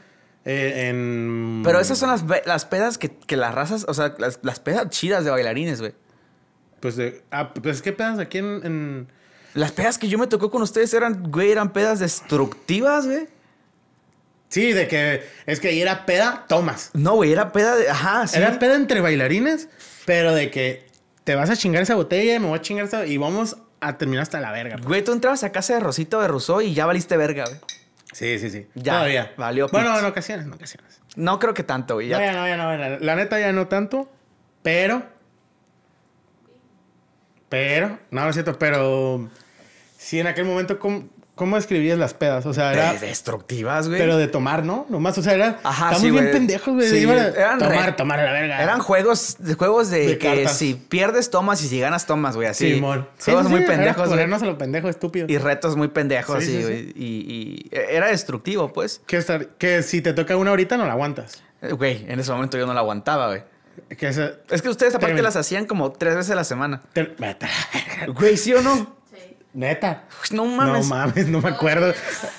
[0.46, 1.62] eh, en...
[1.64, 4.90] Pero esas son las, las pedas que, que las razas, o sea, las, las pedas
[4.90, 5.94] chidas de bailarines, güey.
[6.80, 7.22] Pues de...
[7.30, 8.62] Ah, pues ¿qué pedas aquí en...
[8.66, 9.08] en-
[9.54, 13.28] Las pedas que yo me tocó con ustedes eran, güey, eran pedas destructivas, güey.
[14.50, 16.90] Sí, de que es que ahí era peda, tomas.
[16.94, 17.90] No, güey, era peda de.
[17.90, 18.38] Ajá, sí.
[18.38, 19.70] Era peda entre bailarines,
[20.06, 20.86] pero de que
[21.32, 23.06] te vas a chingar esa botella, me voy a chingar esa...
[23.06, 24.76] Y vamos a terminar hasta la verga.
[24.76, 24.86] pues.
[24.86, 27.58] Güey, tú entrabas a casa de Rosito de Rousseau y ya valiste verga, güey.
[28.12, 28.68] Sí, sí, sí.
[28.76, 29.32] Ya, Todavía.
[29.38, 31.00] valió Bueno, en ocasiones, en ocasiones.
[31.16, 32.10] No creo que tanto, güey.
[32.10, 32.76] No, Ya- ya no, ya no.
[32.78, 34.12] La, la neta ya no tanto,
[34.62, 35.04] pero...
[37.48, 37.98] Pero...
[38.12, 39.30] No, no es cierto, pero...
[39.98, 42.46] Sí, en aquel momento, ¿cómo, cómo describías las pedas?
[42.46, 42.94] O sea, era...
[42.94, 44.00] De- destructivas, güey.
[44.00, 44.86] Pero de tomar, ¿no?
[44.90, 45.60] Nomás, o sea, era...
[45.64, 46.34] Ajá, estamos sí, bien güey.
[46.34, 46.88] pendejos, güey.
[46.90, 48.62] Sí, eran tomar, re- tomar a la verga.
[48.62, 50.58] Eran juegos de juegos de, De que cartas.
[50.58, 52.74] si pierdes tomas y si ganas tomas, güey, así.
[52.76, 53.08] Simón.
[53.18, 54.08] Sí, Juegos muy pendejos.
[54.10, 55.26] Ponernos a lo pendejo estúpido.
[55.30, 56.92] Y retos muy pendejos, Sí, güey.
[56.96, 59.02] Y, y era destructivo, pues.
[59.08, 61.44] Que, estar- que si te toca una ahorita no la aguantas.
[61.62, 63.44] Eh, Güey, en ese momento yo no la aguantaba, güey.
[63.98, 66.82] Que esa- Es que ustedes aparte las hacían como tres veces a la semana.
[66.94, 67.48] te- vete.
[68.16, 69.01] Güey, ¿sí o no?
[69.54, 70.04] Neta.
[70.18, 70.88] Pues No mames.
[70.88, 71.94] No mames, no me acuerdo.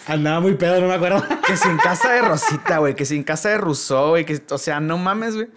[0.06, 1.22] Andaba muy pedo, no me acuerdo.
[1.46, 2.94] Que sin casa de Rosita, güey.
[2.94, 4.24] Que sin casa de Rousseau, güey.
[4.24, 5.48] Que, o sea, no mames, güey.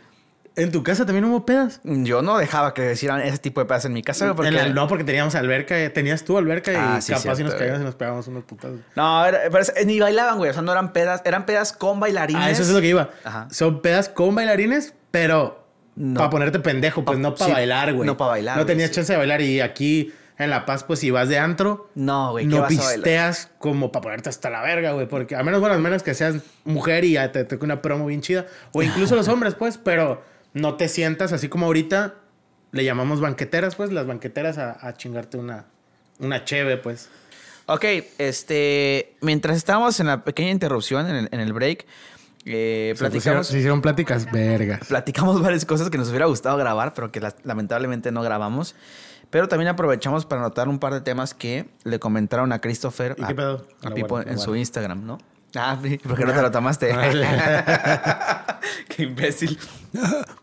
[0.57, 1.81] ¿En tu casa también hubo pedas?
[1.83, 4.35] Yo no dejaba que hicieran ese tipo de pedas en mi casa, güey.
[4.35, 4.47] Porque...
[4.49, 5.75] En la- no, porque teníamos alberca.
[5.93, 8.79] Tenías tú alberca y Ah, sí, capaz si nos caíamos y nos pegábamos unos putazos.
[8.95, 10.49] No, era- pero es- ni bailaban, güey.
[10.49, 11.21] O sea, no eran pedas.
[11.25, 12.41] Eran pedas con bailarines.
[12.43, 13.09] Ah, eso es lo que iba.
[13.25, 13.47] Ajá.
[13.51, 16.19] Son pedas con bailarines, pero No.
[16.19, 18.05] para ponerte pendejo, pues Pa- no para sí, bailar, güey.
[18.07, 18.95] no pa' bailar, No güey, tenías sí.
[18.95, 22.45] chance de bailar y aquí en La Paz, pues si vas de antro, No, güey.
[22.47, 22.95] ¿qué no vas a bailar?
[22.95, 25.07] pisteas como para ponerte hasta la verga, güey.
[25.07, 28.05] Porque a menos, bueno, a menos que seas mujer y ya te toque una promo
[28.05, 28.45] bien chida.
[28.73, 30.21] O incluso los hombres, pues, pero
[30.53, 32.15] no te sientas así como ahorita
[32.71, 35.65] le llamamos banqueteras, pues, las banqueteras a, a chingarte una,
[36.19, 37.09] una cheve, pues.
[37.67, 37.85] Ok,
[38.17, 39.15] este.
[39.21, 41.85] Mientras estábamos en la pequeña interrupción, en el, en el break,
[42.47, 44.87] Eh, Se pusieron- platicamos, se hicieron pláticas vergas.
[44.87, 48.75] platicamos varias cosas que nos hubiera gustado grabar, pero que las- lamentablemente no grabamos.
[49.35, 53.23] Pero también aprovechamos para anotar un par de temas que le comentaron a Christopher, ¿Y
[53.25, 53.67] a, qué pedo?
[53.83, 54.55] a Lo Pipo en su.
[54.55, 55.17] Instagram, ¿no?
[55.57, 55.77] Ah,
[56.07, 56.87] porque no te lo tomaste.
[58.87, 59.59] Qué imbécil.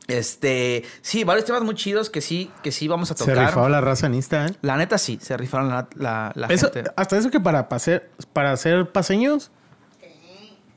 [0.09, 3.47] Este, sí, varios temas muy chidos que sí, que sí vamos a Se tocar.
[3.47, 4.51] rifaba la raza en Insta, ¿eh?
[4.61, 6.91] La neta sí, se rifaron la, la, la Eso, gente.
[6.95, 8.03] hasta eso que para, pase-
[8.35, 9.51] para hacer paseños.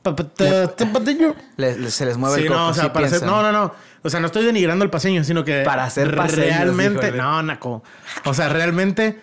[0.02, 1.34] Pa- pa- te- te- paseño.
[1.58, 2.60] Le- le- se les mueve Sí, el coco.
[2.60, 3.18] no, o sea, sí para hacer.
[3.20, 3.42] piensan.
[3.42, 3.74] No, no, no.
[4.06, 5.62] O sea, no estoy denigrando el paseño, sino que.
[5.62, 7.08] Para hacer paseños, Realmente.
[7.08, 7.22] híjole.
[7.22, 7.82] No, Naco.
[8.24, 9.20] O sea, realmente.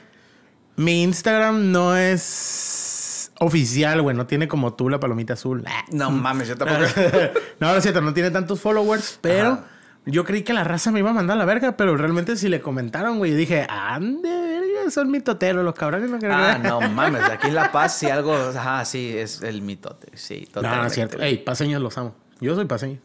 [0.76, 4.16] Mi Instagram no es oficial, güey.
[4.16, 5.64] No tiene como tú la palomita azul.
[5.92, 6.82] No mames, yo tampoco.
[7.60, 9.64] no, no es cierto, no tiene tantos followers, pero Ajá.
[10.06, 12.50] yo creí que la raza me iba a mandar a la verga, pero realmente si
[12.50, 16.10] le comentaron, güey, dije, ande, verga, son mitoteros los cabrones.
[16.10, 16.68] No creo ah, que-".
[16.68, 20.54] no mames, aquí en La Paz sí algo, ajá, sí, es el mitote, sí, No,
[20.56, 20.82] totalmente.
[20.82, 21.22] no es cierto.
[21.22, 22.16] Ey, paseños los amo.
[22.42, 23.00] Yo soy paseño.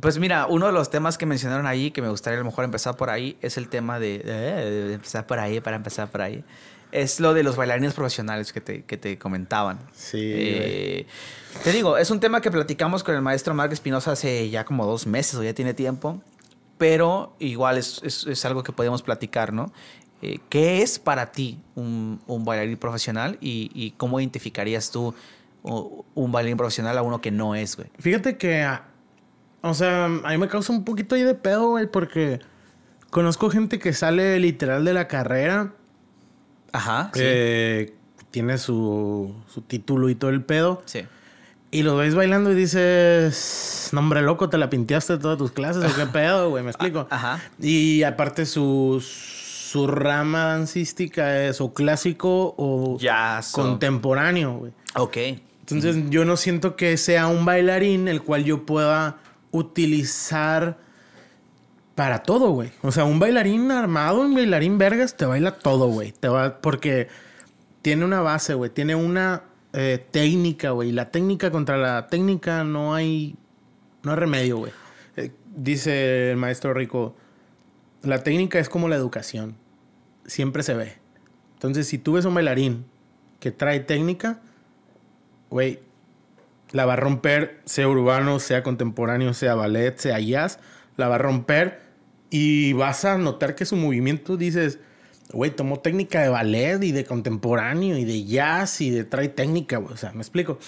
[0.00, 2.64] Pues mira, uno de los temas que mencionaron ahí, que me gustaría a lo mejor
[2.64, 6.22] empezar por ahí, es el tema de, eh, de empezar por ahí, para empezar por
[6.22, 6.44] ahí.
[6.92, 9.78] Es lo de los bailarines profesionales que te, que te comentaban.
[9.92, 11.06] Sí, Eh,
[11.62, 14.86] te digo, es un tema que platicamos con el maestro Mark Espinosa hace ya como
[14.86, 16.20] dos meses o ya tiene tiempo,
[16.78, 19.72] pero igual es, es- es algo que podemos platicar, ¿no?
[20.22, 25.14] Eh, ¿Qué es para ti un, un bailarín profesional y, y cómo identificarías tú
[25.62, 27.88] un bailarín profesional a uno que no es, güey?
[27.98, 28.66] Fíjate que,
[29.62, 32.40] o sea, a mí me causa un poquito ahí de pedo, güey, porque
[33.10, 35.72] conozco gente que sale literal de la carrera,
[36.72, 37.10] Ajá.
[37.14, 37.92] eh,
[38.30, 41.00] tiene su, su título y todo el pedo, Sí.
[41.72, 45.84] y lo ves bailando y dices, no, hombre, loco, te la pinteaste todas tus clases,
[45.84, 47.06] o qué pedo, güey, me explico.
[47.10, 47.40] Ajá.
[47.60, 54.72] Y aparte su, su rama dancística es o clásico o o- contemporáneo, güey.
[54.94, 55.16] Ok.
[55.70, 59.18] Entonces yo no siento que sea un bailarín el cual yo pueda
[59.50, 60.78] utilizar
[61.94, 62.72] para todo, güey.
[62.82, 66.12] O sea, un bailarín armado, un bailarín vergas, te baila todo, güey.
[66.12, 67.08] Te va porque
[67.82, 68.70] tiene una base, güey.
[68.70, 69.42] Tiene una
[69.72, 70.92] eh, técnica, güey.
[70.92, 73.36] La técnica contra la técnica no hay,
[74.02, 74.72] no hay remedio, güey.
[75.16, 77.14] Eh, dice el maestro Rico,
[78.02, 79.56] la técnica es como la educación.
[80.24, 80.94] Siempre se ve.
[81.54, 82.86] Entonces, si tú ves un bailarín
[83.40, 84.40] que trae técnica,
[85.50, 85.80] güey,
[86.72, 90.58] la va a romper, sea urbano, sea contemporáneo, sea ballet, sea jazz,
[90.96, 91.80] la va a romper
[92.30, 94.78] y vas a notar que su movimiento dices,
[95.32, 99.78] güey, tomó técnica de ballet y de contemporáneo y de jazz y de trae técnica,
[99.78, 100.58] güey, o sea, me explico.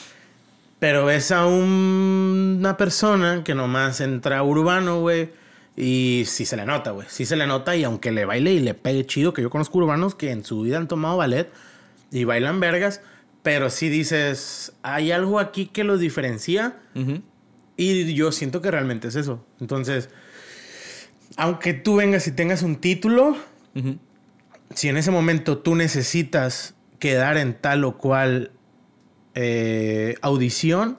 [0.79, 5.31] Pero ves a un- una persona que nomás entra urbano, güey,
[5.77, 8.59] y sí se le nota, güey, sí se le nota y aunque le baile y
[8.59, 11.49] le pegue chido, que yo conozco urbanos que en su vida han tomado ballet
[12.11, 13.01] y bailan vergas,
[13.43, 16.77] pero sí dices, hay algo aquí que los diferencia
[17.77, 19.45] y yo siento que realmente es eso.
[19.61, 20.11] Entonces,
[21.37, 23.37] aunque tú vengas y tengas un título,
[24.75, 28.53] si en ese momento tú necesitas quedar en tal o cual
[29.35, 30.99] eh, audición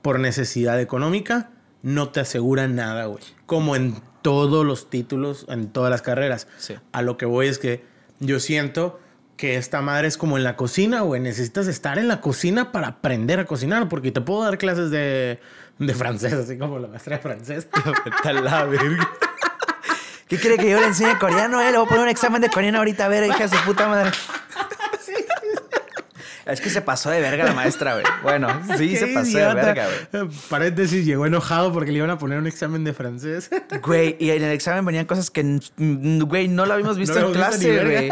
[0.00, 1.50] por necesidad económica,
[1.82, 3.22] no te asegura nada, güey.
[3.44, 6.48] Como en todos los títulos, en todas las carreras.
[6.56, 6.76] Sí.
[6.92, 7.84] A lo que voy es que
[8.20, 9.00] yo siento
[9.36, 11.20] que esta madre es como en la cocina, güey.
[11.20, 15.40] Necesitas estar en la cocina para aprender a cocinar, porque te puedo dar clases de,
[15.78, 17.68] de francés, así como la maestra de francés.
[18.24, 19.08] La verga.
[20.28, 21.60] ¿Qué quiere que yo le enseñe coreano?
[21.60, 21.70] Eh?
[21.70, 23.88] Le voy a poner un examen de coreano ahorita, a ver, hija de su puta
[23.88, 24.10] madre.
[26.46, 28.04] Es que se pasó de verga la maestra, güey.
[28.22, 29.54] Bueno, sí, se pasó idiota.
[29.54, 30.28] de verga, güey.
[30.50, 33.48] Paréntesis, llegó enojado porque le iban a poner un examen de francés.
[33.82, 37.32] Güey, y en el examen venían cosas que, güey, no lo habíamos visto No en
[37.32, 38.10] clase, güey.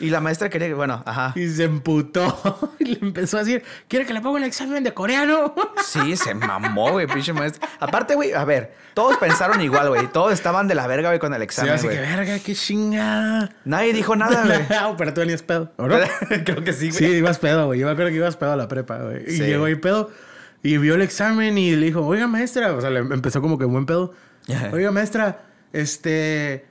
[0.00, 1.32] Y la maestra quería que, bueno, ajá.
[1.34, 4.92] Y se emputó y le empezó a decir, ¿quiere que le ponga el examen de
[4.94, 5.54] coreano?
[5.84, 7.66] Sí, se mamó, güey, pinche maestra.
[7.80, 10.06] Aparte, güey, a ver, todos pensaron igual, güey.
[10.12, 13.50] Todos estaban de la verga, güey, con el Sí, examen, así que, verga, qué chingada.
[13.64, 14.58] Nadie dijo nada, güey.
[14.78, 15.96] Ah, pero tú venías pedo, ¿o no?
[16.44, 17.18] Creo que sí, Sí, güey.
[17.18, 17.80] ibas pedo, güey.
[17.80, 19.22] Yo me acuerdo que ibas pedo a la prepa, güey.
[19.26, 19.42] Y Sí.
[19.44, 20.10] llegó ahí pedo
[20.62, 22.72] y vio el examen y le dijo, oiga, maestra.
[22.74, 24.12] O sea, le empezó como que buen pedo.
[24.72, 25.42] Oiga, maestra,
[25.72, 26.66] este...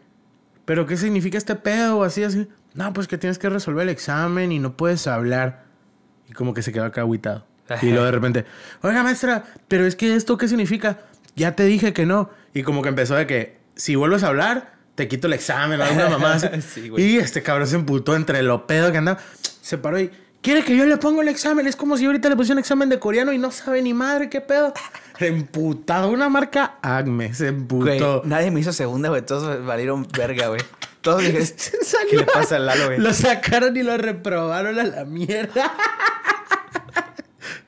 [0.65, 2.03] ¿Pero qué significa este pedo?
[2.03, 2.47] Así, así.
[2.77, 5.65] No, pues que tienes que resolver el examen y no puedes hablar.
[6.29, 7.45] Y como que se quedó acá agüitado.
[7.81, 8.45] Y luego de repente,
[8.81, 10.99] oiga, maestra, ¿pero es que esto qué significa?
[11.35, 12.29] Ya te dije que no.
[12.53, 16.07] Y como que empezó de que, si vuelves a hablar, te quito el examen, alguna
[16.17, 16.39] mamá.
[16.39, 19.19] Sí, y este cabrón se emputó entre lo pedo que andaba.
[19.61, 20.09] Se paró y,
[20.41, 21.67] ¿quiere que yo le ponga el examen?
[21.67, 24.29] Es como si ahorita le pusiera un examen de coreano y no sabe ni madre
[24.29, 24.73] qué pedo.
[25.19, 28.21] Emputado, una marca Acme, se Güey, emputó.
[28.25, 29.23] nadie me hizo segunda, güey.
[29.23, 30.61] Todos valieron verga, güey.
[31.01, 31.47] Todos dijeron,
[32.09, 32.99] ¿qué le pasa al Lalo, güey?
[32.99, 35.73] Lo sacaron y lo reprobaron a la mierda.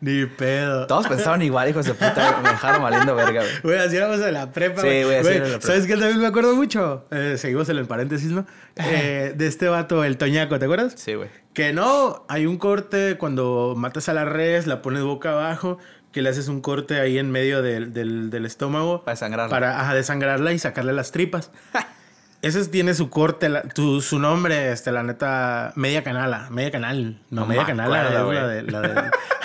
[0.01, 0.87] Ni pedo.
[0.87, 2.39] Todos pensaron igual, hijos de puta.
[2.41, 3.61] Me dejaron valiendo verga, güey.
[3.63, 4.81] Güey, así éramos en la prepa.
[4.81, 5.67] Sí, güey, así era la prepa.
[5.67, 7.05] ¿Sabes qué también me acuerdo mucho?
[7.11, 8.45] Eh, seguimos en el paréntesis, ¿no?
[8.77, 10.93] Eh, de este vato, el Toñaco, ¿te acuerdas?
[10.95, 11.29] Sí, güey.
[11.53, 15.79] Que no, hay un corte cuando matas a la res, la pones boca abajo,
[16.13, 19.03] que le haces un corte ahí en medio del, del- del estómago.
[19.03, 19.49] Para desangrarla.
[19.49, 21.51] Para ajá, desangrarla y sacarle las tripas.
[22.41, 26.47] Ese tiene su corte, la- tu- su nombre, este, la neta, Media Canala.
[26.49, 27.19] Media Canal.
[27.29, 28.81] No, No Media me Canal es acuerdo, la, de, la,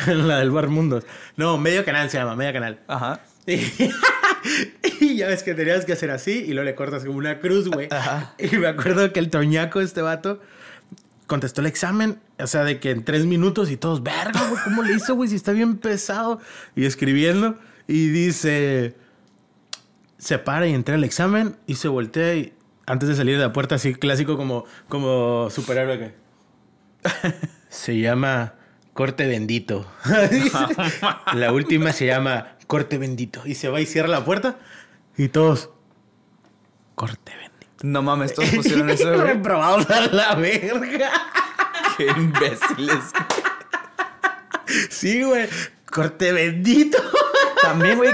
[0.07, 1.05] de- la del Bar Mundos.
[1.37, 2.79] No, Medio Canal se llama, Media Canal.
[2.87, 3.21] Ajá.
[3.47, 3.61] Y,
[5.01, 7.69] y ya ves que tenías que hacer así y luego le cortas como una cruz,
[7.69, 7.89] güey.
[7.91, 8.35] Ajá.
[8.39, 10.41] Y me acuerdo que el toñaco, este vato,
[11.27, 14.83] contestó el examen, o sea, de que en tres minutos y todos, verga, güey, ¿cómo
[14.85, 15.29] le hizo, güey?
[15.29, 16.41] Si está bien pesado.
[16.77, 17.59] Y escribiendo,
[17.89, 18.95] y dice,
[20.19, 22.53] se para y entra el examen y se voltea y
[22.87, 26.15] antes de salir de la puerta, así clásico como, como superhéroe que...
[27.69, 28.55] Se llama
[28.93, 29.87] Corte Bendito.
[31.35, 33.43] la última se llama Corte Bendito.
[33.45, 34.59] Y se va y cierra la puerta
[35.17, 35.71] y todos...
[36.95, 37.83] Corte Bendito.
[37.83, 39.13] No mames, todos pusieron eso.
[39.17, 41.11] Reprobados a la verga.
[41.97, 43.13] Qué imbéciles.
[44.91, 45.49] Sí, güey.
[45.95, 46.99] Corte bendito.
[47.63, 48.11] También, güey,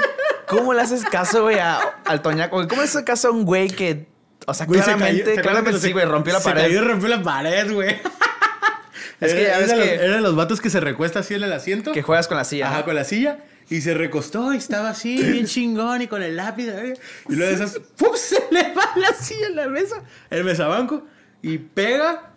[0.47, 2.68] ¿cómo le haces caso, güey, al Toñaco?
[2.68, 4.06] ¿Cómo le haces caso a un güey que,
[4.51, 6.44] o sea, Güey, se claramente, cayó- ¿te acuerdas claramente cuando sí, güey, rompió la se
[6.48, 6.62] pared.
[6.62, 7.97] cayó y rompió la pared, güey.
[9.20, 11.35] Es que ya Era- ves era que- los- Eran los vatos que se recuesta así
[11.35, 11.93] en el asiento.
[11.93, 12.68] Que juegas con la silla.
[12.68, 12.85] Ajá, ¿no?
[12.86, 13.39] con la silla.
[13.68, 16.68] Y se recostó y estaba así, bien chingón y con el lápiz.
[16.68, 16.94] ¿eh?
[17.28, 18.10] Y luego de esas, ¡pum!
[18.16, 19.97] Se le va la silla en la mesa,
[20.31, 21.06] el mesabanco,
[21.43, 22.31] y pega.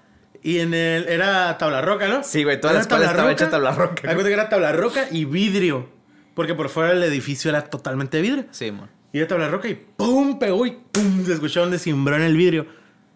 [0.43, 1.07] Y en el.
[1.07, 2.21] Era tabla roca, ¿no?
[2.23, 4.09] Sí, güey, toda la Era escuela estaba tabla hecha tabla roca.
[4.11, 5.89] Acuerdo que era tabla roca y vidrio.
[6.35, 8.45] Porque por fuera el edificio era totalmente vidrio.
[8.51, 8.89] Sí, mon.
[9.13, 10.37] Y era tabla roca y ¡pum!
[10.39, 11.23] Pegó y ¡pum!
[11.25, 12.65] Se escuchó donde cimbró en el vidrio.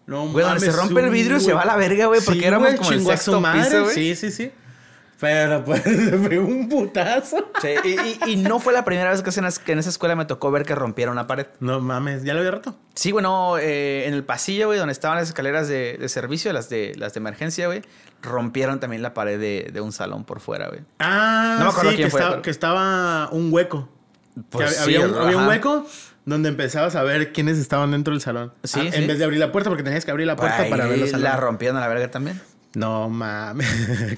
[0.06, 1.56] No Güey, donde mames, se rompe el vidrio se güey.
[1.56, 3.94] va a la verga, güey, porque éramos como el su sexto piso, güey.
[3.94, 4.50] Sí, sí, sí.
[5.20, 7.50] Pero pues se pegó un putazo.
[7.60, 10.14] Sí, y, y- y no fue la primera vez que en, que en esa escuela
[10.14, 11.46] me tocó ver que rompieron una pared.
[11.58, 12.78] No mames, ¿ya lo había roto?
[12.94, 16.68] Sí, bueno, eh, en el pasillo, güey, donde estaban las escaleras de, de servicio, las
[16.70, 17.82] de, las de emergencia, güey,
[18.22, 20.82] rompieron también la pared de, de un salón por fuera, güey.
[21.00, 23.88] Ah, No me acuerdo sí, quién que, fue, estaba, pero- que estaba un hueco.
[24.50, 25.86] Pues Que sí, había, un, había un hueco
[26.24, 28.52] donde empezabas a ver quiénes estaban dentro del salón.
[28.64, 28.98] Sí, Ah, sí.
[29.00, 30.98] En vez de abrir la puerta, porque tenías que abrir la puerta Ahí para ver
[30.98, 32.40] los la rompieron a la verga también.
[32.74, 33.66] No mames,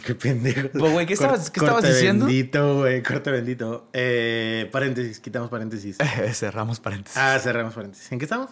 [0.05, 0.69] qué pendejo.
[0.77, 2.27] Pues, güey, ¿qué estabas- qué estabas corte diciendo?
[2.27, 3.89] bendito, güey, corte bendito.
[3.93, 5.97] Eh, paréntesis, quitamos paréntesis.
[6.33, 7.17] Cerramos paréntesis.
[7.17, 8.11] Ah, cerramos paréntesis.
[8.11, 8.51] ¿En qué estamos?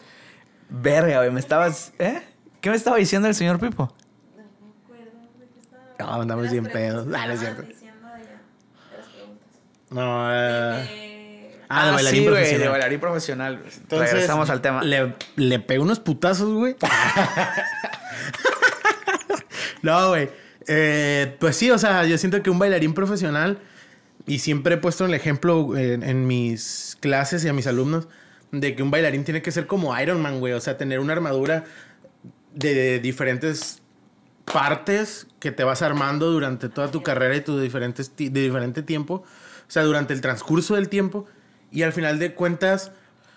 [0.71, 1.93] Verga, güey, me estabas...
[1.99, 2.23] ¿Eh?
[2.61, 3.93] ¿Qué me estaba diciendo el señor Pipo?
[4.37, 6.13] No me acuerdo de qué estaba.
[6.17, 7.07] No, andamos bien pedos.
[7.13, 7.63] Ah, no es estaban cierto.
[7.63, 8.41] diciendo allá,
[8.97, 9.49] las preguntas.
[9.91, 11.08] No, eh...
[11.69, 12.63] Ah, de bailarín sí, güey, profesional.
[12.63, 13.63] de bailarín profesional.
[13.77, 14.83] Entonces, Regresamos al tema.
[14.83, 16.77] Le, le pegó unos putazos, güey.
[19.83, 20.31] no, güey.
[20.67, 23.59] Eh, pues sí, o sea, yo siento que un bailarín profesional,
[24.27, 28.09] y siempre he puesto el ejemplo en, en mis clases y a mis alumnos,
[28.53, 30.53] de que un bailarín tiene que ser como Iron Man, güey.
[30.53, 31.65] O sea, tener una armadura
[32.55, 33.81] de diferentes
[34.45, 39.15] partes que te vas armando durante toda tu carrera y tu diferentes de diferente tiempo.
[39.17, 41.27] O sea, durante el transcurso del tiempo.
[41.71, 42.93] Y al final de cuentas,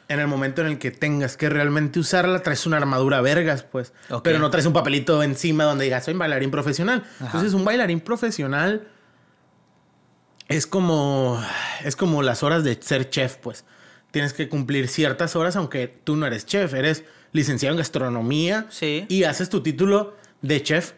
[0.07, 3.93] en el momento en el que tengas que realmente usarla, traes una armadura vergas, pues.
[4.09, 4.23] Ok.
[4.23, 7.03] Pero no traes un papelito encima donde digas, soy un bailarín profesional.
[7.19, 8.87] Entonces, un bailarín profesional
[10.47, 11.41] es como,
[11.83, 13.65] es como las horas de ser chef, pues.
[14.11, 18.67] Tienes que cumplir ciertas horas, aunque tú no eres chef, eres licenciado en gastronomía.
[18.69, 19.05] Sí.
[19.07, 20.93] Y haces tu título de chef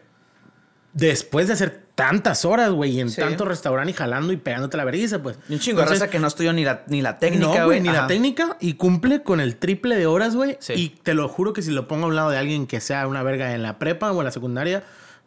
[0.92, 3.20] después de hacer tantas horas, güey, y en Sí.
[3.20, 5.38] tanto restaurante y jalando y pegándote la vergüenza, pues.
[5.48, 7.66] Y un chingo de Entonces, raza que no estudió ni la, ni la técnica, no,
[7.66, 7.80] güey.
[7.80, 10.56] ni la técnica y cumple con el triple de horas, güey.
[10.60, 10.72] Sí.
[10.74, 13.06] Y te lo juro que si lo pongo a un lado de alguien que sea
[13.06, 14.82] una verga en la prepa o en la secundaria,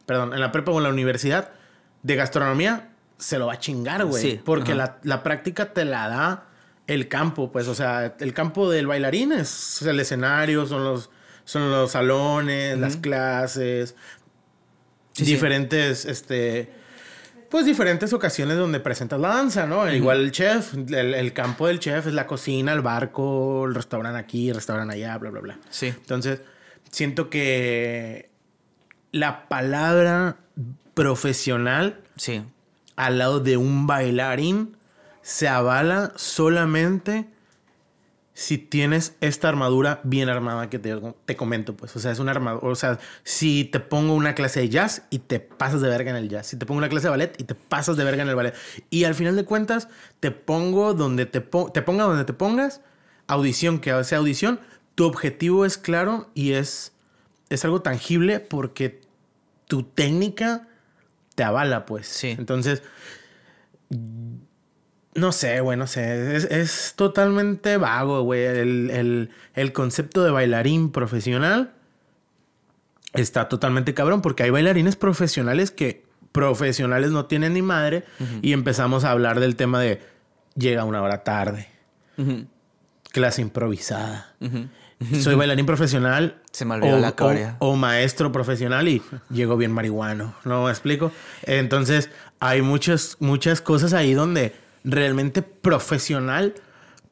[0.05, 1.51] perdón, en la prepa o en la universidad
[2.03, 4.21] de gastronomía, se lo va a chingar, güey.
[4.21, 6.43] Sí, Porque la, la práctica te la da
[6.85, 11.09] el campo, pues, o sea, el campo del bailarín es el escenario, son los,
[11.43, 13.95] son los salones, las clases,
[15.17, 15.31] Sí, sí.
[15.33, 16.69] diferentes, este,
[17.49, 19.91] pues diferentes ocasiones donde presentas la danza, ¿no?
[19.91, 24.19] Igual el chef, el, el campo del chef es la cocina, el barco, el restaurante
[24.19, 25.59] aquí, el restaurante allá, bla, bla, bla.
[25.69, 25.87] Sí.
[25.87, 26.41] Entonces,
[26.91, 28.29] siento que
[29.11, 30.37] la palabra
[30.93, 32.43] profesional Sí.
[32.95, 34.75] al lado de un bailarín
[35.21, 37.27] se avala solamente
[38.39, 40.95] si tienes esta armadura bien armada que te,
[41.25, 41.95] te comento, pues.
[41.95, 42.67] O sea, es una armadura.
[42.67, 46.17] O sea, si te pongo una clase de jazz y te pasas de verga en
[46.17, 46.45] el jazz.
[46.45, 48.53] Si te pongo una clase de ballet y te pasas de verga en el ballet.
[48.91, 49.87] Y al final de cuentas,
[50.19, 52.81] te pongo donde te, po- te ponga donde te pongas,
[53.25, 54.59] audición, que sea audición,
[54.93, 56.91] tu objetivo es claro y es,
[57.49, 59.01] es algo tangible porque
[59.65, 60.67] tu técnica
[61.33, 62.05] te avala, pues.
[62.05, 62.35] Sí.
[62.37, 62.83] Entonces,
[65.17, 66.35] No sé, güey, no sé.
[66.35, 68.45] Es, es totalmente vago, güey.
[68.45, 71.73] El, el- el concepto de bailarín profesional
[73.13, 78.03] está totalmente cabrón porque hay bailarines profesionales que profesionales no tienen ni madre
[78.43, 80.01] y empezamos a hablar del tema de
[80.55, 81.67] llega una hora tarde,
[83.11, 84.35] clase improvisada.
[85.19, 86.41] Soy bailarín profesional.
[86.51, 87.55] Se me olvidó la corea.
[87.59, 90.35] O, o maestro profesional y llego bien marihuano.
[90.43, 91.11] ¿No me explico?
[91.43, 94.53] Entonces, hay muchas, muchas cosas ahí donde
[94.83, 96.55] realmente profesional,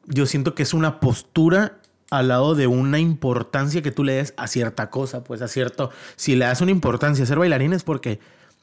[0.06, 1.78] yo siento que es una postura
[2.10, 5.90] al lado de una importancia que tú le des a cierta cosa, pues a cierto.
[6.16, 8.20] Si le das una importancia a ser bailarín es porque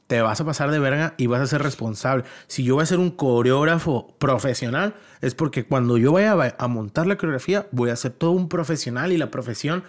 [0.07, 2.23] te vas a pasar de verga y vas a ser responsable.
[2.47, 7.07] Si yo voy a ser un coreógrafo profesional, es porque cuando yo vaya a, montar
[7.07, 9.83] la coreografía, voy a ser todo un profesional y la profesión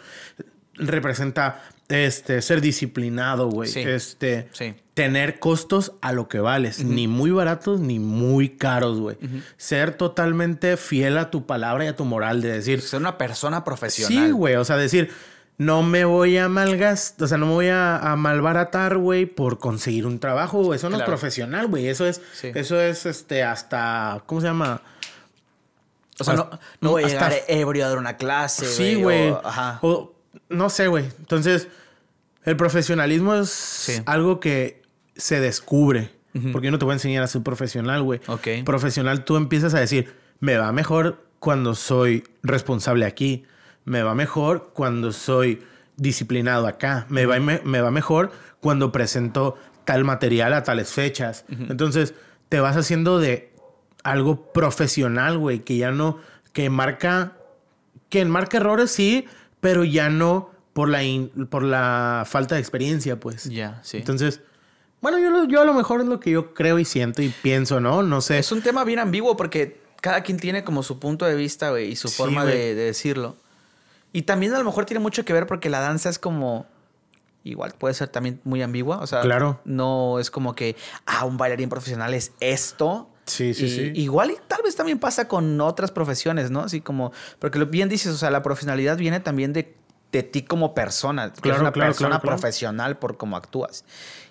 [0.74, 3.68] representa este ser disciplinado, güey.
[3.68, 3.80] Sí.
[3.80, 4.74] Este Sí.
[4.94, 9.16] tener costos a lo que vales, ni muy baratos ni muy caros, güey.
[9.56, 13.64] Ser totalmente fiel a tu palabra y a tu moral de decir, Ser una persona
[13.64, 14.26] profesional.
[14.26, 14.54] Sí, güey.
[14.56, 15.10] O sea, decir,
[15.58, 19.58] no me voy a malgastar, o sea, no me voy a, a malbaratar, güey, por
[19.58, 20.74] conseguir un trabajo.
[20.74, 21.12] Eso no Claro.
[21.12, 21.86] es profesional, güey.
[21.88, 22.50] Eso es, Sí.
[22.54, 24.80] eso es, este, hasta, ¿cómo se llama?
[26.18, 26.48] O sea, no,
[26.80, 28.66] no voy a llegar ebrio a dar una clase.
[28.66, 29.34] Sí, güey.
[29.44, 29.78] Ajá.
[29.82, 30.13] O,
[30.48, 31.04] no sé, güey.
[31.18, 31.68] Entonces,
[32.44, 34.82] el profesionalismo es algo que
[35.16, 36.12] se descubre.
[36.52, 38.20] Porque yo no te voy a enseñar a ser profesional, güey.
[38.26, 38.48] Ok.
[38.64, 43.44] Profesional, tú empiezas a decir, me va mejor cuando soy responsable aquí.
[43.84, 45.62] Me va mejor cuando soy
[45.96, 47.06] disciplinado acá.
[47.08, 51.44] Me, va, me, me va mejor cuando presento tal material a tales fechas.
[51.48, 52.14] Entonces,
[52.48, 53.52] te vas haciendo de
[54.02, 56.18] algo profesional, güey, que ya no,
[56.52, 57.34] que marca
[58.08, 59.26] que enmarca errores sí,
[59.64, 63.44] pero ya no por la, in- por la falta de experiencia, pues.
[63.44, 63.96] Ya, sí.
[63.96, 64.42] Entonces,
[65.00, 67.80] bueno, yo, yo a lo mejor es lo que yo creo y siento y pienso,
[67.80, 68.02] ¿no?
[68.02, 68.38] No sé.
[68.38, 71.92] Es un tema bien ambiguo porque cada quien tiene como su punto de vista, güey,
[71.92, 73.36] y su Sí, forma de, de decirlo.
[74.12, 76.66] Y también a lo mejor tiene mucho que ver porque la danza es como.
[77.42, 78.98] Igual puede ser también muy ambigua.
[78.98, 79.60] O sea, Claro.
[79.64, 80.76] no es como que,
[81.06, 83.08] ah, un bailarín profesional es esto.
[83.26, 83.92] Sí, sí, Y sí.
[83.94, 86.60] Igual y tal vez también pasa con otras profesiones, ¿no?
[86.60, 89.74] Así como, porque lo bien dices, o sea, la profesionalidad viene también de,
[90.12, 91.32] de ti como persona.
[91.32, 93.84] que Claro, eres una claro, persona claro, profesional por cómo actúas.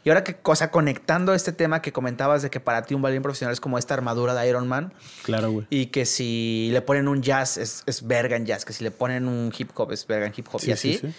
[0.05, 3.23] Y ahora que, cosa, conectando este tema que comentabas de que para ti un bailarín
[3.23, 4.93] profesional es como esta armadura de Iron Man
[5.23, 5.65] Claro, güey.
[5.69, 8.91] y que si le ponen un jazz es, es verga en jazz, que si le
[8.91, 10.93] ponen un hip hop es verga en hip hop Sí, y así.
[10.95, 11.13] sí, sí.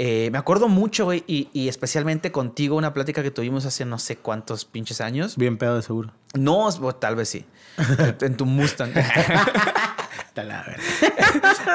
[0.00, 3.98] Eh, me acuerdo mucho, güey, y, y especialmente contigo, una plática que tuvimos hace no
[3.98, 5.36] sé cuántos pinches años.
[5.36, 6.12] Bien pedo de seguro.
[6.34, 7.44] No, o tal vez sí.
[8.20, 8.92] en tu Mustang.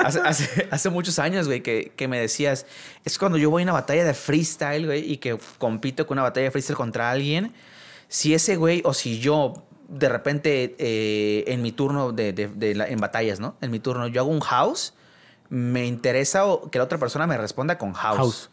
[0.05, 2.65] Hace, hace- hace muchos años, güey, que, que me decías,
[3.03, 6.23] es cuando yo voy a una batalla de freestyle, güey, y que compito con una
[6.23, 7.51] batalla de freestyle contra alguien,
[8.07, 9.53] si ese güey o si yo
[9.89, 13.55] de repente eh, en mi turno de, de- de la- en batallas, ¿no?
[13.61, 14.93] En mi turno yo hago un house,
[15.53, 18.17] me interesa que la otra persona me responda con house.
[18.17, 18.49] House.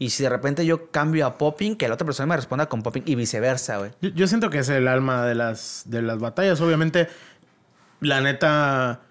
[0.00, 2.82] Y si de repente yo cambio a popping, que la otra persona me responda con
[2.82, 3.92] popping y viceversa, güey.
[4.00, 6.60] Yo, yo siento que es el alma de las, de las batallas.
[6.60, 7.08] Obviamente,
[8.00, 9.02] la neta,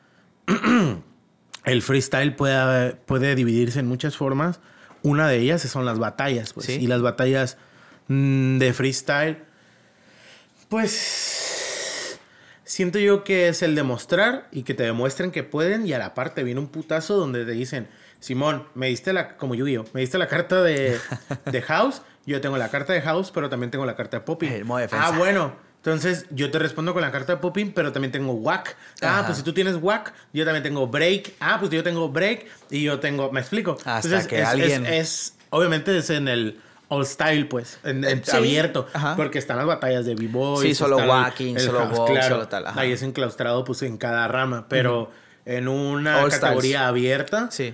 [1.64, 4.60] el freestyle puede, puede dividirse en muchas formas.
[5.02, 6.66] Una de ellas son las batallas, pues.
[6.66, 6.74] Sí.
[6.74, 7.58] Y las batallas
[8.10, 9.44] mm, de freestyle,
[10.68, 11.49] pues
[12.80, 16.14] siento yo que es el demostrar y que te demuestren que pueden y a la
[16.14, 17.90] parte viene un putazo donde te dicen,
[18.22, 20.98] Simón, me diste la, como Yu-Gi-Oh, me diste la carta de,
[21.52, 24.24] de House, yo tengo la carta de House, pero también tengo la carta de
[24.84, 25.08] defensa.
[25.08, 25.56] Ah, bueno.
[25.78, 28.76] Entonces yo te respondo con la carta de Popping, pero también tengo Whack.
[29.02, 29.26] Ah, Ajá.
[29.26, 31.34] pues si tú tienes Whack, yo también tengo Break.
[31.42, 33.32] Ah, pues yo tengo Break y yo tengo...
[33.32, 33.78] ¿Me explico?
[33.86, 38.24] Hasta que es, alguien- es- es- obviamente es en el all style, pues, en, en
[38.24, 38.88] Sí, abierto.
[38.94, 39.16] ajá.
[39.16, 40.68] Porque están las batallas de b-boys.
[40.68, 42.36] Sí, solo el- el solo house, claro.
[42.36, 42.82] solo tal, ajá.
[42.82, 44.66] Ahí es enclaustrado, pues, en cada rama.
[44.70, 45.12] Pero
[45.46, 46.88] en una All categoría styles.
[46.90, 47.74] abierta, Sí.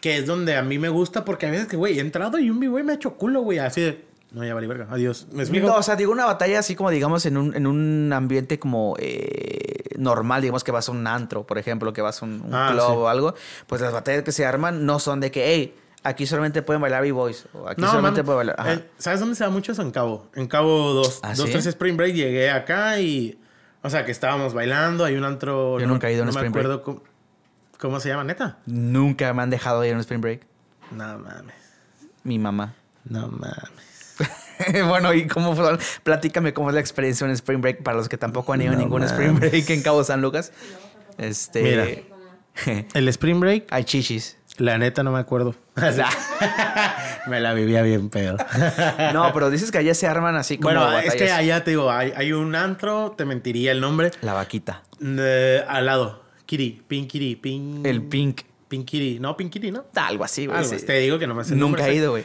[0.00, 2.48] que es donde a mí me gusta, porque a veces que, güey, he entrado y
[2.50, 4.06] un b-boy me ha hecho culo, güey, así de...
[4.32, 4.86] No, ya vale verga.
[4.90, 5.28] Adiós.
[5.32, 5.66] ¿Me explico?
[5.68, 8.94] No, o sea, digo una batalla así como, digamos, en un, en un ambiente como
[8.98, 12.54] eh, normal, digamos que vas a un antro, por ejemplo, que vas a un, un
[12.54, 12.92] Ah, club sí.
[12.92, 13.34] o algo,
[13.66, 15.74] pues las batallas que se arman no son de que, hey,
[16.06, 18.84] aquí solamente pueden bailar B-Boys, aquí No, solamente pueden bailar...
[18.98, 19.82] ¿Sabes dónde se da mucho eso?
[19.82, 20.28] En Cabo.
[20.34, 21.20] En Cabo 2.
[21.22, 21.52] ¿Ah, 2, sí?
[21.52, 23.38] 3 Spring Break llegué acá y...
[23.82, 25.04] O sea, que estábamos bailando.
[25.04, 25.78] Hay un antro...
[25.78, 27.02] Yo no- nunca he ido a un no me Spring acuerdo cómo,
[27.78, 28.58] cómo se llama, neta.
[28.66, 30.46] Nunca me han dejado ir a un Spring Break.
[30.90, 31.54] No mames.
[32.24, 32.74] Mi mamá.
[33.04, 34.16] No mames.
[34.88, 35.78] bueno, ¿y cómo fue?
[36.02, 38.76] Platícame cómo es la experiencia en Spring Break para los que tampoco han ido a
[38.76, 39.38] ningún Spring.
[39.38, 40.52] Break en Cabo San Lucas.
[41.18, 41.62] Este...
[41.62, 42.84] Mira.
[42.94, 44.38] El Spring Break, Hay chichis.
[44.56, 45.54] la neta no me acuerdo.
[45.82, 46.00] Así.
[47.28, 48.36] Me la vivía bien pedo.
[49.12, 51.90] No, pero dices que allá se arman así como bueno, es que allá te digo,
[51.90, 54.82] hay, hay un antro, te mentiría el nombre, La vaquita.
[54.98, 56.24] de- al lado.
[56.46, 57.84] Kiri, Pin Kiri, Pin...
[57.84, 58.42] El pink.
[58.68, 59.18] Pin Kiri.
[59.18, 59.84] No, Pin Kiri, ¿no?
[59.94, 60.64] Algo así, güey.
[60.64, 60.76] Sí.
[60.84, 62.24] Te digo que no me el Nunca he ido, güey.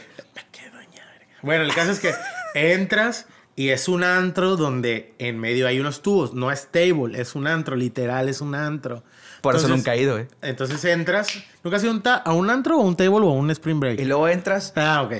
[1.42, 2.12] Bueno, el caso es que
[2.54, 3.26] entras
[3.56, 6.34] y es un antro donde en medio hay unos tubos.
[6.34, 9.02] No es table, es un antro, literal, es un antro.
[9.42, 10.26] Por eso Entonces- nunca he ido, güey.
[10.40, 11.28] Entonces entras.
[11.62, 13.78] ¿Nunca has ido a un ta- a un antro o un table o un spring
[13.80, 14.00] break?
[14.00, 14.72] Y luego entras.
[14.76, 15.14] Ah, ok.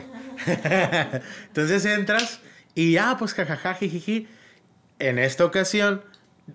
[1.49, 2.41] Entonces entras
[2.75, 4.29] y ya, pues jajaja, jijiji.
[4.99, 6.03] En esta ocasión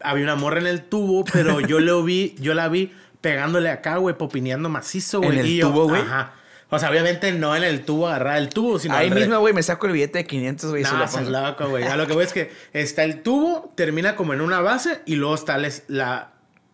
[0.02, 2.92] había una morra en el tubo, pero yo lo vi, yo la vi
[3.22, 5.32] pegándole acá, güey, popineando macizo, güey.
[5.32, 6.02] ¿En el yo, tubo, güey?
[6.02, 6.34] Ajá.
[6.70, 9.64] O sea, obviamente no en el tubo, agarrar el tubo, sino Ahí mismo, güey, me
[9.64, 10.84] saco el billete de 500, güey.
[10.84, 11.30] No, pongo.
[11.30, 11.86] loco, güey.
[11.86, 15.16] A lo que voy es que está el tubo, termina como en una base y
[15.16, 16.32] luego está les- la,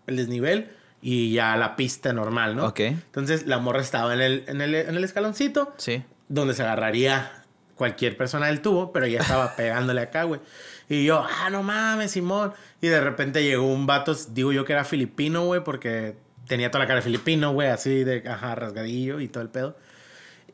[0.07, 0.71] el desnivel
[1.05, 2.67] y ya la pista normal, ¿no?
[2.67, 2.79] Ok.
[2.79, 6.01] Entonces la morra estaba en el, en el, en el escaloncito Sí.
[6.29, 7.43] donde se agarraría
[7.75, 10.39] cualquier persona del tubo, pero ya estaba pegándole acá, güey.
[10.87, 12.53] Y yo, ah, no mames, Simón.
[12.81, 16.15] Y de repente llegó un vato, digo yo que era filipino, güey, porque
[16.47, 19.77] tenía toda la cara de filipino, güey, así de, ajá, rasgadillo y todo el pedo.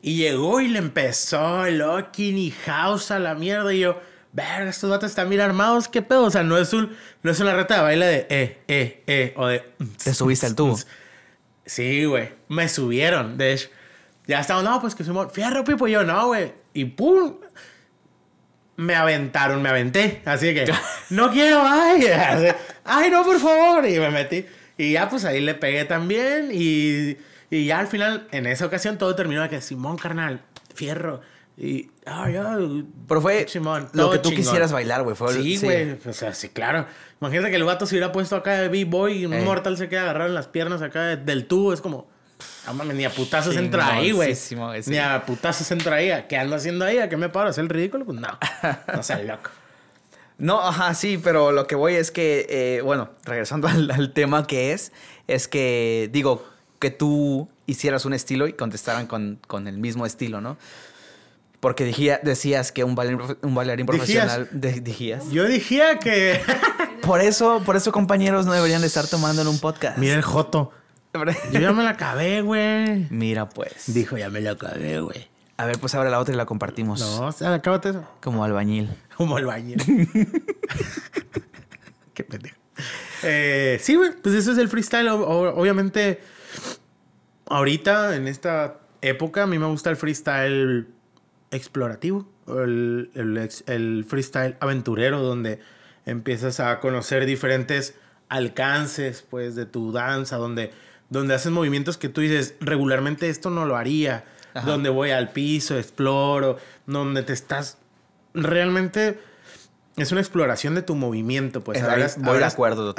[0.02, 3.72] Y llegó y le empezó el Okin House a la mierda.
[3.74, 4.00] Y yo,
[4.32, 6.24] verga, estos vatos están bien armados, ¿qué pedo?
[6.24, 9.34] O sea, no es, un, no es una reta de baile de eh, eh, eh,
[9.36, 9.64] o de.
[10.02, 10.78] Te subiste al tubo.
[11.66, 12.30] Sí, güey.
[12.48, 13.38] Me subieron.
[13.38, 13.68] De hecho,
[14.26, 15.86] ya estaba, no, pues que Simón, fierro, pipo.
[15.88, 16.52] Y yo, no, güey.
[16.72, 17.36] Y pum.
[18.76, 20.22] Me aventaron, me aventé.
[20.24, 20.72] Así que,
[21.10, 22.04] no quiero, ay.
[22.84, 23.86] Ay, no, por favor.
[23.86, 24.46] Y me metí.
[24.78, 26.50] Y ya, pues ahí le pegué también.
[26.52, 27.18] Y,
[27.50, 30.40] y ya al final, en esa ocasión, todo terminó de que Simón, carnal,
[30.74, 31.20] fierro.
[31.56, 31.90] Y,
[33.06, 33.46] Pero fue
[33.92, 34.34] lo que tú chingón.
[34.44, 35.16] quisieras bailar, güey.
[35.32, 35.98] Sí, güey.
[36.06, 36.86] O sea, sí, claro.
[37.20, 39.44] Imagínate que el vato se hubiera puesto acá de B-Boy y un Ey.
[39.44, 41.72] mortal se queda agarrado en las piernas acá de- del tubo.
[41.72, 42.08] Es como,
[42.66, 44.34] no mames, ni a putazos entra ahí, güey.
[44.86, 46.10] Ni a putazos entra ahí.
[46.28, 46.98] ¿Qué ando haciendo ahí?
[46.98, 47.46] ¿A qué me paro?
[47.48, 48.04] ¿A ¿Hacer el ridículo?
[48.04, 48.28] Pues no.
[48.94, 49.50] No seas loco.
[50.38, 54.46] No, ajá, sí, pero lo que voy es que, eh, bueno, regresando al, al tema
[54.46, 54.90] que es,
[55.28, 56.42] es que, digo,
[56.78, 60.56] que tú hicieras un estilo y contestaran con, con el mismo estilo, ¿no?
[61.60, 64.48] Porque dijía- decías que un bailarín, un profesional...
[64.50, 65.30] de- dijías.
[65.30, 66.40] Yo dije que...
[67.02, 69.96] Por eso, por eso, compañeros, no deberían de estar tomando en un podcast.
[69.98, 70.70] Mira el Joto.
[71.52, 73.06] Yo ya me la acabé, güey.
[73.10, 73.72] Mira, pues.
[73.94, 75.28] Dijo, ya me la acabé, güey.
[75.56, 77.00] A ver, pues abre la otra y la compartimos.
[77.00, 78.04] No, o sea, acábate eso.
[78.22, 78.90] Como albañil.
[79.16, 79.76] Como el baño.
[82.14, 82.56] Qué pendejo.
[83.22, 84.10] Eh, sí, güey.
[84.22, 85.08] Pues eso es el freestyle.
[85.08, 86.20] O- obviamente,
[87.46, 90.88] ahorita, en esta época, a mí me gusta el freestyle
[91.50, 92.28] explorativo.
[92.48, 93.10] El,
[93.66, 95.60] el freestyle aventurero, donde
[96.06, 97.94] empiezas a conocer diferentes
[98.28, 100.72] alcances, pues, de tu danza, donde,
[101.10, 104.24] donde haces movimientos que tú dices, regularmente esto no lo haría.
[104.52, 104.66] Ajá.
[104.66, 107.78] Donde voy al piso, exploro, donde te estás
[108.34, 109.20] realmente
[109.96, 111.78] es una exploración de tu movimiento, pues.
[111.78, 112.38] Es a ver hasta- voy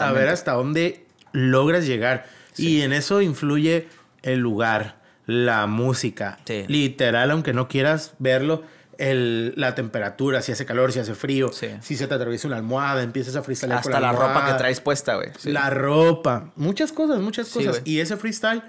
[0.03, 2.25] a de ver hasta dónde logras llegar.
[2.57, 3.87] Y en eso influye
[4.21, 5.00] el lugar,
[5.31, 6.37] la música.
[6.45, 6.65] Sí.
[6.67, 8.63] Literal, aunque no quieras verlo,
[8.97, 11.67] el- la temperatura, si hace calor, si hace frío, Sí.
[11.81, 14.79] si se te atraviesa una almohada, empiezas a freestylear Hasta con la ropa que traes
[14.79, 15.29] puesta, güey.
[15.39, 15.51] Sí.
[15.51, 16.51] La ropa.
[16.55, 17.81] Muchas cosas, muchas cosas.
[17.85, 18.61] y ese freestyle,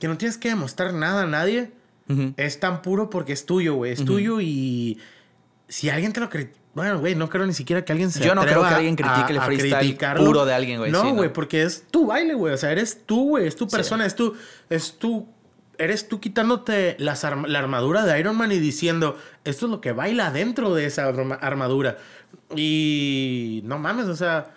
[0.00, 1.70] que no tienes que demostrar nada a nadie,
[2.36, 3.92] es tan puro porque es tuyo, güey.
[3.92, 4.98] Es tuyo y
[5.68, 6.58] si alguien te lo critica.
[6.74, 9.32] Bueno, güey, no creo ni siquiera que alguien se Yo no creo que alguien critique
[9.32, 11.12] a- el freestyle puro de alguien, güey, no.
[11.14, 12.54] güey, porque es tu baile, güey.
[12.54, 13.46] O sea, eres tú, güey.
[13.48, 14.34] Es tu persona, es tu.
[14.70, 15.28] Es tu.
[15.78, 19.80] Eres tú quitándote las arm- la armadura de Iron Man y diciendo, esto es lo
[19.80, 21.98] que baila dentro de esa arma- armadura.
[22.56, 24.50] Y no mames, o sea,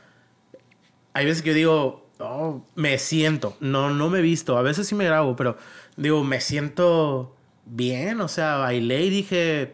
[1.14, 4.88] hay veces que yo digo, oh, me siento, no, no me he visto, a veces
[4.88, 5.58] sí me grabo, pero
[5.98, 7.36] digo, me siento
[7.66, 9.74] bien, o sea, bailé y dije,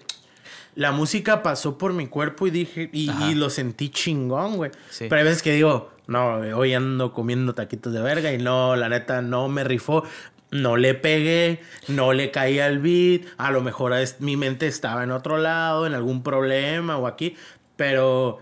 [0.75, 4.71] la música pasó por mi cuerpo y dije, y, lo sentí chingón, güey.
[4.89, 5.05] Sí.
[5.09, 8.89] Pero hay veces que digo, no, hoy ando comiendo taquitos de verga y no, la
[8.89, 10.03] neta, no me rifó.
[10.51, 15.03] No le pegué, no le caí al beat, a lo mejor es- mi mente estaba
[15.03, 17.35] en otro lado, en algún problema o aquí,
[17.75, 18.39] pero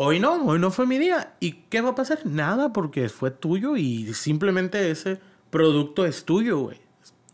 [0.00, 1.34] Hoy no, hoy no fue mi día.
[1.40, 2.20] ¿Y qué va a pasar?
[2.24, 5.18] Nada, porque fue tuyo y simplemente ese
[5.50, 6.80] producto es tuyo, güey.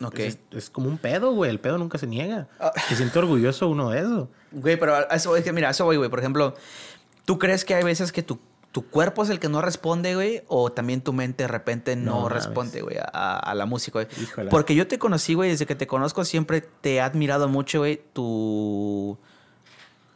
[0.02, 0.20] Ok.
[0.20, 1.50] Es, es como un pedo, güey.
[1.50, 2.48] El pedo nunca se niega.
[2.58, 2.72] Ah.
[2.88, 4.30] Se siente orgulloso uno de eso.
[4.50, 6.08] Güey, pero eso voy, que mira, eso voy, güey.
[6.08, 6.54] Por ejemplo,
[7.26, 8.40] ¿tú crees que hay veces que tu,
[8.74, 10.42] tu cuerpo es el que no responde, güey?
[10.48, 14.08] O también tu mente de repente no, responde, güey, a, a la música, güey.
[14.20, 14.50] Híjole.
[14.50, 18.02] Porque yo te conocí, güey, desde que te conozco siempre te he admirado mucho, güey,
[18.12, 19.16] tu,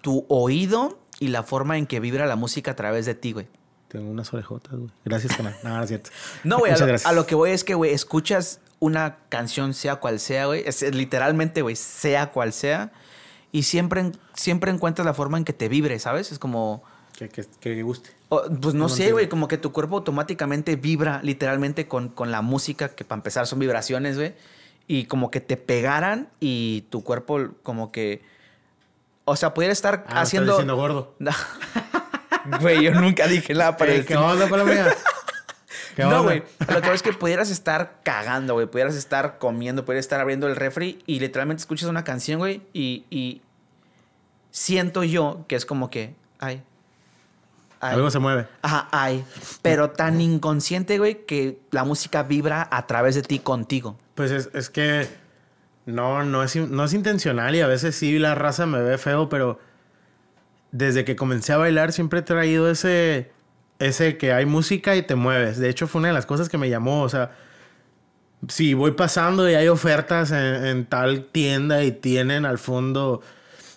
[0.01, 3.47] tu oído y la forma en que vibra la música a través de ti, güey.
[3.87, 4.91] Tengo unas orejotas, güey.
[5.05, 5.55] Gracias, canal.
[5.63, 6.11] No, no es cierto.
[6.43, 7.09] No, güey, a, lo- gracias.
[7.09, 10.83] a lo que voy es que, güey, escuchas una canción, sea cual sea, güey, es,
[10.83, 12.91] literalmente, güey, sea cual sea,
[13.53, 16.33] y siempre, siempre encuentras la forma en que te vibre, ¿sabes?
[16.33, 16.83] Es como,
[17.19, 18.11] Que, que, que guste.
[18.29, 22.43] pues no No sé, güey, como que tu cuerpo automáticamente vibra literalmente con, con la
[22.43, 24.35] música, que para empezar son vibraciones, güey,
[24.87, 28.23] y como que te pegaran y tu cuerpo como que,
[29.25, 30.53] o sea, pudiera estar Ah, haciendo...
[30.53, 31.15] Estás diciendo gordo.
[32.61, 34.49] Güey, yo nunca dije nada para el ¿Qué onda?
[35.97, 36.43] ¿Qué No, güey.
[36.73, 38.67] Lo que es que pudieras estar cagando, güey.
[38.67, 42.63] Pudieras estar comiendo, pudieras estar abriendo el refri y literalmente escuchas una canción, güey.
[42.73, 43.43] Y, y
[44.51, 46.63] siento yo que es como que, ay.
[47.81, 47.95] Ay.
[47.95, 48.47] Algo se mueve.
[48.63, 49.25] Ajá, ay.
[49.63, 53.97] Pero tan inconsciente, güey, que la música vibra a través de ti contigo.
[54.15, 55.09] Pues es, es que
[55.87, 59.29] no, no es, no es intencional y a veces sí la raza me ve feo,
[59.29, 59.59] pero
[60.71, 63.31] desde que comencé a bailar siempre he traído ese,
[63.79, 65.59] ese que hay música y te mueves.
[65.59, 67.03] De hecho, fue una de las cosas que me llamó.
[67.03, 67.33] O sea,
[68.49, 73.23] si voy pasando y hay ofertas en, en tal tienda y tienen al fondo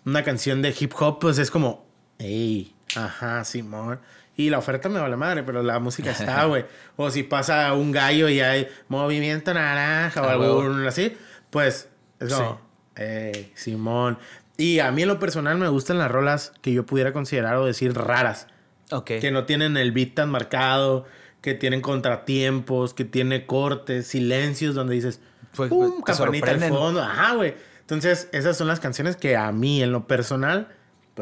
[0.06, 1.86] una canción de hip hop, pues es como,
[2.18, 4.00] hey, ajá, Simón.
[4.38, 6.66] Y la oferta me vale madre, pero la música está, güey.
[6.96, 11.16] O si pasa un gallo y hay movimiento naranja o Ah, algo así,
[11.50, 11.90] pues
[12.20, 12.60] es como,
[12.96, 14.18] hey, Simón.
[14.58, 17.66] Y a mí en lo personal me gustan las rolas que yo pudiera considerar o
[17.66, 18.48] decir raras
[18.92, 19.06] Ok.
[19.20, 21.06] que no tienen el beat tan marcado,
[21.42, 25.20] que tienen contratiempos, que tiene cortes, silencios donde dices,
[25.56, 25.98] Pues, ¡pum!
[26.04, 27.02] te campanita al fondo.
[27.02, 27.56] Ajá, güey.
[27.82, 30.70] Entonces, esas son las canciones que a mí, en lo personal,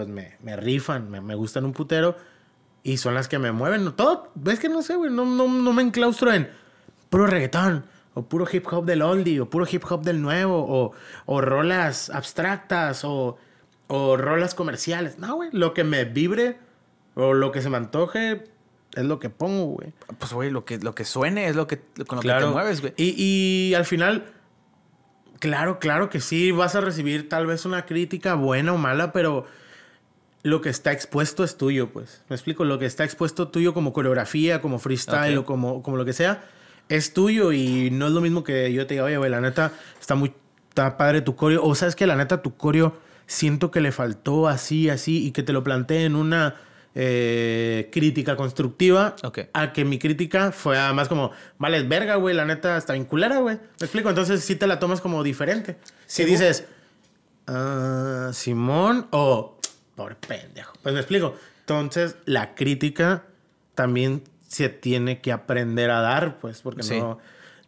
[0.05, 2.15] pues me, me rifan, me, me gustan un putero
[2.83, 3.91] y son las que me mueven.
[3.93, 6.49] Todo, ves que no sé, güey, no, no, no me enclaustro en
[7.09, 7.85] puro reggaetón.
[8.15, 10.93] O puro hip hop del oldie, o puro hip hop del nuevo, o,
[11.25, 13.37] o rolas abstractas, o,
[13.87, 15.19] o rolas comerciales.
[15.19, 16.57] No, güey, lo que me vibre
[17.13, 18.45] o lo que se me antoje
[18.95, 19.93] es lo que pongo, güey.
[20.17, 22.81] Pues, güey, lo que, lo que suene es lo que, con lo que te mueves,
[22.81, 22.93] güey.
[22.97, 23.13] Y,
[23.69, 24.25] y al final,
[25.39, 29.45] claro, claro que sí, vas a recibir tal vez una crítica buena o mala, pero
[30.43, 32.21] lo que está expuesto es tuyo, pues.
[32.29, 36.05] Me explico, lo que está expuesto tuyo como coreografía, como freestyle o como, como lo
[36.05, 36.43] que sea,
[36.87, 39.71] es tuyo y no es lo mismo que yo te diga, oye, güey, la neta
[39.99, 40.33] está muy
[40.69, 41.63] está padre tu coreo.
[41.63, 42.97] O sabes que la neta tu coreo
[43.27, 46.55] siento que le faltó así, así y que te lo planteé en una
[46.95, 49.39] eh, crítica constructiva Ok.
[49.53, 53.05] a que mi crítica fue más como, vale, es verga, güey, la neta está bien
[53.05, 53.57] culera, güey.
[53.57, 54.09] ¿Me explico?
[54.09, 55.77] Entonces sí te la tomas como diferente.
[56.07, 56.65] Si Sí, dices,
[57.47, 59.58] ah, Simón o
[59.99, 60.73] pobre pendejo.
[60.81, 61.35] Pues me explico.
[61.61, 63.23] Entonces la crítica
[63.75, 66.97] también se tiene que aprender a dar, pues, porque Sí.
[66.99, 67.19] no,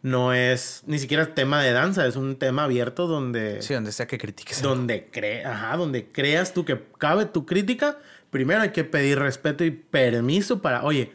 [0.02, 4.06] no es ni siquiera tema de danza, es un tema abierto donde Sí, donde sea
[4.06, 4.62] que critiques.
[4.62, 7.98] donde cre ajá, donde creas tú que cabe tu crítica,
[8.30, 11.12] primero hay que pedir respeto y permiso para, oye,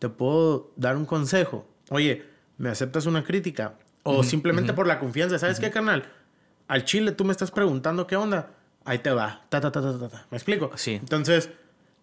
[0.00, 1.66] te puedo dar un consejo.
[1.90, 2.24] Oye,
[2.58, 3.74] ¿me aceptas una crítica?
[4.02, 6.04] O simplemente por la confianza, ¿sabes qué, carnal?
[6.66, 8.50] Al chile tú me estás preguntando qué onda.
[8.88, 9.42] Ahí te va.
[9.50, 10.26] Ta, ta, ta, ta, ta, ta.
[10.30, 10.70] ¿Me explico?
[10.76, 10.94] Sí.
[10.94, 11.50] Entonces,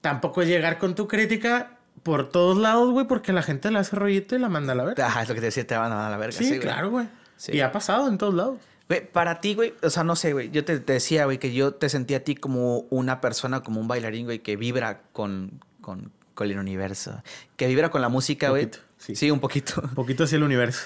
[0.02, 3.96] tampoco es llegar con tu crítica por todos lados, güey, porque la gente le hace
[3.96, 5.08] rollito y la manda a la verga.
[5.08, 6.38] Ajá, es lo que te decía, te van a dar a la verga.
[6.38, 6.60] Sí, güey.
[6.60, 7.08] claro, güey.
[7.38, 7.54] Sí.
[7.54, 8.60] Y ha pasado en todos lados.
[8.88, 10.52] Güey, para ti, güey, o sea, no sé, güey.
[10.52, 13.82] Yo te, te decía, güey, que yo te sentía a ti como una persona, como
[13.82, 17.24] un bailarín, güey, que vibra con, con, con el universo.
[17.56, 18.68] Que vibra con la música, güey.
[18.68, 19.16] Poquito, sí.
[19.16, 19.82] sí, un poquito.
[19.82, 20.82] Un poquito así el universo.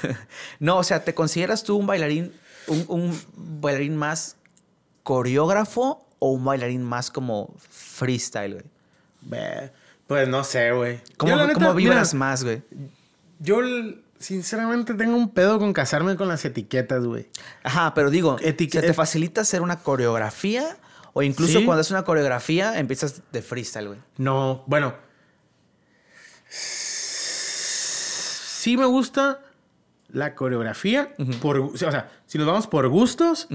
[0.60, 2.32] no, o sea, ¿te consideras tú un bailarín,
[2.68, 3.20] un, un
[3.60, 4.36] bailarín más
[5.06, 8.54] coreógrafo o un bailarín más como freestyle,
[9.22, 9.70] güey?
[10.08, 11.00] Pues no sé, güey.
[11.16, 12.62] ¿Cómo, neta, vibras mira, más, güey?
[13.38, 13.60] Yo,
[14.18, 17.28] sinceramente, tengo un pedo con casarme con las etiquetas, güey.
[17.62, 20.76] Ajá, pero digo, Etique- ¿se te facilita hacer una coreografía?
[21.12, 21.64] O incluso Sí.
[21.64, 24.00] cuando es una coreografía, empiezas de freestyle, güey.
[24.18, 24.92] No, bueno.
[28.58, 29.40] Sí me gusta
[30.08, 31.14] la coreografía.
[31.40, 33.46] por, o sea, si nos vamos por gustos.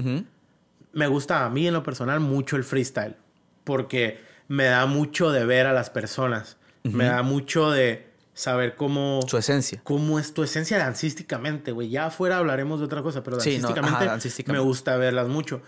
[0.92, 3.16] Me gusta a mí en lo personal mucho el freestyle.
[3.64, 6.56] Porque me da mucho de ver a las personas.
[6.82, 9.20] Me da mucho de saber cómo...
[9.28, 9.80] Su esencia.
[9.84, 11.90] cómo es tu esencia dancísticamente, güey.
[11.90, 14.60] Ya afuera hablaremos de otra cosa, pero Sí, no, dancísticamente, ajá, dancísticamente.
[14.60, 15.62] me gusta verlas mucho.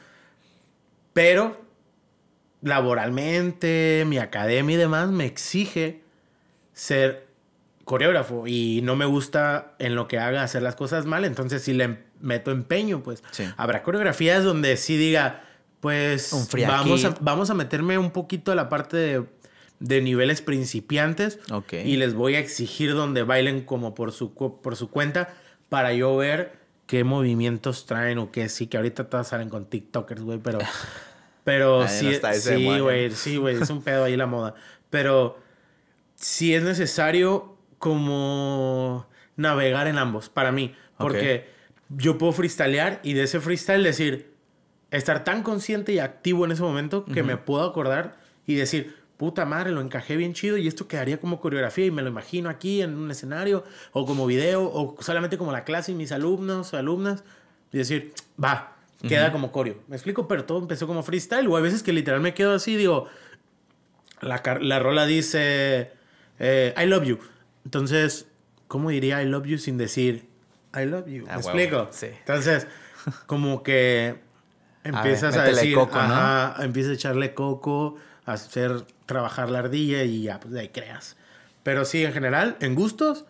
[1.13, 1.65] Pero
[2.63, 6.03] laboralmente, mi academia y demás me exige
[6.73, 7.29] ser
[7.85, 11.75] coreógrafo y no me gusta en lo que haga hacer las cosas mal, entonces si
[11.75, 13.45] le meto empeño, pues Sí.
[13.57, 15.45] habrá coreografías donde sí diga,
[15.81, 16.33] pues
[16.67, 19.25] vamos a, vamos a meterme un poquito a la parte de,
[19.81, 21.75] de niveles principiantes Ok.
[21.85, 25.35] y les voy a exigir donde bailen como por su, por su cuenta
[25.69, 30.23] para yo ver qué movimientos traen o qué sí, que ahorita todas salen con TikTokers,
[30.23, 30.59] güey, pero...
[31.45, 34.55] Pero sí, no sí, güey, sí, güey, es un pedo ahí la moda.
[34.89, 35.39] Pero
[36.15, 39.07] sí es necesario como
[39.37, 40.75] navegar en ambos, para mí.
[40.97, 41.51] Porque
[41.97, 44.33] yo puedo freestylear y de ese freestyle decir,
[44.91, 48.17] estar tan consciente y activo en ese momento que me puedo acordar
[48.47, 52.03] y decir, puta madre, lo encajé bien chido y esto quedaría como coreografía y me
[52.03, 55.95] lo imagino aquí en un escenario o como video o solamente como la clase y
[55.95, 57.25] mis alumnos o alumnas
[57.73, 58.13] y decir,
[58.43, 58.77] va,
[59.07, 59.83] queda como coreo.
[59.89, 60.29] ¿Me explico?
[60.29, 63.09] Pero todo empezó como freestyle o hay veces que literal me quedo así, digo,
[64.21, 65.93] la, la rola dice,
[66.39, 67.19] eh, I love you.
[67.65, 68.27] Entonces,
[68.69, 70.34] ¿cómo diría I love you sin decir
[70.75, 71.25] I love you?
[71.25, 71.89] ¿Me Ah, huevo, explico?
[71.93, 72.07] sí.
[72.21, 72.67] Entonces,
[73.27, 74.21] como que
[74.85, 76.15] empiezas a, métele decir, coco, ¿no?
[76.15, 77.97] ajá, empiezas a echarle coco,
[78.27, 81.17] a hacer trabajar la ardilla y ya, pues de ahí creas.
[81.63, 83.25] Pero sí, en general, en gustos,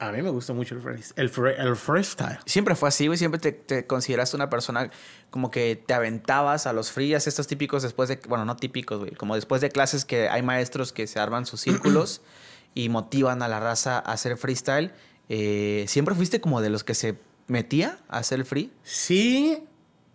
[0.00, 2.38] a mí me gusta mucho el, frees- el, fre- el freestyle.
[2.46, 3.16] Siempre fue así, güey.
[3.16, 4.90] Siempre te, te consideraste una persona
[5.30, 9.12] como que te aventabas a los frías, estos típicos después de, bueno, no típicos, güey,
[9.12, 12.22] como después de clases que hay maestros que se arman sus círculos
[12.74, 14.92] y motivan a la raza a hacer freestyle.
[15.28, 18.72] Eh, ¿Siempre fuiste como de los que se metía a hacer el free?
[18.82, 19.58] Sí,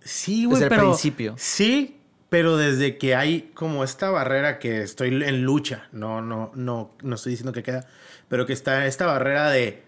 [0.02, 1.34] sí, güey, Desde el principio.
[1.38, 1.98] Sí,
[2.30, 7.16] pero desde que hay como esta barrera que estoy en lucha, no, no, no, no
[7.16, 7.88] estoy diciendo que queda,
[8.28, 9.84] pero que está esta barrera de,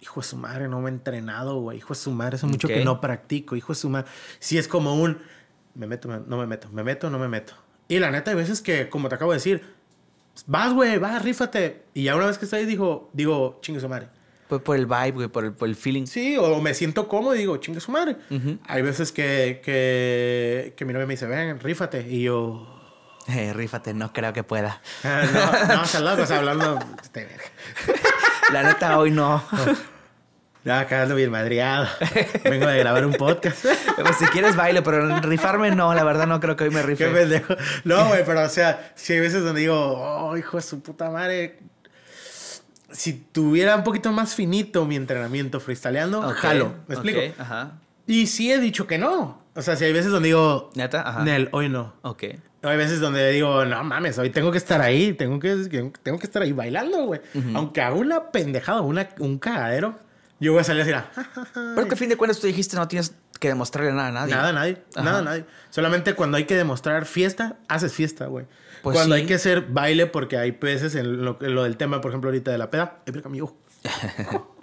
[0.00, 2.68] hijo de su madre, no me he entrenado, güey, hijo de su madre, hace mucho
[2.78, 4.10] que no practico, hijo de su madre.
[4.38, 5.18] Sí es como un,
[5.74, 7.52] me meto, me- no me meto, me meto, no me meto.
[7.86, 9.62] Y la neta, hay veces que, como te acabo de decir,
[10.46, 11.84] vas, güey, vas, rífate.
[11.92, 14.08] Y ya una vez que estoy ahí, digo, digo, chingue su madre.
[14.48, 16.06] Pues por el vibe, güey, por el, por el feeling.
[16.06, 18.16] Sí, o me siento cómodo y digo, chingue su madre.
[18.66, 22.06] Hay veces que, que, que mi novia me dice, ven, rífate.
[22.08, 22.70] Y yo,
[23.26, 24.82] Eh, rífate, no creo que pueda.
[25.02, 27.26] "Ah, no, no, loco, o sea, hablando, este.
[28.52, 29.42] La neta, hoy no.
[30.64, 31.86] Ya, acá ando bien madreado.
[32.42, 33.66] Vengo de grabar un podcast.
[34.02, 36.86] Pues si quieres baile, pero rifarme no, la verdad no creo que hoy me Qué
[36.86, 37.06] rife.
[37.10, 37.54] pendejo.
[37.84, 41.10] No, güey, pero o sea, si hay veces donde digo, oh, hijo de su puta
[41.10, 41.58] madre.
[42.94, 46.74] Si tuviera un poquito más finito mi entrenamiento freestyleando, Ok, jalo.
[46.86, 47.20] ¿Me explico?
[47.38, 47.72] Ajá.
[48.06, 49.42] Y sí he dicho que no.
[49.56, 51.06] O sea, si hay veces donde digo, ¿Neta?
[51.08, 51.24] Ajá.
[51.24, 51.94] Nel, hoy no.
[52.02, 52.24] Ok.
[52.62, 56.26] Hay veces donde digo, no mames, hoy tengo que estar ahí, tengo que, tengo que
[56.26, 57.20] estar ahí bailando, güey.
[57.54, 59.98] Aunque haga una pendejada, una, un cagadero,
[60.40, 61.72] yo voy a salir así, ah, ja, ja, ja.
[61.74, 64.34] Pero que a fin de cuentas tú dijiste no tienes que demostrarle nada a nadie.
[64.34, 65.04] Nada, a nadie, Ajá.
[65.04, 65.44] nada, a nadie.
[65.70, 68.46] Solamente cuando hay que demostrar fiesta, haces fiesta, güey.
[68.84, 69.22] Pues cuando sí.
[69.22, 72.28] hay que hacer baile, porque hay veces en lo, en lo del tema, por ejemplo,
[72.28, 73.56] ahorita de la peda, ay, amigo.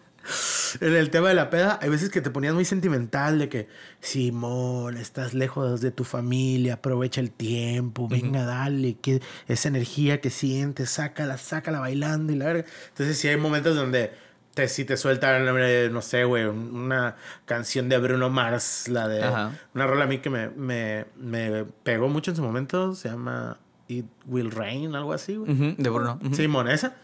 [0.80, 3.68] En el tema de la peda, hay veces que te ponías muy sentimental de que,
[3.99, 10.30] Simón, estás lejos de tu familia, aprovecha el tiempo, venga, dale, que esa energía que
[10.30, 12.65] sientes, sácala, sácala bailando y la verga.
[12.89, 14.11] Entonces, sí hay momentos donde
[14.53, 15.43] te, si te sueltan,
[15.91, 17.15] no sé, güey, una
[17.45, 19.52] canción de Bruno Mars, la de Ajá.
[19.73, 23.57] una rola a mí que me, me, me pegó mucho en su momento, se llama
[23.99, 25.51] It Will Rain, algo así, güey.
[25.51, 26.19] Ujú, de Bruno.
[26.23, 26.35] Ujú.
[26.35, 26.95] Simón, esa.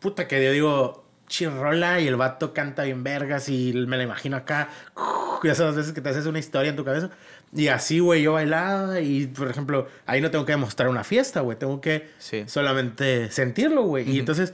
[0.00, 4.36] Puta que yo digo, chirrola y el vato canta bien vergas y me la imagino
[4.36, 4.68] acá.
[5.40, 7.10] Y esas veces que te haces una historia en tu cabeza.
[7.54, 11.42] Y así, güey, yo bailaba y, por ejemplo, ahí no tengo que demostrar una fiesta,
[11.42, 11.56] güey.
[11.56, 12.42] Tengo que Sí.
[12.48, 14.10] solamente sentirlo, güey.
[14.10, 14.52] Y entonces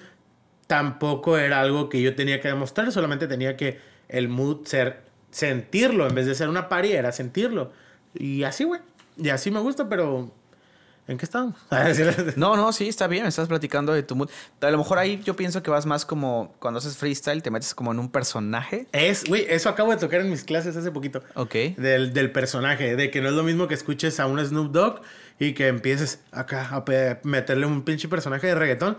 [0.66, 3.78] tampoco era algo que yo tenía que demostrar, solamente tenía que
[4.08, 6.06] el mood ser sentirlo.
[6.06, 7.72] En vez de ser una party, era sentirlo.
[8.12, 8.80] Y así, güey.
[9.16, 10.32] Y así me gusta, pero...
[11.06, 11.54] ¿En qué estábamos?
[12.36, 14.30] No, no, sí, está bien, estás platicando de tu mood.
[14.60, 17.74] A lo mejor ahí yo pienso que vas más como cuando haces freestyle, te metes
[17.74, 18.86] como en un personaje.
[18.92, 21.22] Es, güey, eso acabo de tocar en mis clases hace poquito.
[21.34, 21.54] Ok.
[21.76, 25.02] Del, del personaje, de que no es lo mismo que escuches a un Snoop Dogg
[25.38, 26.84] y que empieces acá a
[27.24, 28.96] meterle un pinche personaje de reggaetón.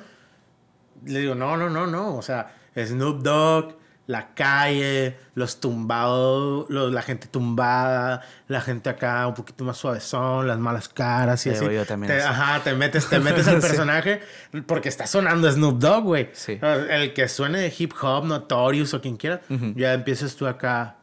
[1.06, 2.16] Le digo, no, no, no, no.
[2.16, 3.76] O sea, Snoop Dogg,
[4.08, 10.48] la calle, los tumbados, los- la gente tumbada, la gente acá un poquito más suavezón,
[10.48, 11.66] las malas caras y Sí, así.
[11.66, 12.28] güey, yo también Te- así.
[12.30, 13.68] ajá, te metes, te metes al Sí.
[13.68, 14.22] personaje
[14.68, 16.30] porque está sonando Snoop Dogg, güey.
[16.34, 16.60] Sí.
[16.62, 19.42] El que suene de hip hop, Notorious o quien quiera,
[19.76, 20.98] ya empiezas tú acá.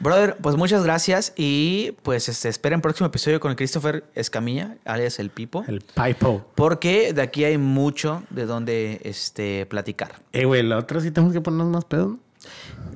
[0.00, 5.18] Brother, pues muchas gracias y pues este, esperen próximo episodio con el Christopher Escamilla, alias
[5.18, 5.64] El Pipo.
[5.66, 6.44] El Pipo.
[6.54, 10.16] Porque de aquí hay mucho de donde este, platicar.
[10.32, 12.18] Eh, güey, la otra sí tenemos que ponernos más pedo.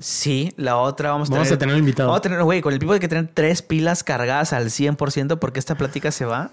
[0.00, 1.56] Sí, la otra vamos a Vamos tener...
[1.56, 2.08] a tener invitado.
[2.08, 5.38] Vamos a tener, güey, con el Pipo hay que tener tres pilas cargadas al 100%
[5.38, 6.50] porque esta plática se va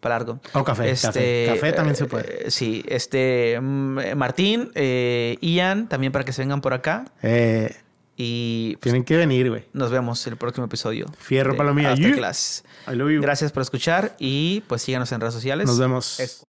[0.00, 0.38] para largo.
[0.54, 1.46] O café, café.
[1.52, 2.46] Café también se puede.
[2.46, 3.58] eh, sí, este...
[3.60, 7.06] mm, Martín, eh, Ian, también para que se vengan por acá.
[7.22, 7.74] Eh,
[8.22, 9.64] Y pues, tienen que venir, güey.
[9.72, 11.06] nos vemos el próximo episodio.
[11.18, 11.92] Fierro de palomilla.
[11.92, 12.16] After Yeah.
[12.16, 12.64] Class.
[12.86, 13.22] I love you.
[13.22, 15.66] Gracias por escuchar y pues síganos en redes sociales.
[15.66, 16.20] Nos vemos.
[16.20, 16.44] Es-